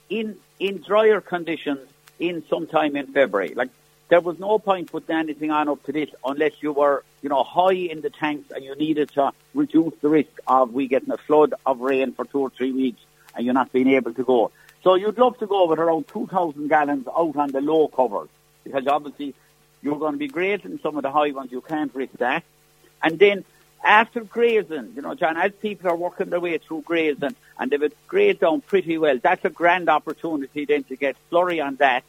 in, 0.10 0.38
in 0.60 0.82
drier 0.82 1.22
conditions 1.22 1.88
in 2.20 2.44
sometime 2.48 2.96
in 2.96 3.08
February. 3.08 3.54
Like 3.56 3.70
there 4.10 4.22
was 4.22 4.38
no 4.40 4.60
point 4.60 4.92
putting 4.92 5.16
anything 5.16 5.52
on 5.52 5.68
up 5.68 5.84
to 5.84 5.92
this 5.92 6.10
unless 6.24 6.52
you 6.62 6.72
were, 6.72 7.04
you 7.22 7.30
know, 7.30 7.44
high 7.44 7.74
in 7.74 8.02
the 8.02 8.12
tanks 8.12 8.52
and 8.52 8.64
you 8.64 8.76
needed 8.76 9.10
to 9.12 9.32
reduce 9.54 9.94
the 10.02 10.10
risk 10.10 10.32
of 10.48 10.74
we 10.74 10.88
getting 10.88 11.12
a 11.12 11.18
flood 11.18 11.54
of 11.66 11.80
rain 11.80 12.14
for 12.14 12.26
two 12.26 12.40
or 12.40 12.50
three 12.52 12.72
weeks 12.72 13.02
and 13.36 13.46
you're 13.46 13.56
not 13.56 13.72
being 13.72 13.88
able 13.88 14.14
to 14.14 14.24
go. 14.24 14.52
So 14.84 14.94
you'd 14.94 15.18
love 15.18 15.40
to 15.40 15.48
go 15.48 15.68
with 15.68 15.80
around 15.80 16.08
2,000 16.10 16.68
gallons 16.68 17.08
out 17.08 17.36
on 17.36 17.52
the 17.52 17.62
low 17.62 17.88
covers 17.88 18.30
because 18.64 18.86
obviously 18.86 19.34
you're 19.86 20.00
going 20.00 20.14
to 20.14 20.18
be 20.18 20.28
grazing 20.28 20.80
some 20.82 20.98
of 20.98 21.04
the 21.04 21.12
high 21.12 21.32
ones. 21.32 21.52
You 21.52 21.62
can't 21.62 21.94
risk 21.94 22.14
that. 22.18 22.44
And 23.04 23.20
then 23.20 23.46
after 23.84 24.22
grazing, 24.22 24.94
you 24.96 25.04
know, 25.04 25.14
John, 25.14 25.38
as 25.38 25.52
people 25.62 25.92
are 25.92 25.96
working 25.96 26.32
their 26.32 26.40
way 26.40 26.58
through 26.58 26.82
grazing 26.82 27.36
and 27.60 27.72
they've 27.72 27.94
grazed 28.08 28.40
down 28.40 28.62
pretty 28.62 28.98
well, 28.98 29.20
that's 29.22 29.46
a 29.46 29.52
grand 29.52 29.88
opportunity 29.88 30.66
then 30.66 30.84
to 30.86 30.96
get 30.96 31.16
slurry 31.32 31.64
on 31.64 31.76
that 31.76 32.04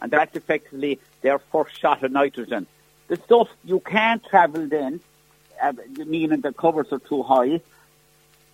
and 0.00 0.10
that's 0.10 0.34
effectively 0.34 0.98
their 1.22 1.38
first 1.38 1.78
shot 1.78 2.02
of 2.02 2.10
nitrogen. 2.10 2.66
The 3.06 3.16
stuff 3.16 3.48
you 3.64 3.78
can't 3.78 4.24
travel 4.24 4.66
then, 4.66 5.00
uh, 5.62 5.72
meaning 6.06 6.40
the 6.40 6.52
covers 6.52 6.88
are 6.90 6.98
too 6.98 7.22
high, 7.22 7.60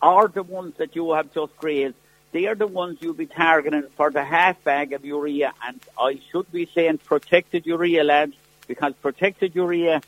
are 0.03 0.29
the 0.29 0.43
ones 0.43 0.75
that 0.77 0.95
you 0.95 1.13
have 1.13 1.33
just 1.33 1.57
grazed. 1.57 1.95
They 2.33 2.47
are 2.47 2.55
the 2.55 2.67
ones 2.67 2.99
you'll 3.01 3.15
be 3.15 3.27
targeting 3.27 3.85
for 3.97 4.11
the 4.11 4.23
half 4.23 4.63
bag 4.65 4.93
of 4.93 5.05
urea, 5.05 5.55
and 5.67 5.81
I 5.99 6.21
should 6.31 6.51
be 6.53 6.67
saying 6.75 6.99
protected 6.99 7.65
urea, 7.65 8.05
lads, 8.05 8.35
because 8.67 8.93
protected 9.03 9.55
urea, 9.55 10.01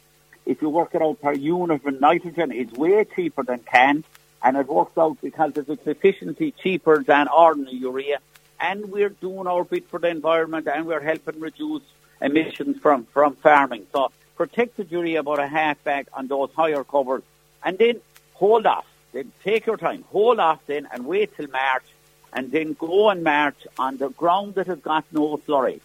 if 0.46 0.62
you 0.62 0.68
work 0.68 0.94
it 0.94 1.02
out 1.02 1.20
per 1.20 1.32
unit 1.32 1.84
of 1.84 2.00
nitrogen, 2.00 2.52
is 2.52 2.72
way 2.72 3.04
cheaper 3.04 3.42
than 3.42 3.60
can, 3.60 4.04
and 4.42 4.56
it 4.56 4.66
works 4.66 4.96
out 4.96 5.20
because 5.20 5.56
its 5.56 5.86
efficiency 5.86 6.52
cheaper 6.62 7.02
than 7.02 7.28
ordinary 7.28 7.76
urea 7.76 8.18
and 8.60 8.90
we're 8.90 9.08
doing 9.08 9.46
our 9.46 9.64
bit 9.64 9.88
for 9.88 9.98
the 9.98 10.08
environment 10.08 10.66
and 10.68 10.86
we're 10.86 11.00
helping 11.00 11.40
reduce 11.40 11.82
emissions 12.20 12.78
from, 12.78 13.04
from 13.06 13.34
farming. 13.36 13.86
So 13.92 14.10
protected 14.36 14.90
urea 14.90 15.20
about 15.20 15.38
a 15.38 15.46
half 15.46 15.82
bag 15.84 16.08
on 16.12 16.26
those 16.26 16.50
higher 16.54 16.84
covers 16.84 17.22
and 17.64 17.78
then 17.78 18.00
hold 18.34 18.66
off. 18.66 18.86
Then 19.12 19.32
take 19.42 19.66
your 19.66 19.76
time, 19.76 20.04
hold 20.10 20.38
off 20.38 20.60
then 20.66 20.88
and 20.92 21.06
wait 21.06 21.36
till 21.36 21.48
March 21.48 21.84
and 22.32 22.50
then 22.50 22.74
go 22.74 23.06
on 23.06 23.22
March 23.22 23.66
on 23.78 23.96
the 23.96 24.10
ground 24.10 24.56
that 24.56 24.66
has 24.66 24.80
got 24.80 25.04
no 25.12 25.38
slurry. 25.38 25.80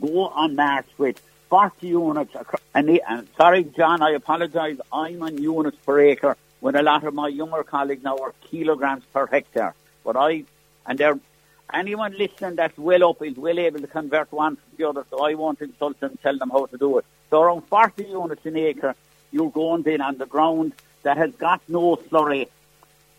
Go 0.00 0.26
on 0.28 0.54
March 0.54 0.86
with 0.98 1.20
40 1.48 1.86
units. 1.86 2.34
And, 2.74 3.00
and 3.08 3.28
sorry, 3.36 3.64
John, 3.64 4.02
I 4.02 4.10
apologise. 4.10 4.78
I'm 4.92 5.22
on 5.22 5.38
units 5.42 5.76
per 5.84 6.00
acre 6.00 6.36
when 6.60 6.76
a 6.76 6.82
lot 6.82 7.04
of 7.04 7.14
my 7.14 7.28
younger 7.28 7.62
colleagues 7.62 8.02
now 8.02 8.18
are 8.18 8.34
kilograms 8.50 9.04
per 9.12 9.26
hectare. 9.26 9.74
But 10.04 10.16
I, 10.16 10.44
and 10.86 10.98
they're 10.98 11.18
anyone 11.72 12.16
listening 12.16 12.56
that's 12.56 12.76
well 12.78 13.10
up 13.10 13.22
is 13.22 13.36
well 13.36 13.58
able 13.58 13.80
to 13.80 13.86
convert 13.86 14.32
one 14.32 14.56
to 14.56 14.62
the 14.76 14.88
other, 14.88 15.04
so 15.10 15.24
I 15.24 15.34
won't 15.34 15.60
insult 15.60 16.00
them 16.00 16.10
and 16.10 16.22
tell 16.22 16.38
them 16.38 16.50
how 16.50 16.66
to 16.66 16.78
do 16.78 16.98
it. 16.98 17.04
So 17.30 17.42
around 17.42 17.62
40 17.62 18.04
units 18.04 18.46
an 18.46 18.56
acre, 18.56 18.94
you're 19.30 19.50
going 19.50 19.84
in 19.86 20.00
on 20.00 20.18
the 20.18 20.26
ground 20.26 20.72
that 21.02 21.16
has 21.16 21.32
got 21.32 21.60
no 21.68 21.96
slurry, 21.96 22.48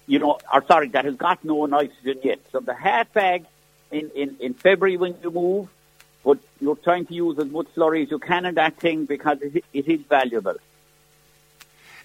you 0.07 0.19
know, 0.19 0.39
or 0.51 0.65
sorry, 0.65 0.89
that 0.89 1.05
has 1.05 1.15
got 1.15 1.43
no 1.45 1.65
nitrogen 1.65 2.19
yet. 2.23 2.39
So 2.51 2.59
the 2.59 2.73
half 2.73 3.13
bag 3.13 3.45
in, 3.91 4.09
in, 4.15 4.37
in 4.39 4.53
February 4.53 4.97
when 4.97 5.15
you 5.21 5.31
move, 5.31 5.69
but 6.23 6.37
you're 6.59 6.75
trying 6.75 7.05
to 7.07 7.13
use 7.13 7.39
as 7.39 7.47
much 7.47 7.67
slurry 7.75 8.03
as 8.03 8.11
you 8.11 8.19
can 8.19 8.45
in 8.45 8.55
that 8.55 8.77
thing 8.77 9.05
because 9.05 9.41
it, 9.41 9.63
it 9.73 9.87
is 9.87 10.01
valuable. 10.01 10.55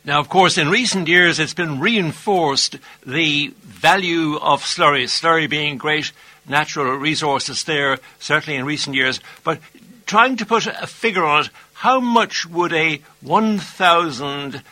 Now, 0.06 0.20
of 0.20 0.28
course, 0.28 0.58
in 0.58 0.68
recent 0.68 1.08
years, 1.08 1.38
it's 1.38 1.54
been 1.54 1.80
reinforced 1.80 2.76
the 3.06 3.54
value 3.62 4.36
of 4.36 4.62
slurry, 4.62 5.04
slurry 5.04 5.48
being 5.48 5.78
great 5.78 6.12
natural 6.46 6.94
resources 6.96 7.64
there, 7.64 7.98
certainly 8.18 8.58
in 8.58 8.66
recent 8.66 8.94
years. 8.94 9.20
But 9.44 9.60
trying 10.04 10.36
to 10.36 10.46
put 10.46 10.66
a 10.66 10.86
figure 10.86 11.24
on 11.24 11.46
it, 11.46 11.50
how 11.72 12.00
much 12.00 12.46
would 12.46 12.72
a 12.72 13.00
1,000 13.22 14.62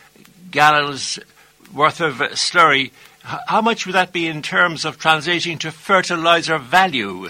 gallons 0.50 1.18
worth 1.72 2.00
of 2.00 2.16
slurry, 2.16 2.90
how 3.22 3.60
much 3.60 3.86
would 3.86 3.94
that 3.94 4.12
be 4.12 4.26
in 4.26 4.42
terms 4.42 4.84
of 4.84 4.98
translating 4.98 5.58
to 5.58 5.70
fertilizer 5.70 6.58
value? 6.58 7.28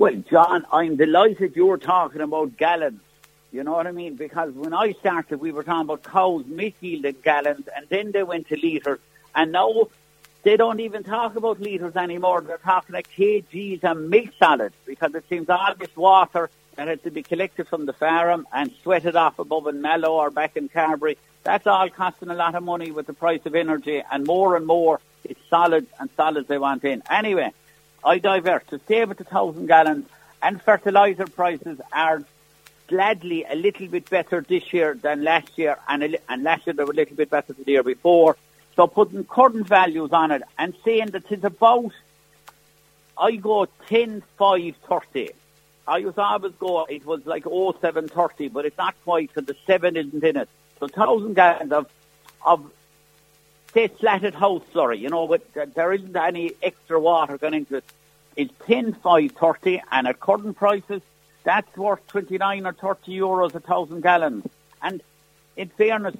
Well, 0.00 0.16
John, 0.30 0.64
I'm 0.72 0.96
delighted 0.96 1.54
you're 1.54 1.76
talking 1.76 2.22
about 2.22 2.56
gallons 2.56 3.02
you 3.52 3.64
know 3.64 3.72
what 3.72 3.86
I 3.86 3.92
mean? 3.92 4.14
Because 4.14 4.52
when 4.52 4.72
I 4.72 4.92
started, 4.92 5.40
we 5.40 5.52
were 5.52 5.62
talking 5.62 5.82
about 5.82 6.04
cows 6.04 6.46
milk 6.46 6.74
yielding 6.80 7.16
gallons, 7.22 7.68
and 7.76 7.86
then 7.90 8.12
they 8.12 8.22
went 8.22 8.48
to 8.48 8.56
litres, 8.56 9.00
and 9.34 9.52
now 9.52 9.88
they 10.42 10.56
don't 10.56 10.80
even 10.80 11.02
talk 11.02 11.36
about 11.36 11.60
litres 11.60 11.96
anymore. 11.96 12.40
They're 12.40 12.56
talking 12.56 12.94
like 12.94 13.10
kgs 13.10 13.82
and 13.82 14.08
milk 14.08 14.30
solids 14.38 14.74
because 14.86 15.14
it 15.14 15.24
seems 15.28 15.50
all 15.50 15.74
this 15.78 15.94
water 15.94 16.48
that 16.76 16.88
has 16.88 17.00
to 17.02 17.10
be 17.10 17.22
collected 17.22 17.68
from 17.68 17.84
the 17.84 17.92
farm 17.92 18.46
and 18.54 18.72
sweated 18.82 19.16
off 19.16 19.38
above 19.38 19.66
in 19.66 19.82
Mallow 19.82 20.12
or 20.12 20.30
back 20.30 20.56
in 20.56 20.70
Carbery. 20.70 21.16
That's 21.42 21.66
all 21.66 21.90
costing 21.90 22.30
a 22.30 22.34
lot 22.34 22.54
of 22.54 22.62
money 22.62 22.90
with 22.90 23.06
the 23.06 23.12
price 23.12 23.44
of 23.44 23.54
energy, 23.54 24.02
and 24.10 24.24
more 24.24 24.56
and 24.56 24.64
more 24.66 25.00
it's 25.24 25.40
solids 25.50 25.88
and 25.98 26.08
solids 26.16 26.48
they 26.48 26.56
want 26.56 26.84
in. 26.84 27.02
Anyway, 27.10 27.52
I 28.04 28.18
divert 28.18 28.68
to 28.68 28.80
with 29.06 29.18
the 29.18 29.24
thousand 29.24 29.66
gallons, 29.66 30.06
and 30.42 30.60
fertiliser 30.62 31.26
prices 31.26 31.80
are 31.92 32.22
gladly 32.88 33.44
a 33.44 33.54
little 33.54 33.86
bit 33.86 34.10
better 34.10 34.40
this 34.46 34.72
year 34.72 34.94
than 34.94 35.22
last 35.22 35.56
year, 35.56 35.78
and, 35.88 36.02
a, 36.02 36.18
and 36.28 36.42
last 36.42 36.66
year 36.66 36.74
they 36.74 36.84
were 36.84 36.92
a 36.92 36.96
little 36.96 37.16
bit 37.16 37.30
better 37.30 37.52
than 37.52 37.64
the 37.64 37.72
year 37.72 37.82
before. 37.82 38.36
So 38.74 38.86
putting 38.86 39.24
current 39.24 39.66
values 39.66 40.10
on 40.12 40.30
it 40.30 40.42
and 40.58 40.74
saying 40.84 41.08
that 41.08 41.30
it's 41.30 41.44
about, 41.44 41.92
I 43.16 43.36
go 43.36 43.66
10, 43.86 44.22
5, 44.38 44.76
30. 44.88 45.30
I 45.86 46.00
was 46.00 46.16
always 46.16 46.52
go, 46.58 46.84
it 46.84 47.04
was 47.04 47.26
like 47.26 47.44
07, 47.44 48.08
30, 48.08 48.48
but 48.48 48.64
it's 48.64 48.78
not 48.78 48.94
quite, 49.04 49.30
so 49.34 49.40
the 49.40 49.56
7 49.66 49.96
isn't 49.96 50.24
in 50.24 50.36
it. 50.36 50.48
So 50.78 50.86
1,000 50.86 51.34
gallons 51.34 51.72
of, 51.72 51.86
of 52.44 52.70
say 53.72 53.90
slatted 53.98 54.34
house 54.34 54.62
slurry, 54.72 54.98
you 54.98 55.08
know, 55.08 55.26
but 55.26 55.42
there 55.74 55.92
isn't 55.92 56.16
any 56.16 56.52
extra 56.62 56.98
water 56.98 57.38
going 57.38 57.54
into 57.54 57.76
it. 57.76 57.84
It's 58.36 58.52
10, 58.66 58.94
5, 58.94 59.32
30, 59.32 59.82
and 59.90 60.06
at 60.06 60.20
current 60.20 60.56
prices, 60.56 61.02
that's 61.44 61.76
worth 61.76 62.06
29 62.08 62.66
or 62.66 62.72
30 62.72 63.18
euros 63.18 63.54
a 63.54 63.60
thousand 63.60 64.02
gallons. 64.02 64.46
And 64.82 65.02
in 65.56 65.68
fairness, 65.68 66.16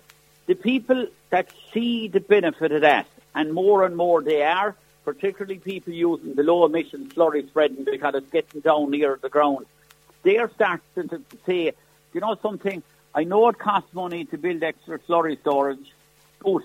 the 0.47 0.55
people 0.55 1.07
that 1.31 1.49
see 1.73 2.09
the 2.09 2.21
benefit 2.21 2.73
of 2.73 2.81
that, 2.83 3.07
and 3.35 3.53
more 3.53 3.85
and 3.85 3.97
more 3.97 4.23
they 4.23 4.43
are, 4.43 4.75
particularly 5.05 5.59
people 5.59 5.93
using 5.93 6.35
the 6.35 6.43
low 6.43 6.65
emission 6.65 7.09
slurry 7.11 7.47
spreading 7.47 7.85
because 7.85 8.15
it's 8.15 8.31
getting 8.31 8.61
down 8.61 8.91
near 8.91 9.19
the 9.21 9.29
ground, 9.29 9.67
they 10.23 10.39
are 10.39 10.51
starting 10.55 11.09
to 11.09 11.23
say, 11.47 11.73
you 12.13 12.21
know 12.21 12.37
something, 12.43 12.83
I 13.15 13.25
know 13.25 13.49
it 13.49 13.59
costs 13.59 13.93
money 13.95 14.25
to 14.27 14.39
build 14.39 14.63
extra 14.63 14.99
slurry 15.01 15.41
storage, 15.41 15.93
but 16.43 16.63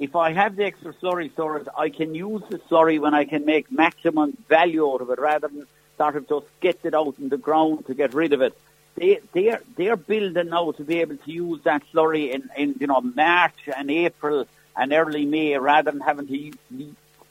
if 0.00 0.16
I 0.16 0.32
have 0.32 0.56
the 0.56 0.64
extra 0.64 0.94
slurry 0.94 1.30
storage, 1.30 1.66
I 1.76 1.90
can 1.90 2.14
use 2.14 2.42
the 2.48 2.58
slurry 2.58 2.98
when 2.98 3.12
I 3.12 3.26
can 3.26 3.44
make 3.44 3.70
maximum 3.70 4.36
value 4.48 4.90
out 4.90 5.02
of 5.02 5.10
it 5.10 5.18
rather 5.18 5.48
than 5.48 5.66
sort 5.98 6.16
of 6.16 6.26
just 6.26 6.46
get 6.60 6.78
it 6.84 6.94
out 6.94 7.16
in 7.18 7.28
the 7.28 7.36
ground 7.36 7.86
to 7.86 7.94
get 7.94 8.14
rid 8.14 8.32
of 8.32 8.40
it. 8.40 8.58
They 8.96 9.20
they're 9.34 9.60
they're 9.76 9.96
building 9.96 10.48
now 10.48 10.72
to 10.72 10.84
be 10.84 11.00
able 11.00 11.18
to 11.18 11.30
use 11.30 11.60
that 11.64 11.82
slurry 11.92 12.32
in, 12.34 12.48
in 12.56 12.76
you 12.80 12.86
know 12.86 13.02
March 13.02 13.68
and 13.76 13.90
April 13.90 14.46
and 14.74 14.92
early 14.92 15.26
May 15.26 15.58
rather 15.58 15.90
than 15.90 16.00
having 16.00 16.26
to 16.28 16.52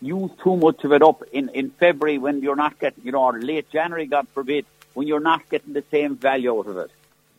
use 0.01 0.32
too 0.43 0.55
much 0.55 0.84
of 0.84 0.93
it 0.93 1.01
up 1.01 1.24
in, 1.32 1.49
in 1.49 1.72
February 1.72 2.20
when 2.20 2.41
you're 2.41 2.55
not 2.55 2.78
getting 2.80 3.03
you 3.03 3.11
know 3.11 3.24
or 3.24 3.41
late 3.41 3.70
January 3.72 4.05
God 4.05 4.28
forbid 4.36 4.65
when 4.93 5.07
you're 5.07 5.20
not 5.20 5.49
getting 5.49 5.74
the 5.74 5.84
same 5.89 6.15
value 6.15 6.55
out 6.57 6.67
of 6.67 6.78
it. 6.78 6.91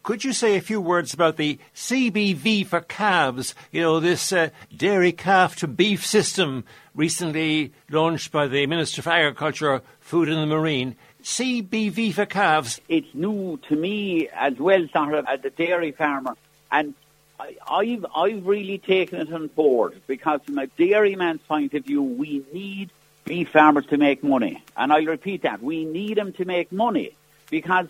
Could 0.02 0.24
you 0.24 0.32
say 0.32 0.56
a 0.56 0.62
few 0.62 0.80
words 0.80 1.12
about 1.12 1.36
the 1.36 1.58
CBV 1.74 2.66
for 2.66 2.80
calves? 2.80 3.54
You 3.70 3.82
know, 3.82 4.00
this 4.00 4.32
uh, 4.32 4.48
dairy 4.74 5.12
calf 5.12 5.56
to 5.56 5.68
beef 5.68 6.06
system 6.06 6.64
recently 6.94 7.72
launched 7.90 8.32
by 8.32 8.48
the 8.48 8.66
Minister 8.66 9.02
for 9.02 9.10
Agriculture, 9.10 9.82
Food 10.00 10.30
and 10.30 10.38
the 10.38 10.46
Marine. 10.46 10.96
CBV 11.22 12.14
for 12.14 12.24
calves? 12.24 12.80
It's 12.88 13.14
new 13.14 13.60
to 13.68 13.76
me 13.76 14.28
as 14.28 14.58
well, 14.58 14.86
of, 14.94 15.26
as 15.28 15.44
a 15.44 15.50
dairy 15.50 15.92
farmer. 15.92 16.34
And 16.72 16.94
I, 17.38 17.84
have 17.84 18.06
I've 18.14 18.46
really 18.46 18.78
taken 18.78 19.20
it 19.20 19.32
on 19.32 19.48
board 19.48 20.00
because 20.06 20.40
from 20.46 20.58
a 20.58 20.66
dairyman's 20.66 21.42
point 21.42 21.74
of 21.74 21.84
view, 21.84 22.02
we 22.02 22.42
need 22.54 22.90
beef 23.26 23.50
farmers 23.50 23.84
to 23.86 23.98
make 23.98 24.24
money. 24.24 24.62
And 24.78 24.94
I'll 24.94 25.04
repeat 25.04 25.42
that. 25.42 25.62
We 25.62 25.84
need 25.84 26.16
them 26.16 26.32
to 26.34 26.46
make 26.46 26.72
money 26.72 27.16
because 27.50 27.88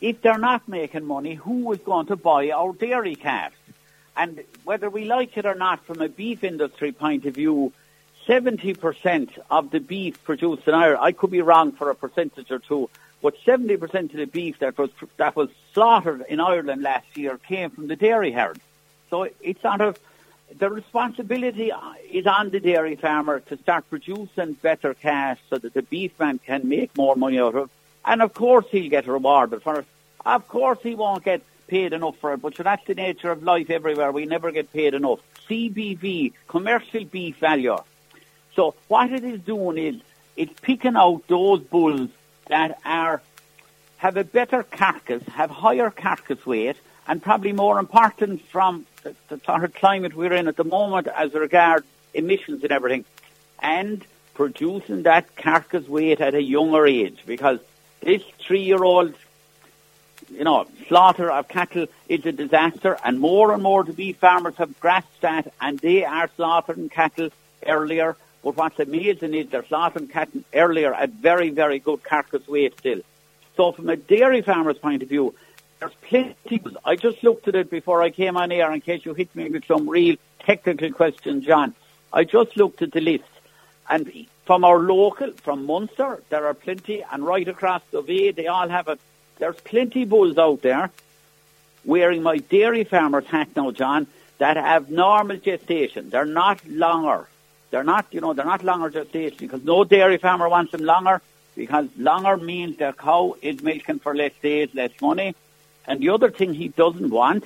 if 0.00 0.22
they're 0.22 0.38
not 0.38 0.68
making 0.68 1.04
money, 1.04 1.34
who 1.34 1.72
is 1.72 1.78
going 1.80 2.06
to 2.06 2.16
buy 2.16 2.50
our 2.50 2.72
dairy 2.72 3.14
calves? 3.14 3.56
And 4.16 4.42
whether 4.64 4.88
we 4.88 5.04
like 5.04 5.36
it 5.36 5.46
or 5.46 5.54
not 5.54 5.84
from 5.84 6.00
a 6.00 6.08
beef 6.08 6.42
industry 6.42 6.92
point 6.92 7.26
of 7.26 7.34
view, 7.34 7.72
70% 8.26 9.38
of 9.50 9.70
the 9.70 9.78
beef 9.78 10.22
produced 10.24 10.66
in 10.66 10.74
Ireland, 10.74 11.00
I 11.02 11.12
could 11.12 11.30
be 11.30 11.42
wrong 11.42 11.72
for 11.72 11.90
a 11.90 11.94
percentage 11.94 12.50
or 12.50 12.58
two, 12.58 12.90
but 13.22 13.34
70% 13.46 13.94
of 13.94 14.12
the 14.12 14.24
beef 14.24 14.58
that 14.58 14.76
was, 14.78 14.90
that 15.16 15.36
was 15.36 15.50
slaughtered 15.72 16.24
in 16.28 16.40
Ireland 16.40 16.82
last 16.82 17.16
year 17.16 17.38
came 17.38 17.70
from 17.70 17.88
the 17.88 17.96
dairy 17.96 18.32
herd. 18.32 18.58
So 19.10 19.28
it's 19.40 19.62
sort 19.62 19.80
of, 19.80 19.98
the 20.58 20.70
responsibility 20.70 21.72
is 22.10 22.26
on 22.26 22.50
the 22.50 22.60
dairy 22.60 22.96
farmer 22.96 23.40
to 23.40 23.56
start 23.58 23.88
producing 23.90 24.54
better 24.54 24.94
cash 24.94 25.38
so 25.50 25.58
that 25.58 25.74
the 25.74 25.82
beef 25.82 26.18
man 26.18 26.38
can 26.38 26.68
make 26.68 26.96
more 26.96 27.16
money 27.16 27.38
out 27.38 27.54
of. 27.54 27.70
And 28.06 28.22
of 28.22 28.32
course 28.32 28.66
he'll 28.70 28.88
get 28.88 29.06
rewarded 29.06 29.62
for 29.62 29.80
it. 29.80 29.86
Of 30.24 30.48
course 30.48 30.78
he 30.82 30.94
won't 30.94 31.24
get 31.24 31.42
paid 31.66 31.92
enough 31.92 32.16
for 32.18 32.32
it, 32.32 32.40
but 32.40 32.54
that's 32.54 32.86
the 32.86 32.94
nature 32.94 33.30
of 33.30 33.42
life 33.42 33.70
everywhere. 33.70 34.12
We 34.12 34.24
never 34.24 34.52
get 34.52 34.72
paid 34.72 34.94
enough. 34.94 35.20
CBV, 35.48 36.32
commercial 36.46 37.04
beef 37.04 37.36
value, 37.38 37.76
so 38.56 38.74
what 38.88 39.12
it 39.12 39.22
is 39.22 39.40
doing 39.40 39.76
is 39.76 40.02
it's 40.34 40.58
picking 40.60 40.96
out 40.96 41.26
those 41.28 41.60
bulls 41.60 42.08
that 42.48 42.78
are 42.84 43.22
have 43.98 44.16
a 44.16 44.24
better 44.24 44.62
carcass, 44.62 45.22
have 45.24 45.50
higher 45.50 45.90
carcass 45.90 46.44
weight, 46.44 46.76
and 47.06 47.22
probably 47.22 47.52
more 47.52 47.78
important 47.78 48.42
from 48.46 48.86
the, 49.02 49.14
the 49.28 49.38
sort 49.40 49.64
of 49.64 49.74
climate 49.74 50.14
we're 50.14 50.32
in 50.32 50.48
at 50.48 50.56
the 50.56 50.64
moment 50.64 51.06
as 51.06 51.32
regards 51.34 51.86
emissions 52.12 52.62
and 52.62 52.72
everything, 52.72 53.04
and 53.60 54.04
producing 54.34 55.02
that 55.04 55.36
carcass 55.36 55.86
weight 55.88 56.20
at 56.20 56.34
a 56.34 56.42
younger 56.42 56.86
age 56.86 57.22
because 57.26 57.58
this 58.00 58.22
three-year-old, 58.38 59.14
you 60.30 60.44
know, 60.44 60.66
slaughter 60.88 61.30
of 61.30 61.48
cattle 61.48 61.86
is 62.08 62.24
a 62.26 62.32
disaster, 62.32 62.96
and 63.04 63.18
more 63.18 63.52
and 63.52 63.62
more 63.62 63.84
the 63.84 63.92
beef 63.92 64.16
farmers 64.18 64.56
have 64.56 64.78
grasped 64.80 65.20
that, 65.22 65.52
and 65.60 65.78
they 65.78 66.04
are 66.04 66.30
slaughtering 66.36 66.88
cattle 66.88 67.30
earlier 67.66 68.16
but 68.46 68.56
what's 68.56 68.78
amazing 68.78 69.34
is 69.34 69.48
they're 69.48 69.66
slaughtering 69.66 70.06
cattle 70.06 70.42
earlier 70.54 70.94
at 70.94 71.10
very, 71.10 71.50
very 71.50 71.80
good 71.80 72.04
carcass 72.04 72.46
weight 72.46 72.78
still. 72.78 73.00
So 73.56 73.72
from 73.72 73.88
a 73.88 73.96
dairy 73.96 74.40
farmer's 74.40 74.78
point 74.78 75.02
of 75.02 75.08
view, 75.08 75.34
there's 75.80 75.94
plenty. 76.02 76.62
I 76.84 76.94
just 76.94 77.24
looked 77.24 77.48
at 77.48 77.56
it 77.56 77.68
before 77.70 78.02
I 78.02 78.10
came 78.10 78.36
on 78.36 78.52
air 78.52 78.70
in 78.70 78.80
case 78.82 79.04
you 79.04 79.14
hit 79.14 79.34
me 79.34 79.48
with 79.50 79.64
some 79.64 79.88
real 79.90 80.14
technical 80.38 80.92
questions, 80.92 81.44
John. 81.44 81.74
I 82.12 82.22
just 82.22 82.56
looked 82.56 82.82
at 82.82 82.92
the 82.92 83.00
list. 83.00 83.24
And 83.90 84.06
from 84.46 84.64
our 84.64 84.78
local, 84.78 85.32
from 85.32 85.66
Munster, 85.66 86.22
there 86.30 86.46
are 86.46 86.54
plenty, 86.54 87.02
and 87.02 87.26
right 87.26 87.46
across 87.46 87.82
the 87.90 88.00
way, 88.00 88.30
they 88.30 88.46
all 88.46 88.68
have 88.68 88.86
it. 88.88 89.00
There's 89.38 89.56
plenty 89.56 90.04
bulls 90.04 90.38
out 90.38 90.62
there 90.62 90.90
wearing 91.84 92.22
my 92.22 92.38
dairy 92.38 92.84
farmer's 92.84 93.26
hat 93.26 93.48
now, 93.56 93.72
John, 93.72 94.06
that 94.38 94.56
have 94.56 94.88
normal 94.88 95.38
gestation. 95.38 96.10
They're 96.10 96.24
not 96.24 96.64
longer. 96.66 97.28
They're 97.70 97.84
not, 97.84 98.06
you 98.12 98.20
know, 98.20 98.34
they're 98.34 98.44
not 98.44 98.62
longer 98.62 98.88
gestation 98.88 99.38
because 99.38 99.64
no 99.64 99.82
dairy 99.84 100.16
farmer 100.16 100.48
wants 100.48 100.72
them 100.72 100.84
longer 100.84 101.20
because 101.56 101.88
longer 101.96 102.36
means 102.36 102.76
their 102.76 102.92
cow 102.92 103.34
is 103.42 103.62
milking 103.62 103.98
for 103.98 104.14
less 104.14 104.32
days, 104.40 104.68
less 104.74 104.92
money. 105.00 105.34
And 105.86 106.00
the 106.00 106.10
other 106.10 106.30
thing 106.30 106.54
he 106.54 106.68
doesn't 106.68 107.10
want 107.10 107.44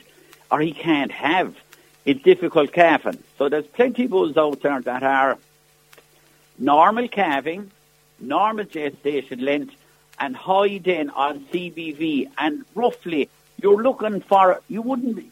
or 0.50 0.60
he 0.60 0.72
can't 0.72 1.12
have 1.12 1.56
is 2.04 2.20
difficult 2.20 2.72
calving. 2.72 3.22
So 3.38 3.48
there's 3.48 3.66
plenty 3.66 4.04
of 4.04 4.10
bulls 4.10 4.36
out 4.36 4.60
there 4.60 4.80
that 4.82 5.02
are 5.02 5.38
normal 6.60 7.08
calving, 7.08 7.70
normal 8.20 8.66
gestation 8.66 9.40
length, 9.40 9.74
and 10.18 10.36
high 10.36 10.78
then 10.78 11.10
on 11.10 11.46
CBV. 11.46 12.30
And 12.38 12.64
roughly, 12.74 13.28
you're 13.60 13.82
looking 13.82 14.20
for, 14.20 14.60
you 14.68 14.82
wouldn't, 14.82 15.24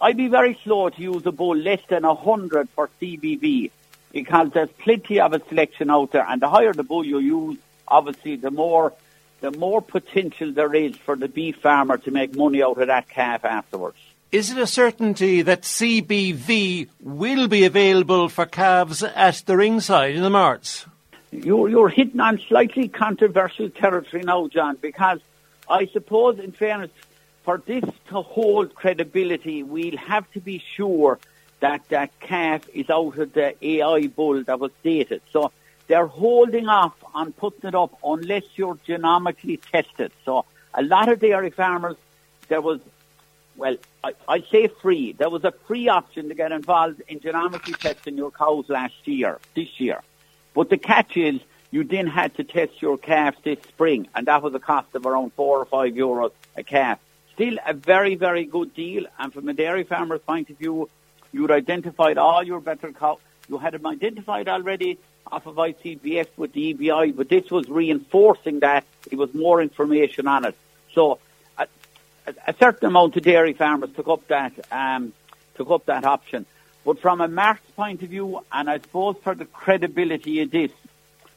I'd 0.00 0.16
be 0.16 0.28
very 0.28 0.58
slow 0.62 0.90
to 0.90 1.02
use 1.02 1.26
a 1.26 1.32
bull 1.32 1.56
less 1.56 1.80
than 1.88 2.04
100 2.04 2.68
for 2.70 2.90
CBV 3.00 3.70
because 4.12 4.50
there's 4.52 4.70
plenty 4.78 5.20
of 5.20 5.32
a 5.32 5.40
selection 5.48 5.90
out 5.90 6.12
there 6.12 6.26
and 6.28 6.42
the 6.42 6.48
higher 6.48 6.72
the 6.72 6.82
bull 6.82 7.04
you 7.04 7.18
use, 7.18 7.58
obviously 7.88 8.36
the 8.36 8.50
more 8.50 8.92
the 9.40 9.50
more 9.52 9.80
potential 9.80 10.52
there 10.52 10.74
is 10.74 10.94
for 10.96 11.16
the 11.16 11.26
beef 11.26 11.56
farmer 11.56 11.96
to 11.96 12.10
make 12.10 12.36
money 12.36 12.62
out 12.62 12.76
of 12.78 12.88
that 12.88 13.08
calf 13.08 13.42
afterwards. 13.44 13.96
Is 14.32 14.52
it 14.52 14.58
a 14.58 14.66
certainty 14.66 15.42
that 15.42 15.62
CBV 15.62 16.88
will 17.00 17.48
be 17.48 17.64
available 17.64 18.28
for 18.28 18.46
calves 18.46 19.02
at 19.02 19.42
the 19.46 19.56
ringside 19.56 20.14
in 20.14 20.22
the 20.22 20.30
marts? 20.30 20.86
You're, 21.32 21.68
you're 21.68 21.88
hitting 21.88 22.20
on 22.20 22.38
slightly 22.38 22.86
controversial 22.86 23.70
territory 23.70 24.22
now, 24.22 24.46
John, 24.46 24.76
because 24.80 25.18
I 25.68 25.86
suppose, 25.86 26.38
in 26.38 26.52
fairness, 26.52 26.90
for 27.42 27.58
this 27.58 27.84
to 28.10 28.22
hold 28.22 28.74
credibility, 28.76 29.64
we'll 29.64 29.96
have 29.96 30.30
to 30.32 30.40
be 30.40 30.62
sure 30.76 31.18
that 31.58 31.88
that 31.88 32.20
calf 32.20 32.68
is 32.72 32.88
out 32.88 33.18
of 33.18 33.32
the 33.32 33.56
AI 33.64 34.06
bull 34.06 34.44
that 34.44 34.60
was 34.60 34.70
dated. 34.84 35.22
So 35.32 35.50
they're 35.88 36.06
holding 36.06 36.68
off 36.68 36.94
on 37.14 37.32
putting 37.32 37.68
it 37.68 37.74
up 37.74 37.98
unless 38.04 38.44
you're 38.54 38.76
genomically 38.76 39.60
tested. 39.72 40.12
So 40.24 40.44
a 40.72 40.84
lot 40.84 41.08
of 41.08 41.18
dairy 41.18 41.50
farmers, 41.50 41.96
there 42.46 42.60
was, 42.60 42.80
well, 43.60 43.76
I, 44.02 44.14
I 44.26 44.40
say 44.50 44.68
free. 44.68 45.12
There 45.12 45.28
was 45.28 45.44
a 45.44 45.52
free 45.66 45.88
option 45.88 46.30
to 46.30 46.34
get 46.34 46.50
involved 46.50 47.02
in 47.08 47.20
genomically 47.20 47.76
testing 47.76 48.16
your 48.16 48.30
cows 48.30 48.70
last 48.70 49.06
year, 49.06 49.38
this 49.54 49.78
year. 49.78 50.00
But 50.54 50.70
the 50.70 50.78
catch 50.78 51.14
is 51.18 51.40
you 51.70 51.84
then 51.84 52.06
had 52.06 52.34
to 52.36 52.44
test 52.44 52.80
your 52.80 52.96
calf 52.96 53.34
this 53.44 53.58
spring, 53.68 54.08
and 54.14 54.26
that 54.28 54.42
was 54.42 54.54
a 54.54 54.58
cost 54.58 54.94
of 54.94 55.04
around 55.04 55.34
four 55.34 55.58
or 55.58 55.66
five 55.66 55.92
euros 55.92 56.32
a 56.56 56.62
calf. 56.62 56.98
Still 57.34 57.58
a 57.66 57.74
very, 57.74 58.14
very 58.14 58.46
good 58.46 58.72
deal, 58.72 59.04
and 59.18 59.30
from 59.30 59.46
a 59.50 59.52
dairy 59.52 59.84
farmer's 59.84 60.22
point 60.22 60.48
of 60.48 60.56
view, 60.56 60.88
you'd 61.30 61.50
identified 61.50 62.16
all 62.16 62.42
your 62.42 62.60
better 62.60 62.92
cows. 62.92 63.18
You 63.46 63.58
had 63.58 63.74
them 63.74 63.86
identified 63.86 64.48
already 64.48 64.98
off 65.30 65.44
of 65.44 65.56
ICBF 65.56 66.28
with 66.38 66.54
the 66.54 66.72
EBI, 66.72 67.14
but 67.14 67.28
this 67.28 67.50
was 67.50 67.68
reinforcing 67.68 68.60
that. 68.60 68.86
It 69.10 69.18
was 69.18 69.34
more 69.34 69.60
information 69.60 70.26
on 70.26 70.46
it. 70.46 70.56
So 70.94 71.18
a, 72.46 72.54
certain 72.58 72.88
amount 72.88 73.16
of 73.16 73.22
dairy 73.22 73.52
farmers 73.52 73.90
took 73.94 74.08
up 74.08 74.26
that 74.28 74.52
um, 74.72 75.12
took 75.54 75.70
up 75.70 75.86
that 75.86 76.04
option. 76.04 76.46
But 76.84 77.00
from 77.00 77.20
a 77.20 77.28
mart's 77.28 77.70
point 77.72 78.02
of 78.02 78.08
view, 78.08 78.40
and 78.50 78.70
I 78.70 78.78
suppose 78.78 79.16
for 79.22 79.34
the 79.34 79.44
credibility 79.44 80.40
of 80.40 80.50
this, 80.50 80.70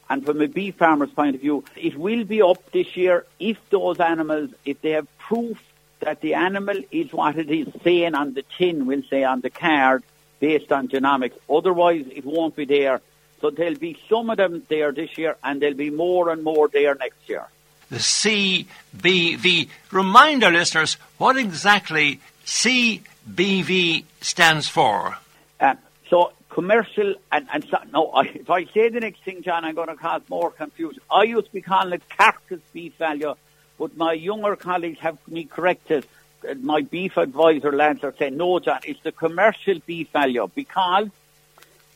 and 0.09 0.25
from 0.25 0.41
a 0.41 0.47
beef 0.47 0.75
farmer's 0.75 1.11
point 1.11 1.35
of 1.35 1.41
view, 1.41 1.63
it 1.75 1.97
will 1.97 2.23
be 2.23 2.41
up 2.41 2.71
this 2.71 2.95
year 2.95 3.25
if 3.39 3.57
those 3.69 3.99
animals, 3.99 4.51
if 4.65 4.81
they 4.81 4.91
have 4.91 5.07
proof 5.17 5.61
that 5.99 6.21
the 6.21 6.33
animal 6.35 6.77
is 6.91 7.11
what 7.13 7.37
it 7.37 7.49
is 7.49 7.67
saying 7.83 8.13
on 8.13 8.33
the 8.33 8.43
tin, 8.57 8.85
we'll 8.85 9.03
say 9.09 9.23
on 9.23 9.41
the 9.41 9.49
card, 9.49 10.03
based 10.39 10.71
on 10.71 10.89
genomics. 10.89 11.37
Otherwise, 11.49 12.05
it 12.13 12.25
won't 12.25 12.55
be 12.55 12.65
there. 12.65 13.01
So 13.41 13.49
there'll 13.49 13.75
be 13.75 13.97
some 14.09 14.29
of 14.29 14.37
them 14.37 14.63
there 14.69 14.91
this 14.91 15.17
year, 15.17 15.37
and 15.43 15.61
there'll 15.61 15.75
be 15.75 15.89
more 15.89 16.29
and 16.29 16.43
more 16.43 16.67
there 16.67 16.95
next 16.95 17.27
year. 17.27 17.45
The 17.93 17.99
CBV. 17.99 19.69
Remind 19.91 20.43
our 20.43 20.51
listeners 20.51 20.97
what 21.19 21.37
exactly 21.37 22.19
CBV 22.43 24.05
stands 24.19 24.67
for. 24.67 25.15
Uh, 25.59 25.75
so 26.09 26.31
commercial 26.49 27.13
and, 27.31 27.47
and 27.53 27.63
so, 27.69 27.77
no, 27.91 28.07
I, 28.09 28.23
if 28.23 28.49
I 28.49 28.65
say 28.65 28.89
the 28.89 28.99
next 28.99 29.23
thing, 29.23 29.43
John, 29.43 29.63
I'm 29.63 29.75
going 29.75 29.89
to 29.89 29.95
cause 29.95 30.23
more 30.27 30.49
confusion. 30.49 31.03
I 31.11 31.21
used 31.21 31.45
to 31.45 31.53
be 31.53 31.61
calling 31.61 31.93
it 31.93 32.01
carcass 32.09 32.61
beef 32.73 32.95
value, 32.95 33.35
but 33.77 33.95
my 33.95 34.13
younger 34.13 34.55
colleagues 34.55 34.97
have 35.01 35.19
me 35.27 35.43
corrected. 35.43 36.07
Uh, 36.49 36.55
my 36.55 36.81
beef 36.81 37.15
advisor 37.15 37.71
lads 37.71 38.03
are 38.03 38.15
saying, 38.17 38.37
no, 38.37 38.57
John, 38.57 38.79
it's 38.85 39.03
the 39.03 39.11
commercial 39.11 39.77
beef 39.85 40.09
value 40.09 40.49
because 40.55 41.09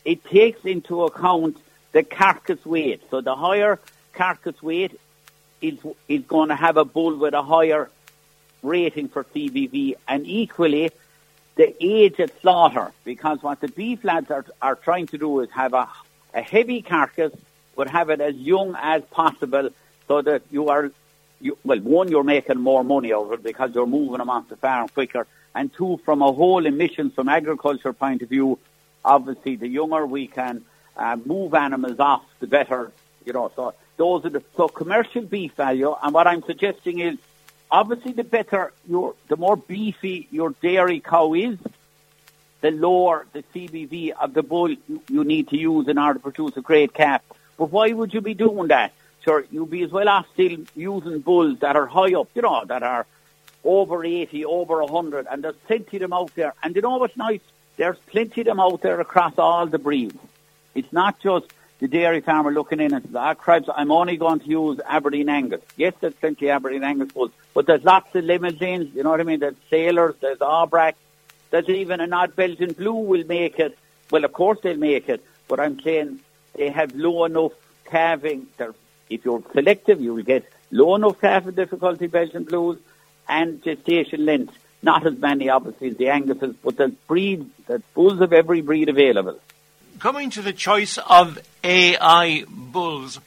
it 0.04 0.24
takes 0.26 0.64
into 0.64 1.02
account 1.02 1.56
the 1.90 2.04
carcass 2.04 2.64
weight. 2.64 3.02
So 3.10 3.20
the 3.20 3.34
higher 3.34 3.80
carcass 4.12 4.62
weight 4.62 4.96
is, 5.60 5.78
is 6.08 6.22
going 6.22 6.48
to 6.48 6.56
have 6.56 6.76
a 6.76 6.84
bull 6.84 7.16
with 7.16 7.34
a 7.34 7.42
higher 7.42 7.90
rating 8.62 9.08
for 9.08 9.24
CBV 9.24 9.94
and 10.06 10.26
equally 10.26 10.90
the 11.56 11.74
age 11.84 12.20
at 12.20 12.40
slaughter 12.40 12.92
because 13.04 13.42
what 13.42 13.60
the 13.60 13.68
beef 13.68 14.04
lads 14.04 14.30
are, 14.30 14.44
are 14.62 14.76
trying 14.76 15.06
to 15.08 15.18
do 15.18 15.40
is 15.40 15.50
have 15.50 15.74
a, 15.74 15.88
a 16.34 16.42
heavy 16.42 16.82
carcass 16.82 17.32
but 17.76 17.88
have 17.88 18.10
it 18.10 18.20
as 18.20 18.34
young 18.34 18.76
as 18.80 19.02
possible 19.10 19.70
so 20.08 20.22
that 20.22 20.42
you 20.50 20.68
are, 20.68 20.90
you, 21.40 21.56
well, 21.64 21.78
one, 21.78 22.08
you're 22.08 22.24
making 22.24 22.58
more 22.58 22.82
money 22.82 23.12
of 23.12 23.32
it 23.32 23.42
because 23.42 23.74
you're 23.74 23.86
moving 23.86 24.18
them 24.18 24.30
off 24.30 24.48
the 24.48 24.56
farm 24.56 24.88
quicker 24.88 25.26
and 25.54 25.72
two, 25.72 26.00
from 26.04 26.22
a 26.22 26.32
whole 26.32 26.64
emissions 26.66 27.14
from 27.14 27.28
agriculture 27.28 27.92
point 27.92 28.22
of 28.22 28.28
view, 28.28 28.58
obviously 29.04 29.56
the 29.56 29.66
younger 29.68 30.06
we 30.06 30.26
can 30.26 30.64
uh, 30.96 31.16
move 31.24 31.54
animals 31.54 31.98
off, 31.98 32.24
the 32.40 32.46
better, 32.46 32.92
you 33.24 33.32
know, 33.32 33.50
so 33.56 33.74
those 33.98 34.24
are 34.24 34.30
the, 34.30 34.42
so 34.56 34.68
commercial 34.68 35.22
beef 35.22 35.52
value 35.52 35.94
and 36.02 36.14
what 36.14 36.26
I'm 36.26 36.42
suggesting 36.42 37.00
is 37.00 37.18
obviously 37.70 38.12
the 38.12 38.24
better 38.24 38.72
your, 38.88 39.14
the 39.28 39.36
more 39.36 39.56
beefy 39.56 40.28
your 40.30 40.50
dairy 40.62 41.00
cow 41.00 41.34
is, 41.34 41.58
the 42.60 42.70
lower 42.70 43.26
the 43.32 43.44
CBV 43.54 44.12
of 44.12 44.34
the 44.34 44.42
bull 44.42 44.70
you, 44.70 45.02
you 45.08 45.24
need 45.24 45.48
to 45.48 45.56
use 45.56 45.88
in 45.88 45.98
order 45.98 46.14
to 46.14 46.22
produce 46.22 46.56
a 46.56 46.60
great 46.60 46.92
calf. 46.94 47.22
But 47.56 47.70
why 47.70 47.92
would 47.92 48.14
you 48.14 48.20
be 48.20 48.34
doing 48.34 48.68
that? 48.68 48.92
Sure, 49.24 49.44
you'd 49.50 49.70
be 49.70 49.82
as 49.82 49.90
well 49.90 50.08
off 50.08 50.26
still 50.32 50.58
using 50.74 51.20
bulls 51.20 51.58
that 51.60 51.76
are 51.76 51.86
high 51.86 52.14
up, 52.14 52.28
you 52.34 52.42
know, 52.42 52.64
that 52.66 52.82
are 52.82 53.06
over 53.64 54.04
80, 54.04 54.44
over 54.44 54.82
100, 54.82 55.26
and 55.30 55.44
there's 55.44 55.56
plenty 55.66 55.98
of 55.98 56.00
them 56.02 56.12
out 56.12 56.34
there. 56.34 56.54
And 56.62 56.74
you 56.74 56.82
know 56.82 56.96
what's 56.96 57.16
nice? 57.16 57.40
There's 57.76 57.98
plenty 58.06 58.40
of 58.42 58.46
them 58.46 58.60
out 58.60 58.80
there 58.80 59.00
across 59.00 59.38
all 59.38 59.66
the 59.66 59.78
breeds. 59.78 60.18
It's 60.74 60.92
not 60.92 61.18
just 61.20 61.46
the 61.78 61.88
dairy 61.88 62.20
farmer 62.20 62.50
looking 62.50 62.80
in 62.80 62.92
and 62.92 63.04
says, 63.04 63.14
ah, 63.14 63.34
I'm 63.76 63.92
only 63.92 64.16
going 64.16 64.40
to 64.40 64.48
use 64.48 64.80
Aberdeen 64.86 65.28
Angus. 65.28 65.60
Yes, 65.76 65.94
there's 66.00 66.14
plenty 66.14 66.48
of 66.48 66.56
Aberdeen 66.56 66.82
Angus 66.82 67.12
bulls, 67.12 67.30
but 67.54 67.66
there's 67.66 67.84
lots 67.84 68.14
of 68.14 68.24
Limousins, 68.24 68.94
you 68.94 69.02
know 69.04 69.10
what 69.10 69.20
I 69.20 69.24
mean? 69.24 69.40
There's 69.40 69.54
Salers, 69.70 70.16
there's 70.20 70.38
Aubrac, 70.38 70.94
there's 71.50 71.68
even 71.68 72.00
an 72.00 72.12
odd 72.12 72.34
Belgian 72.34 72.72
blue 72.72 72.94
will 72.94 73.24
make 73.24 73.58
it. 73.58 73.78
Well, 74.10 74.24
of 74.24 74.32
course 74.32 74.58
they'll 74.62 74.76
make 74.76 75.08
it, 75.08 75.24
but 75.46 75.60
I'm 75.60 75.80
saying 75.80 76.20
they 76.54 76.70
have 76.70 76.94
low 76.94 77.24
enough 77.24 77.52
calving. 77.84 78.48
They're, 78.56 78.74
if 79.08 79.24
you're 79.24 79.42
selective, 79.52 80.00
you 80.00 80.14
will 80.14 80.22
get 80.22 80.50
low 80.70 80.96
enough 80.96 81.20
calving 81.20 81.54
difficulty 81.54 82.08
Belgian 82.08 82.44
blues 82.44 82.78
and 83.28 83.62
gestation 83.62 84.24
length. 84.24 84.58
Not 84.82 85.06
as 85.06 85.18
many, 85.18 85.48
obviously, 85.48 85.90
as 85.90 85.96
the 85.96 86.08
Anguses, 86.08 86.54
but 86.62 86.76
there's 86.76 86.92
breeds, 87.06 87.50
there's 87.66 87.82
bulls 87.94 88.20
of 88.20 88.32
every 88.32 88.60
breed 88.60 88.88
available 88.88 89.40
coming 89.98 90.30
to 90.30 90.42
the 90.42 90.52
choice 90.52 90.98
of 90.98 91.38
AI 91.64 92.44
bulls, 92.48 93.20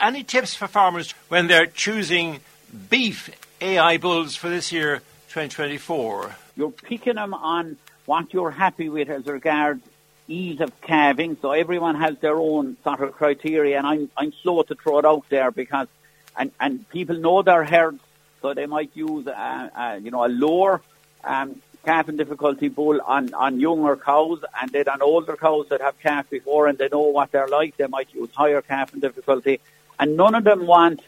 any 0.00 0.22
tips 0.22 0.54
for 0.54 0.68
farmers 0.68 1.12
when 1.28 1.48
they're 1.48 1.66
choosing 1.66 2.40
beef 2.88 3.30
AI 3.60 3.96
bulls 3.98 4.36
for 4.36 4.48
this 4.48 4.72
year, 4.72 4.98
2024? 5.28 6.36
You're 6.56 6.70
picking 6.70 7.14
them 7.14 7.34
on 7.34 7.76
what 8.06 8.32
you're 8.32 8.50
happy 8.50 8.88
with 8.88 9.08
as 9.08 9.26
regards 9.26 9.82
ease 10.28 10.60
of 10.60 10.80
calving. 10.80 11.36
So 11.40 11.52
everyone 11.52 11.96
has 11.96 12.18
their 12.18 12.36
own 12.36 12.76
sort 12.84 13.00
of 13.00 13.12
criteria, 13.12 13.78
and 13.78 13.86
I'm 13.86 14.10
I'm 14.16 14.32
slow 14.42 14.62
to 14.62 14.74
throw 14.74 14.98
it 14.98 15.04
out 15.04 15.24
there 15.28 15.50
because, 15.50 15.88
and 16.36 16.50
and 16.60 16.88
people 16.88 17.16
know 17.16 17.42
their 17.42 17.64
herds, 17.64 18.00
so 18.40 18.54
they 18.54 18.66
might 18.66 18.90
use 18.94 19.26
a, 19.26 19.70
a 19.74 19.98
you 19.98 20.10
know 20.10 20.24
a 20.24 20.28
lower 20.28 20.80
um, 21.24 21.60
calving 21.84 22.16
difficulty 22.16 22.68
bull 22.68 23.00
on, 23.00 23.34
on 23.34 23.60
younger 23.60 23.96
cows 23.96 24.40
and 24.60 24.70
then 24.70 24.88
on 24.88 25.02
older 25.02 25.36
cows 25.36 25.66
that 25.70 25.80
have 25.80 25.98
calf 26.00 26.30
before 26.30 26.66
and 26.66 26.78
they 26.78 26.88
know 26.88 27.00
what 27.00 27.32
they're 27.32 27.48
like, 27.48 27.76
they 27.76 27.86
might 27.86 28.12
use 28.14 28.30
higher 28.32 28.62
calving 28.62 29.00
difficulty. 29.00 29.60
And 29.98 30.16
none 30.16 30.34
of 30.34 30.44
them 30.44 30.66
want, 30.66 31.00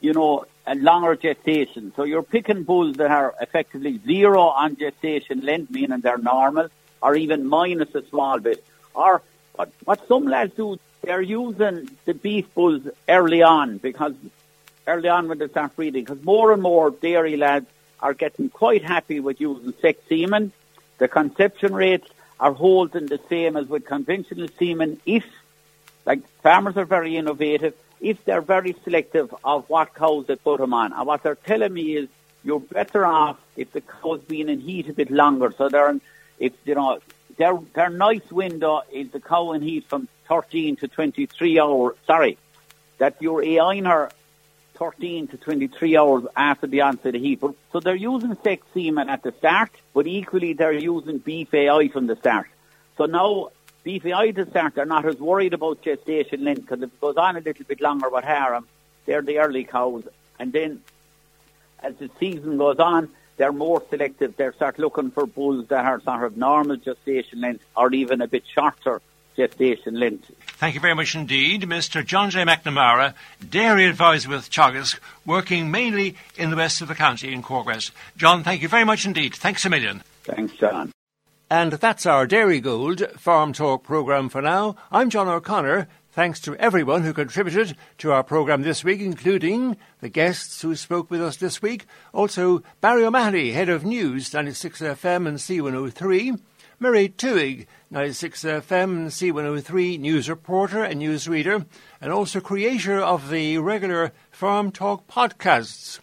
you 0.00 0.12
know, 0.12 0.44
a 0.66 0.74
longer 0.74 1.14
gestation. 1.16 1.92
So 1.96 2.04
you're 2.04 2.22
picking 2.22 2.64
bulls 2.64 2.96
that 2.96 3.10
are 3.10 3.34
effectively 3.40 4.00
zero 4.04 4.42
on 4.42 4.76
gestation 4.76 5.40
length, 5.40 5.70
meaning 5.70 6.00
they're 6.00 6.18
normal, 6.18 6.68
or 7.00 7.14
even 7.14 7.46
minus 7.46 7.94
a 7.94 8.04
small 8.08 8.40
bit. 8.40 8.64
Or 8.94 9.22
what, 9.54 9.70
what 9.84 10.06
some 10.08 10.26
lads 10.26 10.54
do, 10.56 10.78
they're 11.02 11.22
using 11.22 11.88
the 12.04 12.14
beef 12.14 12.52
bulls 12.54 12.82
early 13.08 13.42
on 13.42 13.78
because 13.78 14.14
early 14.86 15.08
on 15.08 15.28
when 15.28 15.38
they 15.38 15.48
start 15.48 15.76
breeding, 15.76 16.04
because 16.04 16.22
more 16.24 16.52
and 16.52 16.62
more 16.62 16.90
dairy 16.90 17.36
lads 17.36 17.66
are 18.00 18.14
getting 18.14 18.48
quite 18.48 18.82
happy 18.82 19.20
with 19.20 19.40
using 19.40 19.74
sex 19.80 20.00
semen. 20.08 20.52
The 20.98 21.08
conception 21.08 21.74
rates 21.74 22.08
are 22.38 22.52
holding 22.52 23.06
the 23.06 23.20
same 23.28 23.56
as 23.56 23.66
with 23.66 23.86
conventional 23.86 24.48
semen 24.58 25.00
if, 25.06 25.24
like 26.04 26.26
farmers 26.42 26.76
are 26.76 26.84
very 26.84 27.16
innovative, 27.16 27.74
if 28.00 28.24
they're 28.24 28.42
very 28.42 28.74
selective 28.84 29.34
of 29.44 29.68
what 29.68 29.94
cows 29.94 30.26
they 30.26 30.36
put 30.36 30.60
them 30.60 30.74
on. 30.74 30.92
And 30.92 31.06
what 31.06 31.22
they're 31.22 31.34
telling 31.34 31.72
me 31.72 31.96
is 31.96 32.08
you're 32.44 32.60
better 32.60 33.04
off 33.04 33.38
if 33.56 33.72
the 33.72 33.80
cow's 33.80 34.20
been 34.20 34.48
in 34.48 34.60
heat 34.60 34.88
a 34.88 34.92
bit 34.92 35.10
longer. 35.10 35.52
So 35.56 35.68
they're, 35.68 35.98
if, 36.38 36.52
you 36.64 36.74
know, 36.74 37.00
their, 37.38 37.58
their 37.74 37.90
nice 37.90 38.30
window 38.30 38.82
is 38.92 39.10
the 39.10 39.20
cow 39.20 39.52
in 39.52 39.62
heat 39.62 39.84
from 39.88 40.08
13 40.28 40.76
to 40.76 40.88
23 40.88 41.58
hours. 41.58 41.96
Sorry, 42.06 42.38
that 42.98 43.16
you're 43.20 43.42
AIing 43.42 43.84
her 43.84 44.10
13 44.78 45.28
to 45.28 45.36
23 45.36 45.96
hours 45.96 46.24
after 46.36 46.66
the 46.66 46.82
onset 46.82 47.14
of 47.14 47.20
heat. 47.20 47.40
So 47.72 47.80
they're 47.80 47.94
using 47.94 48.36
sex 48.42 48.66
semen 48.74 49.08
at 49.08 49.22
the 49.22 49.32
start, 49.32 49.70
but 49.94 50.06
equally 50.06 50.52
they're 50.52 50.72
using 50.72 51.18
beef 51.18 51.52
AI 51.52 51.88
from 51.88 52.06
the 52.06 52.16
start. 52.16 52.46
So 52.96 53.06
now 53.06 53.50
beef 53.84 54.04
AI 54.04 54.28
at 54.28 54.34
the 54.34 54.46
start, 54.46 54.74
they're 54.74 54.84
not 54.84 55.06
as 55.06 55.18
worried 55.18 55.54
about 55.54 55.82
gestation 55.82 56.44
length 56.44 56.62
because 56.62 56.82
if 56.82 56.92
it 56.92 57.00
goes 57.00 57.16
on 57.16 57.36
a 57.36 57.40
little 57.40 57.64
bit 57.64 57.80
longer 57.80 58.08
with 58.08 58.24
harem, 58.24 58.66
they're 59.04 59.22
the 59.22 59.38
early 59.38 59.64
cows. 59.64 60.04
And 60.38 60.52
then 60.52 60.82
as 61.80 61.94
the 61.96 62.10
season 62.18 62.58
goes 62.58 62.78
on, 62.78 63.08
they're 63.36 63.52
more 63.52 63.82
selective. 63.90 64.36
They 64.36 64.50
start 64.52 64.78
looking 64.78 65.10
for 65.10 65.26
bulls 65.26 65.68
that 65.68 65.84
are 65.84 66.00
sort 66.00 66.24
of 66.24 66.36
normal 66.36 66.76
gestation 66.76 67.40
length 67.40 67.64
or 67.76 67.92
even 67.92 68.20
a 68.20 68.28
bit 68.28 68.44
shorter 68.46 69.02
gestation 69.36 70.00
length. 70.00 70.30
Thank 70.58 70.74
you 70.74 70.80
very 70.80 70.94
much 70.94 71.14
indeed, 71.14 71.62
Mr. 71.62 72.04
John 72.04 72.30
J. 72.30 72.44
McNamara, 72.44 73.14
dairy 73.48 73.86
advisor 73.86 74.30
with 74.30 74.50
Teagasc, 74.50 74.98
working 75.24 75.70
mainly 75.70 76.16
in 76.36 76.50
the 76.50 76.56
west 76.56 76.80
of 76.80 76.88
the 76.88 76.94
county 76.94 77.32
in 77.32 77.42
Cork 77.42 77.66
West. 77.66 77.92
John, 78.16 78.42
thank 78.42 78.62
you 78.62 78.68
very 78.68 78.84
much 78.84 79.04
indeed. 79.04 79.34
Thanks 79.34 79.64
a 79.64 79.70
million. 79.70 80.02
Thanks, 80.24 80.54
John. 80.54 80.92
And 81.48 81.72
that's 81.72 82.06
our 82.06 82.26
Dairygold 82.26 83.18
Farm 83.18 83.52
Talk 83.52 83.84
programme 83.84 84.28
for 84.28 84.42
now. 84.42 84.76
I'm 84.90 85.10
John 85.10 85.28
O'Connor. 85.28 85.86
Thanks 86.10 86.40
to 86.40 86.56
everyone 86.56 87.02
who 87.04 87.12
contributed 87.12 87.76
to 87.98 88.10
our 88.10 88.24
programme 88.24 88.62
this 88.62 88.82
week, 88.82 89.00
including 89.02 89.76
the 90.00 90.08
guests 90.08 90.62
who 90.62 90.74
spoke 90.74 91.10
with 91.10 91.20
us 91.20 91.36
this 91.36 91.60
week. 91.60 91.84
Also, 92.14 92.62
Barry 92.80 93.04
O'Mahony, 93.04 93.52
Head 93.52 93.68
of 93.68 93.84
News, 93.84 94.32
96 94.32 94.80
FM 94.80 95.28
and 95.28 95.36
C103. 95.36 96.40
Mary 96.78 97.08
Tuig, 97.08 97.66
96 97.90 98.44
FM 98.44 99.06
C103 99.06 99.98
news 99.98 100.28
reporter 100.28 100.84
and 100.84 101.00
newsreader, 101.00 101.64
and 102.02 102.12
also 102.12 102.38
creator 102.38 103.00
of 103.00 103.30
the 103.30 103.56
regular 103.56 104.12
Farm 104.30 104.70
Talk 104.70 105.08
podcasts. 105.08 106.00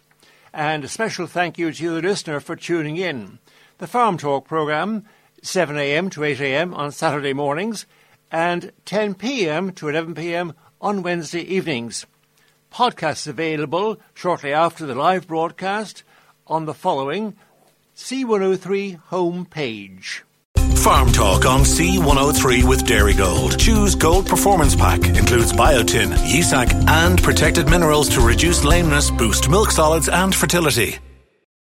And 0.52 0.82
a 0.82 0.88
special 0.88 1.28
thank 1.28 1.58
you 1.58 1.70
to 1.70 1.94
the 1.94 2.02
listener, 2.02 2.40
for 2.40 2.56
tuning 2.56 2.96
in. 2.96 3.38
The 3.78 3.86
Farm 3.86 4.18
Talk 4.18 4.48
programme, 4.48 5.04
7am 5.42 6.10
to 6.10 6.22
8am 6.22 6.76
on 6.76 6.90
Saturday 6.90 7.34
mornings, 7.34 7.86
and 8.32 8.72
10pm 8.84 9.76
to 9.76 9.86
11pm 9.86 10.54
on 10.80 11.04
Wednesday 11.04 11.42
evenings. 11.42 12.04
Podcasts 12.72 13.28
available 13.28 14.00
shortly 14.12 14.52
after 14.52 14.86
the 14.86 14.96
live 14.96 15.28
broadcast 15.28 16.02
on 16.48 16.64
the 16.64 16.74
following 16.74 17.36
C103 17.94 18.96
home 18.96 19.46
page. 19.46 20.24
Farm 20.84 21.10
Talk 21.12 21.46
on 21.46 21.60
C103 21.60 22.62
with 22.62 22.84
Dairygold. 22.84 23.58
Choose 23.58 23.94
Gold 23.94 24.26
Performance 24.26 24.76
Pack. 24.76 25.06
Includes 25.06 25.50
biotin, 25.50 26.10
Yea-Sacc, 26.30 26.74
and 26.86 27.22
protected 27.22 27.70
minerals 27.70 28.10
to 28.10 28.20
reduce 28.20 28.64
lameness, 28.64 29.10
boost 29.10 29.48
milk 29.48 29.70
solids 29.70 30.10
and 30.10 30.34
fertility. 30.34 30.98